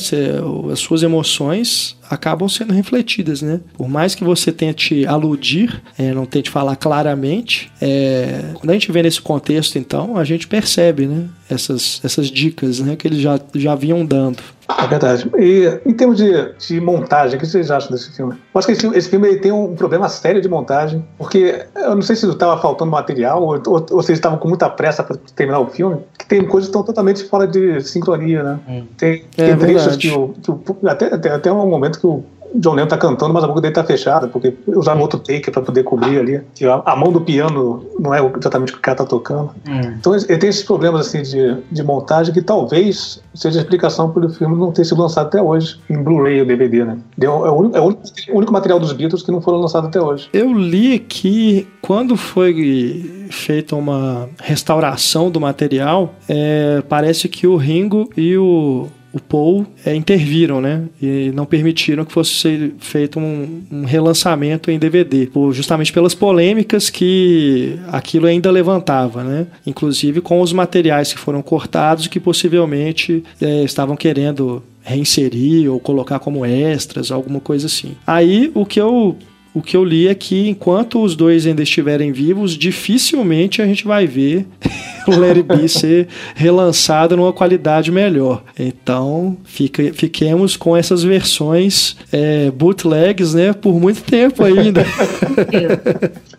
as 0.72 0.80
suas 0.80 1.04
emoções 1.04 1.98
acabam 2.10 2.48
sendo 2.48 2.74
refletidas, 2.74 3.42
né? 3.42 3.60
Por 3.74 3.88
mais 3.88 4.16
que 4.16 4.24
você 4.24 4.52
tente 4.52 5.06
aludir, 5.06 5.82
é, 5.98 6.14
não 6.14 6.26
tente 6.26 6.50
falar 6.50 6.76
claramente, 6.76 7.72
é, 7.82 8.52
quando 8.56 8.70
a 8.70 8.74
gente 8.74 8.92
vê 8.92 9.04
nesse 9.04 9.22
contexto, 9.22 9.78
então, 9.78 10.18
a 10.18 10.24
gente 10.24 10.48
percebe, 10.48 11.06
né? 11.06 11.26
Essas, 11.50 12.02
essas 12.04 12.32
dicas, 12.32 12.80
né? 12.80 12.96
Que 12.96 13.08
eles 13.08 13.20
já, 13.20 13.40
já 13.56 13.76
vinham 13.76 14.06
dando. 14.06 14.42
É 14.70 14.88
verdade. 14.88 15.30
E 15.38 15.80
em 15.86 15.94
termos 15.94 16.18
de, 16.18 16.54
de 16.58 16.82
montagem, 16.82 17.38
o 17.38 17.40
que 17.40 17.46
vocês 17.46 17.72
acham 17.72 17.92
desse 17.92 18.12
filme? 18.12 18.34
Eu 18.34 18.60
acho 18.60 18.68
que 18.68 18.74
esse, 18.74 18.88
esse 18.88 19.10
filme 19.10 19.38
tem 19.38 19.52
um 19.52 19.76
problema 19.76 20.10
sério 20.10 20.42
de 20.42 20.50
montagem, 20.50 21.06
porque 21.18 21.66
eu 21.76 21.96
não 21.96 22.02
sei 22.02 22.16
se 22.16 22.28
estava 22.28 22.60
faltando 22.62 22.92
material 22.92 23.42
ou, 23.42 23.62
ou, 23.66 23.86
ou 23.92 24.04
se 24.04 24.12
eles 24.12 24.20
estavam 24.20 24.38
com 24.38 24.48
muita 24.48 24.70
pressa 24.70 25.04
para 25.04 25.18
terminar 25.36 25.60
o 25.60 25.68
filme, 25.68 25.98
que 26.18 26.26
tem 26.26 26.46
coisas 26.46 26.68
que 26.68 26.72
estão 26.72 26.84
totalmente 26.84 27.24
fora 27.26 27.48
de 27.48 27.82
sincronia, 27.82 28.44
né? 28.44 28.60
É. 28.68 28.84
Tem, 28.98 29.26
tem 29.36 29.50
é 29.52 29.56
trechos 29.56 29.96
que, 29.96 30.10
o, 30.10 30.30
que 30.30 30.52
o, 30.52 30.62
até, 30.86 31.14
até, 31.14 31.30
até 31.30 31.52
um 31.52 31.68
momento 31.68 32.00
que 32.00 32.08
o 32.08 32.24
John 32.56 32.74
Lennon 32.74 32.88
tá 32.88 32.98
cantando, 32.98 33.34
mas 33.34 33.44
a 33.44 33.48
boca 33.48 33.62
dele 33.62 33.74
tá 33.74 33.84
fechada, 33.84 34.28
porque 34.28 34.54
usaram 34.68 35.02
outro 35.02 35.20
take 35.20 35.52
para 35.52 35.62
poder 35.62 35.84
cobrir 35.84 36.20
ali. 36.20 36.42
Que 36.56 36.66
a, 36.66 36.96
mão 36.96 37.12
do 37.12 37.22
piano 37.22 37.86
não 38.00 38.14
é 38.14 38.20
exatamente 38.20 38.72
o 38.72 38.74
que 38.74 38.80
o 38.80 38.82
cara 38.82 38.98
tá 38.98 39.06
tocando. 39.06 39.52
É. 39.68 39.88
Então 40.00 40.16
ele 40.16 40.38
tem 40.38 40.50
esses 40.50 40.64
problemas 40.64 41.08
assim 41.08 41.22
de, 41.22 41.58
de 41.72 41.84
montagem 41.84 42.34
que 42.34 42.42
talvez 42.42 43.22
seja 43.34 43.60
a 43.60 43.62
explicação 43.62 44.12
pelo 44.12 44.30
filme 44.30 44.58
não 44.58 44.72
ter 44.72 44.86
sido 44.86 45.02
lançado 45.02 45.28
até 45.28 45.42
hoje 45.42 45.80
em 45.90 46.02
Blu-ray 46.02 46.40
ou 46.40 46.46
DVD, 46.46 46.86
né? 46.86 46.98
é, 47.22 47.30
o 47.30 47.54
único, 47.54 47.78
é 47.78 47.82
o 47.82 47.98
único 48.34 48.54
material 48.54 48.80
dos 48.80 48.94
Beatles 48.94 49.24
que 49.24 49.32
não 49.32 49.42
foram 49.42 49.60
lançados 49.60 49.90
até 49.90 50.02
hoje. 50.02 50.30
Eu 50.34 50.54
li 50.54 51.00
que 51.00 51.68
quando 51.82 52.18
foi 52.18 53.28
feita 53.30 53.76
uma 53.76 54.30
restauração 54.42 55.30
do 55.30 55.40
material, 55.40 56.14
é, 56.28 56.82
parece 56.88 57.28
que 57.28 57.46
o 57.46 57.56
Ringo 57.56 58.10
e 58.16 58.38
o 58.38 58.88
o 59.18 59.22
Paul 59.22 59.66
é, 59.86 59.96
interviram, 59.96 60.62
né? 60.62 60.84
E 61.02 61.32
não 61.34 61.46
permitiram 61.46 62.06
que 62.06 62.12
fosse 62.12 62.74
feito 62.80 63.20
um, 63.20 63.64
um, 63.72 63.84
relançamento 63.84 64.72
em 64.72 64.80
DVD, 64.80 65.28
por, 65.28 65.54
justamente 65.54 65.92
pelas 65.92 66.16
polêmicas 66.16 66.90
que 66.90 67.78
aquilo 67.88 68.28
ainda 68.28 68.50
levantava, 68.50 69.24
né? 69.24 69.48
Inclusive 69.66 70.22
com 70.22 70.42
os 70.42 70.54
materiais 70.54 71.12
que 71.12 71.20
foram 71.20 71.42
cortados 71.42 72.08
que 72.08 72.20
possivelmente 72.20 73.24
é, 73.42 73.64
estavam 73.64 73.96
querendo 73.96 74.64
reinserir 74.82 75.70
ou 75.72 75.80
colocar 75.80 76.20
como 76.20 76.46
extras, 76.46 77.12
alguma 77.12 77.40
coisa 77.40 77.68
assim. 77.68 77.96
Aí 78.06 78.52
o 78.54 78.66
que 78.66 78.80
eu 78.80 79.18
o 79.54 79.62
que 79.62 79.76
eu 79.76 79.84
li 79.84 80.08
é 80.08 80.16
que 80.16 80.48
enquanto 80.48 81.02
os 81.02 81.16
dois 81.16 81.46
ainda 81.46 81.64
estiverem 81.64 82.12
vivos, 82.12 82.58
dificilmente 82.58 83.62
a 83.62 83.66
gente 83.66 83.86
vai 83.86 84.06
ver 84.06 84.46
o 85.08 85.12
Larry 85.12 85.44
B 85.44 85.68
ser 85.68 86.08
relançado 86.36 87.16
numa 87.16 87.34
qualidade 87.34 87.92
melhor. 87.92 88.44
Então, 88.60 89.38
fica, 89.44 89.92
fiquemos 89.94 90.56
com 90.56 90.76
essas 90.76 91.04
versões 91.04 91.98
é, 92.12 92.52
bootlegs, 92.52 93.34
né, 93.34 93.54
por 93.54 93.80
muito 93.80 94.02
tempo 94.02 94.44
ainda. 94.44 94.86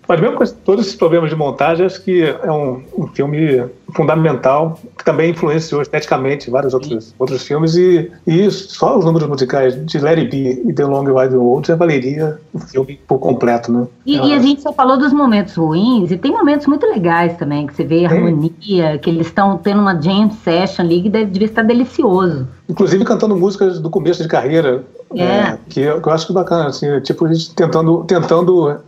Mas 0.08 0.22
mesmo 0.22 0.36
com 0.36 0.44
todos 0.64 0.86
esses 0.86 0.96
problemas 0.96 1.28
de 1.28 1.36
montagem, 1.36 1.84
acho 1.84 2.02
que 2.02 2.22
é 2.22 2.50
um, 2.50 2.82
um 2.96 3.06
filme 3.08 3.62
fundamental, 3.94 4.80
que 4.96 5.04
também 5.04 5.32
influenciou 5.32 5.82
esteticamente 5.82 6.50
vários 6.50 6.72
outros, 6.72 7.14
outros 7.18 7.42
filmes, 7.42 7.76
e, 7.76 8.10
e 8.26 8.50
só 8.50 8.98
os 8.98 9.04
números 9.04 9.28
musicais 9.28 9.74
de 9.84 9.98
Larry 9.98 10.26
B 10.26 10.62
e 10.66 10.72
The 10.72 10.86
Long 10.86 11.04
Wide 11.04 11.36
Road 11.36 11.68
já 11.68 11.76
valeria 11.76 12.38
o 12.54 12.58
filme 12.58 12.98
por 13.06 13.18
completo, 13.18 13.70
né? 13.70 13.86
E, 14.06 14.16
e, 14.16 14.32
a 14.32 14.38
gente 14.38 14.62
só 14.62 14.72
falou 14.72 14.96
dos 14.96 15.12
momentos 15.12 15.54
ruins, 15.54 16.10
e 16.10 16.16
tem 16.16 16.32
momentos 16.32 16.66
muito 16.66 16.86
legais 16.86 17.36
também, 17.36 17.66
que 17.66 17.74
você 17.74 17.84
vê 17.84 18.06
a 18.06 18.10
harmonia, 18.10 18.98
que 18.98 19.10
eles 19.10 19.26
estão 19.26 19.58
tendo 19.58 19.82
uma 19.82 20.00
jam 20.00 20.30
session 20.30 20.84
ali 20.84 21.02
que 21.02 21.10
deve, 21.10 21.26
devia 21.26 21.48
estar 21.48 21.62
delicioso. 21.62 22.48
Inclusive 22.66 23.04
cantando 23.04 23.36
músicas 23.36 23.78
do 23.78 23.90
começo 23.90 24.22
de 24.22 24.28
carreira, 24.28 24.84
é. 25.14 25.22
é 25.22 25.58
que, 25.68 25.82
que, 25.82 26.08
eu 26.08 26.12
acho 26.12 26.26
que 26.26 26.32
bacana, 26.32 26.68
assim, 26.68 26.86
tipo, 27.00 27.26
a 27.26 27.32
gente 27.32 27.54
tentando, 27.54 28.04
tentando 28.04 28.78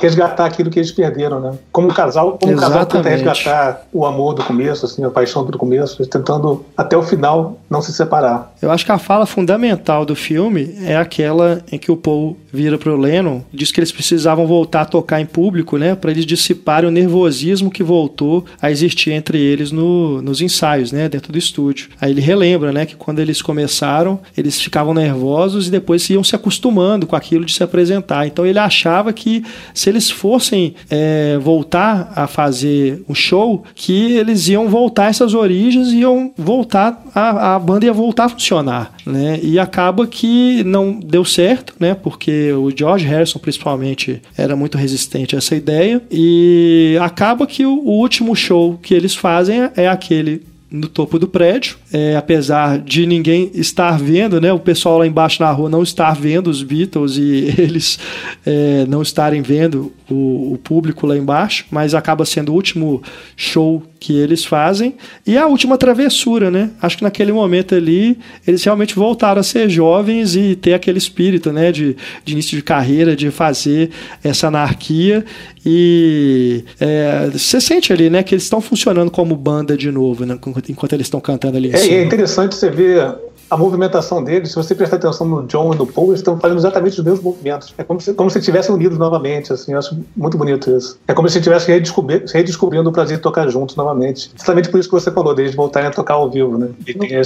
resgatar 0.00 0.46
aquilo 0.46 0.70
que 0.70 0.78
eles 0.78 0.90
perderam, 0.90 1.40
né? 1.40 1.52
Como 1.70 1.88
um 1.88 1.90
casal, 1.90 2.38
como 2.40 2.52
um 2.52 2.56
casal 2.56 2.86
tenta 2.86 3.08
resgatar 3.08 3.82
o 3.92 4.06
amor 4.06 4.34
do 4.34 4.42
começo, 4.42 4.86
assim, 4.86 5.04
a 5.04 5.10
paixão 5.10 5.44
do 5.44 5.58
começo, 5.58 6.04
tentando 6.06 6.64
até 6.76 6.96
o 6.96 7.02
final 7.02 7.58
não 7.68 7.82
se 7.82 7.92
separar. 7.92 8.52
Eu 8.60 8.70
acho 8.70 8.84
que 8.84 8.92
a 8.92 8.98
fala 8.98 9.26
fundamental 9.26 10.04
do 10.04 10.14
filme 10.14 10.74
é 10.82 10.96
aquela 10.96 11.62
em 11.70 11.78
que 11.78 11.90
o 11.90 11.96
Paul 11.96 12.36
vira 12.52 12.76
pro 12.76 12.96
Lennon, 12.96 13.40
diz 13.52 13.72
que 13.72 13.80
eles 13.80 13.90
precisavam 13.92 14.46
voltar 14.46 14.82
a 14.82 14.84
tocar 14.84 15.20
em 15.20 15.26
público, 15.26 15.78
né, 15.78 15.94
para 15.94 16.10
eles 16.10 16.26
dissiparem 16.26 16.88
o 16.88 16.92
nervosismo 16.92 17.70
que 17.70 17.82
voltou 17.82 18.44
a 18.60 18.70
existir 18.70 19.10
entre 19.10 19.38
eles 19.38 19.72
no, 19.72 20.20
nos 20.20 20.40
ensaios, 20.40 20.92
né, 20.92 21.08
dentro 21.08 21.32
do 21.32 21.38
estúdio. 21.38 21.88
Aí 22.00 22.10
ele 22.10 22.20
relembra, 22.20 22.72
né, 22.72 22.84
que 22.84 22.94
quando 22.94 23.20
eles 23.20 23.40
começaram, 23.40 24.20
eles 24.36 24.60
ficavam 24.60 24.92
nervosos 24.92 25.68
e 25.68 25.70
depois 25.70 26.08
iam 26.10 26.22
se 26.22 26.36
acostumando 26.36 27.06
com 27.06 27.16
aquilo 27.16 27.44
de 27.44 27.52
se 27.52 27.62
apresentar. 27.62 28.26
Então 28.26 28.44
ele 28.44 28.58
achava 28.58 29.12
que 29.12 29.42
se 29.82 29.90
eles 29.90 30.08
fossem 30.08 30.76
é, 30.88 31.36
voltar 31.38 32.12
a 32.14 32.28
fazer 32.28 33.02
um 33.08 33.14
show, 33.16 33.64
que 33.74 34.12
eles 34.12 34.46
iam 34.46 34.68
voltar 34.68 35.10
essas 35.10 35.34
origens 35.34 35.92
iam 35.92 36.32
voltar, 36.38 37.02
a, 37.12 37.56
a 37.56 37.58
banda 37.58 37.86
ia 37.86 37.92
voltar 37.92 38.26
a 38.26 38.28
funcionar, 38.28 38.94
né? 39.04 39.40
E 39.42 39.58
acaba 39.58 40.06
que 40.06 40.62
não 40.62 41.00
deu 41.00 41.24
certo, 41.24 41.74
né? 41.80 41.94
Porque 41.94 42.52
o 42.52 42.70
George 42.70 43.04
Harrison, 43.06 43.40
principalmente, 43.40 44.22
era 44.38 44.54
muito 44.54 44.78
resistente 44.78 45.34
a 45.34 45.38
essa 45.38 45.56
ideia 45.56 46.00
e 46.12 46.96
acaba 47.00 47.44
que 47.44 47.66
o, 47.66 47.80
o 47.80 47.90
último 47.98 48.36
show 48.36 48.78
que 48.80 48.94
eles 48.94 49.16
fazem 49.16 49.68
é 49.76 49.88
aquele 49.88 50.51
no 50.72 50.88
topo 50.88 51.18
do 51.18 51.28
prédio, 51.28 51.76
é, 51.92 52.16
apesar 52.16 52.78
de 52.78 53.04
ninguém 53.04 53.50
estar 53.52 53.98
vendo, 53.98 54.40
né, 54.40 54.50
o 54.52 54.58
pessoal 54.58 54.98
lá 54.98 55.06
embaixo 55.06 55.42
na 55.42 55.50
rua 55.50 55.68
não 55.68 55.82
estar 55.82 56.14
vendo 56.14 56.48
os 56.48 56.62
Beatles 56.62 57.18
e 57.18 57.54
eles 57.60 57.98
é, 58.46 58.86
não 58.88 59.02
estarem 59.02 59.42
vendo 59.42 59.92
o, 60.10 60.54
o, 60.54 60.58
público 60.58 61.06
lá 61.06 61.16
embaixo, 61.16 61.66
mas 61.70 61.94
acaba 61.94 62.24
sendo 62.24 62.52
o 62.52 62.54
último 62.54 63.02
show 63.36 63.82
que 64.02 64.18
eles 64.18 64.44
fazem 64.44 64.96
e 65.24 65.38
a 65.38 65.46
última 65.46 65.78
travessura, 65.78 66.50
né? 66.50 66.70
Acho 66.82 66.98
que 66.98 67.04
naquele 67.04 67.32
momento 67.32 67.72
ali 67.72 68.18
eles 68.44 68.64
realmente 68.64 68.96
voltaram 68.96 69.40
a 69.40 69.44
ser 69.44 69.70
jovens 69.70 70.34
e 70.34 70.56
ter 70.56 70.74
aquele 70.74 70.98
espírito, 70.98 71.52
né, 71.52 71.70
de, 71.70 71.96
de 72.24 72.32
início 72.32 72.56
de 72.56 72.64
carreira, 72.64 73.14
de 73.14 73.30
fazer 73.30 73.90
essa 74.24 74.48
anarquia 74.48 75.24
e 75.64 76.64
é, 76.80 77.30
você 77.32 77.60
sente 77.60 77.92
ali, 77.92 78.10
né, 78.10 78.24
que 78.24 78.34
eles 78.34 78.42
estão 78.42 78.60
funcionando 78.60 79.08
como 79.08 79.36
banda 79.36 79.76
de 79.76 79.92
novo, 79.92 80.26
né, 80.26 80.36
enquanto 80.68 80.92
eles 80.92 81.06
estão 81.06 81.20
cantando 81.20 81.56
ali. 81.56 81.70
É, 81.72 81.78
é 81.78 82.02
interessante 82.02 82.56
você 82.56 82.68
ver 82.68 83.14
a 83.52 83.56
movimentação 83.56 84.24
deles, 84.24 84.48
se 84.48 84.56
você 84.56 84.74
prestar 84.74 84.96
atenção 84.96 85.26
no 85.26 85.42
John 85.42 85.74
e 85.74 85.76
no 85.76 85.86
Paul, 85.86 86.08
eles 86.08 86.20
estão 86.20 86.38
fazendo 86.38 86.56
exatamente 86.56 86.98
os 86.98 87.04
mesmos 87.04 87.22
movimentos. 87.22 87.74
É 87.76 87.84
como 87.84 88.00
se, 88.00 88.14
como 88.14 88.30
se 88.30 88.40
tivessem 88.40 88.74
unidos 88.74 88.96
novamente, 88.96 89.52
assim, 89.52 89.72
eu 89.72 89.78
acho 89.78 89.94
muito 90.16 90.38
bonito 90.38 90.70
isso. 90.70 90.98
É 91.06 91.12
como 91.12 91.28
se 91.28 91.36
estivessem 91.36 91.74
redescobri 91.74 92.24
redescobrindo 92.32 92.88
o 92.88 92.92
prazer 92.92 93.18
de 93.18 93.22
tocar 93.22 93.46
juntos 93.48 93.76
novamente. 93.76 94.30
Justamente 94.34 94.70
por 94.70 94.80
isso 94.80 94.88
que 94.88 94.94
você 94.94 95.10
falou, 95.10 95.34
deles 95.34 95.54
voltarem 95.54 95.90
a 95.90 95.92
tocar 95.92 96.14
ao 96.14 96.30
vivo, 96.30 96.56
né? 96.56 96.70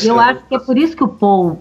Eu 0.04 0.18
acho 0.18 0.42
que 0.48 0.56
é 0.56 0.58
por 0.58 0.76
isso 0.76 0.96
que 0.96 1.04
o 1.04 1.08
Paul 1.08 1.60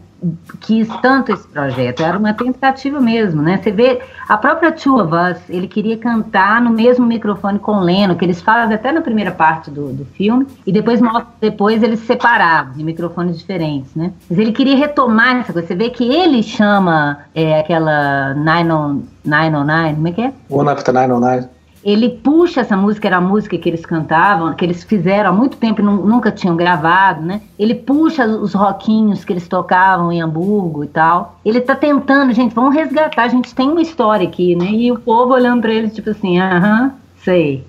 quis 0.62 0.88
tanto 1.02 1.32
esse 1.32 1.48
projeto, 1.48 2.02
era 2.02 2.18
uma 2.18 2.34
tentativa 2.34 3.00
mesmo, 3.00 3.42
né? 3.42 3.60
Você 3.62 3.72
vê, 3.72 4.02
a 4.28 4.38
própria 4.38 4.72
Two 4.72 5.00
of 5.02 5.14
Us, 5.14 5.38
ele 5.50 5.68
queria 5.68 5.98
cantar 5.98 6.62
no 6.62 6.70
mesmo 6.70 7.06
microfone 7.06 7.60
com 7.60 7.74
o 7.74 7.80
Leno, 7.82 8.16
que 8.16 8.26
eles 8.26 8.42
falam 8.42 8.74
até 8.74 8.92
na 8.92 9.02
primeira 9.02 9.32
parte 9.32 9.70
do, 9.70 9.94
do 9.94 10.06
filme, 10.06 10.48
e 10.66 10.72
depois 10.72 11.00
depois 11.40 11.84
eles 11.84 12.00
se 12.00 12.08
separavam 12.08 12.74
em 12.78 12.84
microfones 12.84 13.38
diferentes, 13.38 13.94
né? 13.96 14.12
Mas 14.30 14.40
ele 14.40 14.52
queria 14.52 14.76
retomar 14.76 15.38
essa 15.38 15.54
coisa, 15.54 15.68
você 15.68 15.76
vê 15.76 15.90
que 15.90 16.04
ele 16.04 16.42
chama 16.44 17.20
é, 17.34 17.60
aquela 17.60 18.34
909, 18.36 19.94
como 19.96 20.08
é 20.08 20.12
que 20.12 20.22
é? 20.22 20.34
One 20.50 20.70
After 20.70 20.94
909 20.94 21.55
ele 21.86 22.10
puxa 22.10 22.62
essa 22.62 22.76
música, 22.76 23.08
era 23.08 23.18
a 23.18 23.22
música 23.22 23.56
que 23.60 23.70
eles 23.70 23.86
cantavam, 23.86 24.52
que 24.56 24.66
eles 24.66 24.84
fizeram 24.84 25.30
há 25.30 25.34
muito 25.34 25.56
tempo 25.58 25.82
e 25.82 25.84
nunca 25.84 26.32
tinham 26.32 26.56
gravado, 26.56 27.22
né? 27.22 27.42
Ele 27.60 27.76
puxa 27.76 28.26
os 28.26 28.56
rockinhos 28.56 29.24
que 29.24 29.32
eles 29.32 29.48
tocavam 29.48 30.12
em 30.12 30.20
Hamburgo 30.20 30.84
e 30.84 30.88
tal. 30.88 31.40
Ele 31.46 31.62
tá 31.62 31.76
tentando, 31.76 32.34
gente, 32.34 32.56
vamos 32.56 32.74
resgatar, 32.74 33.26
a 33.26 33.28
gente 33.28 33.54
tem 33.54 33.70
uma 33.70 33.84
história 33.84 34.28
aqui, 34.28 34.56
né? 34.56 34.66
E 34.66 34.92
o 34.92 34.98
povo 35.00 35.34
olhando 35.34 35.62
para 35.62 35.72
ele, 35.72 35.90
tipo 35.90 36.10
assim, 36.10 36.40
aham, 36.40 36.92
sei. 37.24 37.64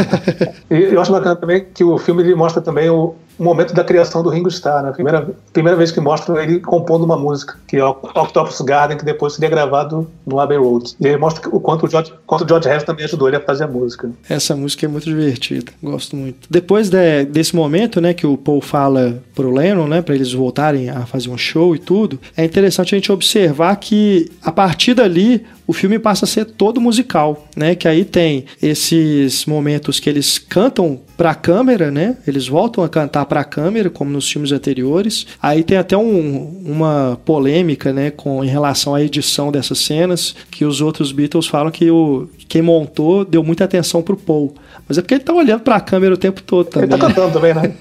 eu 0.70 0.98
acho 0.98 1.12
bacana 1.12 1.36
também 1.36 1.66
que 1.74 1.84
o 1.84 1.98
filme 1.98 2.22
ele 2.22 2.34
mostra 2.34 2.62
também 2.62 2.88
o, 2.88 3.14
o 3.40 3.44
momento 3.44 3.72
da 3.72 3.82
criação 3.82 4.22
do 4.22 4.28
Ringo 4.28 4.48
Starr, 4.48 4.84
né? 4.84 4.92
Primeira, 4.92 5.30
primeira 5.50 5.74
vez 5.78 5.90
que 5.90 5.98
mostra 5.98 6.42
ele 6.42 6.60
compondo 6.60 7.04
uma 7.04 7.16
música, 7.16 7.56
que 7.66 7.78
é 7.78 7.84
Octopus 7.84 8.60
Garden, 8.60 8.98
que 8.98 9.04
depois 9.04 9.32
seria 9.32 9.48
gravado 9.48 10.06
no 10.26 10.38
Abbey 10.38 10.58
Road. 10.58 10.94
E 11.00 11.08
aí 11.08 11.16
mostra 11.16 11.48
o 11.48 11.58
quanto 11.58 11.86
o 11.86 11.90
George, 11.90 12.12
quanto 12.26 12.44
o 12.44 12.48
George 12.48 12.68
Harrison 12.68 12.84
também 12.84 13.06
ajudou 13.06 13.28
ele 13.28 13.38
a 13.38 13.40
fazer 13.40 13.64
a 13.64 13.66
música. 13.66 14.10
Essa 14.28 14.54
música 14.54 14.84
é 14.84 14.88
muito 14.90 15.06
divertida, 15.06 15.72
gosto 15.82 16.14
muito. 16.16 16.48
Depois 16.50 16.90
de, 16.90 17.24
desse 17.24 17.56
momento, 17.56 17.98
né, 17.98 18.12
que 18.12 18.26
o 18.26 18.36
Paul 18.36 18.60
fala 18.60 19.22
pro 19.34 19.50
Lennon, 19.50 19.88
né, 19.88 20.02
para 20.02 20.14
eles 20.14 20.34
voltarem 20.34 20.90
a 20.90 21.06
fazer 21.06 21.30
um 21.30 21.38
show 21.38 21.74
e 21.74 21.78
tudo, 21.78 22.20
é 22.36 22.44
interessante 22.44 22.94
a 22.94 22.98
gente 22.98 23.10
observar 23.10 23.74
que 23.76 24.30
a 24.42 24.52
partir 24.52 24.92
dali 24.92 25.46
o 25.70 25.72
filme 25.72 26.00
passa 26.00 26.24
a 26.24 26.28
ser 26.28 26.46
todo 26.46 26.80
musical, 26.80 27.46
né? 27.54 27.76
Que 27.76 27.86
aí 27.86 28.04
tem 28.04 28.44
esses 28.60 29.46
momentos 29.46 30.00
que 30.00 30.10
eles 30.10 30.36
cantam 30.36 30.98
para 31.16 31.30
a 31.30 31.34
câmera, 31.34 31.92
né? 31.92 32.16
Eles 32.26 32.48
voltam 32.48 32.82
a 32.82 32.88
cantar 32.88 33.24
para 33.26 33.42
a 33.42 33.44
câmera, 33.44 33.88
como 33.88 34.10
nos 34.10 34.28
filmes 34.28 34.50
anteriores. 34.50 35.28
Aí 35.40 35.62
tem 35.62 35.78
até 35.78 35.96
um, 35.96 36.60
uma 36.66 37.20
polêmica, 37.24 37.92
né, 37.92 38.10
com 38.10 38.42
em 38.42 38.48
relação 38.48 38.96
à 38.96 39.02
edição 39.04 39.52
dessas 39.52 39.78
cenas, 39.78 40.34
que 40.50 40.64
os 40.64 40.80
outros 40.80 41.12
Beatles 41.12 41.46
falam 41.46 41.70
que 41.70 41.88
o 41.88 42.28
quem 42.50 42.60
montou 42.60 43.24
deu 43.24 43.44
muita 43.44 43.62
atenção 43.62 44.02
pro 44.02 44.16
Paul. 44.16 44.52
Mas 44.88 44.98
é 44.98 45.02
porque 45.02 45.14
ele 45.14 45.22
tá 45.22 45.32
olhando 45.32 45.60
pra 45.60 45.78
câmera 45.78 46.12
o 46.12 46.16
tempo 46.16 46.42
todo 46.42 46.66
também. 46.66 46.88
Ele 46.90 46.98
tá 46.98 47.06
cantando 47.06 47.32
também, 47.32 47.54
né? 47.54 47.72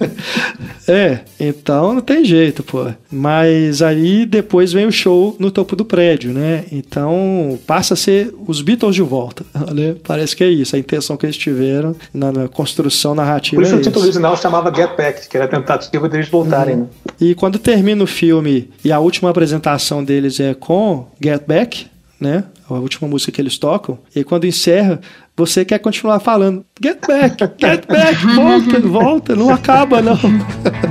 é, 0.87 1.19
então 1.39 1.95
não 1.95 2.01
tem 2.01 2.23
jeito, 2.23 2.61
pô. 2.61 2.85
Mas 3.11 3.81
aí 3.81 4.27
depois 4.27 4.71
vem 4.71 4.85
o 4.85 4.91
show 4.91 5.35
no 5.39 5.49
topo 5.49 5.75
do 5.75 5.83
prédio, 5.83 6.31
né? 6.31 6.65
Então 6.71 7.57
passa 7.65 7.95
a 7.95 7.97
ser 7.97 8.31
os 8.47 8.61
Beatles 8.61 8.95
de 8.95 9.01
volta. 9.01 9.43
Né? 9.69 9.95
Parece 10.03 10.35
que 10.35 10.43
é 10.43 10.49
isso, 10.49 10.75
a 10.75 10.79
intenção 10.79 11.15
que 11.15 11.25
eles 11.25 11.37
tiveram 11.37 11.95
na, 12.11 12.31
na 12.31 12.47
construção 12.47 13.13
narrativa. 13.13 13.61
Por 13.61 13.65
isso 13.65 13.75
é 13.75 13.77
o 13.77 13.81
título 13.81 14.03
original 14.03 14.35
chamava 14.35 14.73
Get 14.73 14.95
Back, 14.97 15.29
que 15.29 15.37
era 15.37 15.45
a 15.45 15.47
tentativa 15.47 16.09
deles 16.09 16.27
voltarem. 16.27 16.75
Uhum. 16.75 16.81
Né? 16.81 16.87
E 17.21 17.35
quando 17.35 17.59
termina 17.59 18.03
o 18.03 18.07
filme 18.07 18.69
e 18.83 18.91
a 18.91 18.99
última 18.99 19.29
apresentação 19.29 20.03
deles 20.03 20.39
é 20.39 20.55
com 20.55 21.05
Get 21.21 21.43
Back, 21.45 21.85
né? 22.19 22.43
A 22.69 22.73
última 22.73 23.07
música 23.07 23.31
que 23.31 23.41
eles 23.41 23.57
tocam. 23.57 23.99
E 24.15 24.23
quando 24.23 24.45
encerra, 24.45 24.99
você 25.35 25.63
quer 25.63 25.79
continuar 25.79 26.19
falando. 26.19 26.65
Get 26.83 26.99
back, 27.07 27.37
get 27.57 27.85
back, 27.87 28.25
volta, 28.35 28.79
volta, 28.79 29.35
não 29.35 29.49
acaba 29.49 30.01
não. 30.01 30.17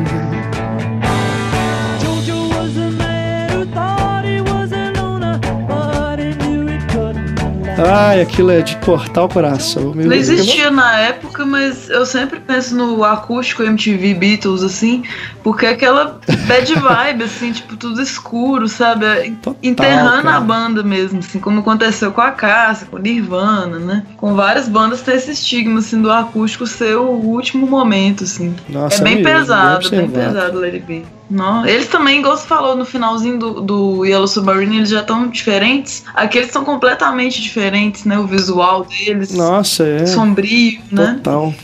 Ai, 7.78 8.20
aquilo 8.20 8.50
é 8.50 8.60
de 8.60 8.76
cortar 8.78 9.24
o 9.24 9.28
coração. 9.28 9.92
Meu 9.94 10.06
não 10.06 10.16
existia 10.16 10.70
na 10.70 10.98
época, 10.98 11.46
mas 11.46 11.88
eu 11.88 12.04
sempre 12.04 12.40
penso 12.40 12.74
no 12.74 13.04
acústico 13.04 13.62
MTV 13.62 14.14
Beatles, 14.14 14.62
assim, 14.62 15.04
porque 15.42 15.66
é 15.66 15.70
aquela 15.70 16.20
bad 16.46 16.74
vibe, 16.74 17.24
assim, 17.24 17.52
tipo, 17.52 17.76
tudo 17.76 18.02
escuro, 18.02 18.68
sabe? 18.68 19.30
Total, 19.42 19.56
Enterrando 19.62 20.22
cara. 20.22 20.36
a 20.36 20.40
banda 20.40 20.82
mesmo, 20.82 21.20
assim, 21.20 21.38
como 21.38 21.60
aconteceu 21.60 22.10
com 22.12 22.20
a 22.20 22.32
Cássia, 22.32 22.86
com 22.90 22.98
Nirvana, 22.98 23.78
né? 23.78 24.02
Com 24.16 24.34
várias 24.34 24.68
bandas 24.68 25.02
tem 25.02 25.14
esse 25.14 25.30
estigma, 25.30 25.78
assim, 25.78 26.02
do 26.02 26.10
acústico 26.10 26.66
ser 26.66 26.96
o 26.96 27.10
último 27.10 27.66
momento, 27.66 28.24
assim. 28.24 28.54
Nossa, 28.68 29.00
é 29.00 29.04
bem 29.04 29.12
amigo, 29.14 29.28
pesado, 29.28 29.90
bem, 29.90 30.00
bem 30.00 30.10
pesado, 30.10 30.60
Lady 30.60 30.80
B. 30.80 31.17
Não, 31.30 31.66
eles 31.66 31.88
também, 31.88 32.20
igual 32.20 32.36
você 32.36 32.46
falou 32.46 32.74
no 32.74 32.84
finalzinho 32.84 33.38
do, 33.38 33.60
do 33.60 34.04
Yellow 34.04 34.26
Submarine, 34.26 34.78
eles 34.78 34.88
já 34.88 35.00
estão 35.00 35.28
diferentes. 35.28 36.04
Aqui 36.14 36.38
eles 36.38 36.50
são 36.50 36.64
completamente 36.64 37.42
diferentes, 37.42 38.04
né? 38.04 38.18
O 38.18 38.26
visual 38.26 38.84
deles. 38.84 39.34
Nossa, 39.34 39.86
é. 39.86 40.06
Sombrio, 40.06 40.80
né? 40.90 41.14
Total. 41.22 41.54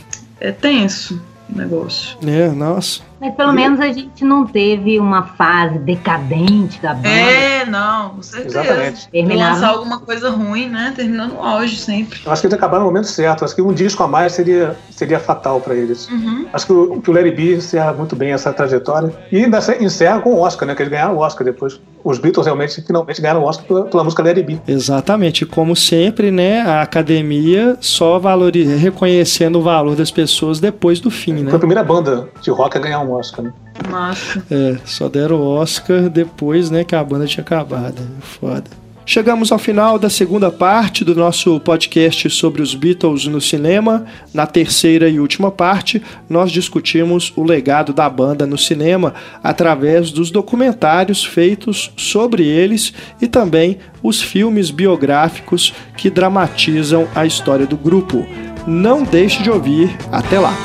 É 0.40 0.52
tenso 0.52 1.20
o 1.52 1.56
negócio. 1.56 2.18
É, 2.26 2.48
nossa. 2.50 3.00
Mas 3.25 3.35
pelo 3.37 3.55
menos 3.55 3.81
a 3.81 3.91
gente 3.91 4.22
não 4.22 4.47
teve 4.47 5.01
uma 5.01 5.22
fase 5.22 5.79
decadente 5.79 6.79
da 6.83 6.93
banda. 6.93 7.09
É, 7.09 7.64
não, 7.64 8.11
com 8.11 8.22
certeza. 8.22 8.61
Exatamente. 8.61 9.09
Lançar 9.35 9.68
alguma 9.68 9.99
coisa 9.99 10.29
ruim, 10.29 10.68
né? 10.68 10.93
Terminando 10.95 11.33
no 11.33 11.43
auge 11.43 11.77
sempre. 11.79 12.20
Eu 12.22 12.31
acho 12.31 12.43
que 12.43 12.49
eles 12.49 12.59
acabaram 12.59 12.85
no 12.85 12.91
momento 12.91 13.09
certo. 13.09 13.43
Acho 13.43 13.55
que 13.55 13.62
um 13.62 13.72
disco 13.72 14.03
a 14.03 14.09
mais 14.09 14.33
seria, 14.33 14.77
seria 14.91 15.18
fatal 15.18 15.59
para 15.59 15.75
eles. 15.75 16.07
Uhum. 16.11 16.47
Acho 16.53 16.66
que 16.66 16.72
o, 16.75 17.01
que 17.01 17.11
o 17.11 17.14
Larry 17.14 17.31
B 17.31 17.57
encerra 17.57 17.95
muito 17.95 18.14
bem 18.14 18.33
essa 18.33 18.53
trajetória. 18.53 19.11
E 19.33 19.43
ainda 19.43 19.59
encerra 19.81 20.20
com 20.20 20.35
o 20.35 20.41
Oscar, 20.41 20.68
né? 20.68 20.75
Que 20.75 20.83
eles 20.83 20.93
ganharam 20.93 21.16
o 21.16 21.20
Oscar 21.20 21.47
depois. 21.47 21.81
Os 22.05 22.18
Beatles 22.18 22.44
realmente 22.44 22.82
finalmente 22.82 23.20
ganharam 23.20 23.42
o 23.42 23.44
Oscar 23.44 23.66
pela, 23.66 23.84
pela 23.86 24.05
música 24.05 24.22
Larry 24.22 24.42
B. 24.42 24.61
Exatamente. 24.68 25.46
Como 25.46 25.74
sempre, 25.74 26.30
né? 26.30 26.61
A 26.61 26.82
academia 26.82 27.78
só 27.80 28.18
valoriza, 28.18 28.76
reconhecendo 28.76 29.59
o 29.59 29.62
valor 29.62 29.96
das 29.96 30.11
pessoas 30.11 30.61
depois 30.61 31.00
do 31.00 31.11
fim, 31.11 31.32
né? 31.32 31.48
Foi 31.48 31.57
a 31.57 31.59
primeira 31.59 31.82
banda 31.82 32.28
de 32.42 32.50
rock 32.50 32.76
a 32.76 32.80
ganhar 32.80 33.00
um 33.00 33.12
Oscar, 33.12 33.46
né? 33.46 33.52
Massa. 33.90 34.44
É, 34.50 34.76
só 34.84 35.09
deram 35.09 35.36
o 35.36 35.57
Oscar 35.57 36.09
depois, 36.11 36.70
né, 36.70 36.84
que 36.84 36.94
a 36.94 37.02
banda 37.02 37.26
tinha 37.26 37.42
acabado. 37.42 38.02
Foda. 38.20 38.84
Chegamos 39.07 39.52
ao 39.52 39.59
final 39.59 39.98
da 39.98 40.09
segunda 40.09 40.50
parte 40.50 41.05
do 41.05 41.14
nosso 41.14 41.61
podcast 41.61 42.30
sobre 42.30 42.62
os 42.62 42.74
Beatles 42.74 43.26
no 43.26 43.38
cinema. 43.38 44.07
Na 44.32 44.46
terceira 44.46 45.11
e 45.11 45.20
última 45.20 45.50
parte, 45.50 46.02
nós 46.28 46.50
discutimos 46.50 47.30
o 47.36 47.42
legado 47.42 47.92
da 47.92 48.09
banda 48.09 48.46
no 48.46 48.57
cinema 48.57 49.12
através 49.42 50.11
dos 50.11 50.30
documentários 50.30 51.22
feitos 51.22 51.92
sobre 51.98 52.46
eles 52.46 52.94
e 53.20 53.28
também 53.28 53.78
os 54.02 54.22
filmes 54.22 54.70
biográficos 54.70 55.74
que 55.98 56.09
dramatizam 56.09 57.07
a 57.14 57.26
história 57.26 57.66
do 57.66 57.76
grupo. 57.76 58.26
Não 58.66 59.02
deixe 59.02 59.42
de 59.42 59.50
ouvir. 59.50 59.94
Até 60.11 60.40
lá! 60.40 60.57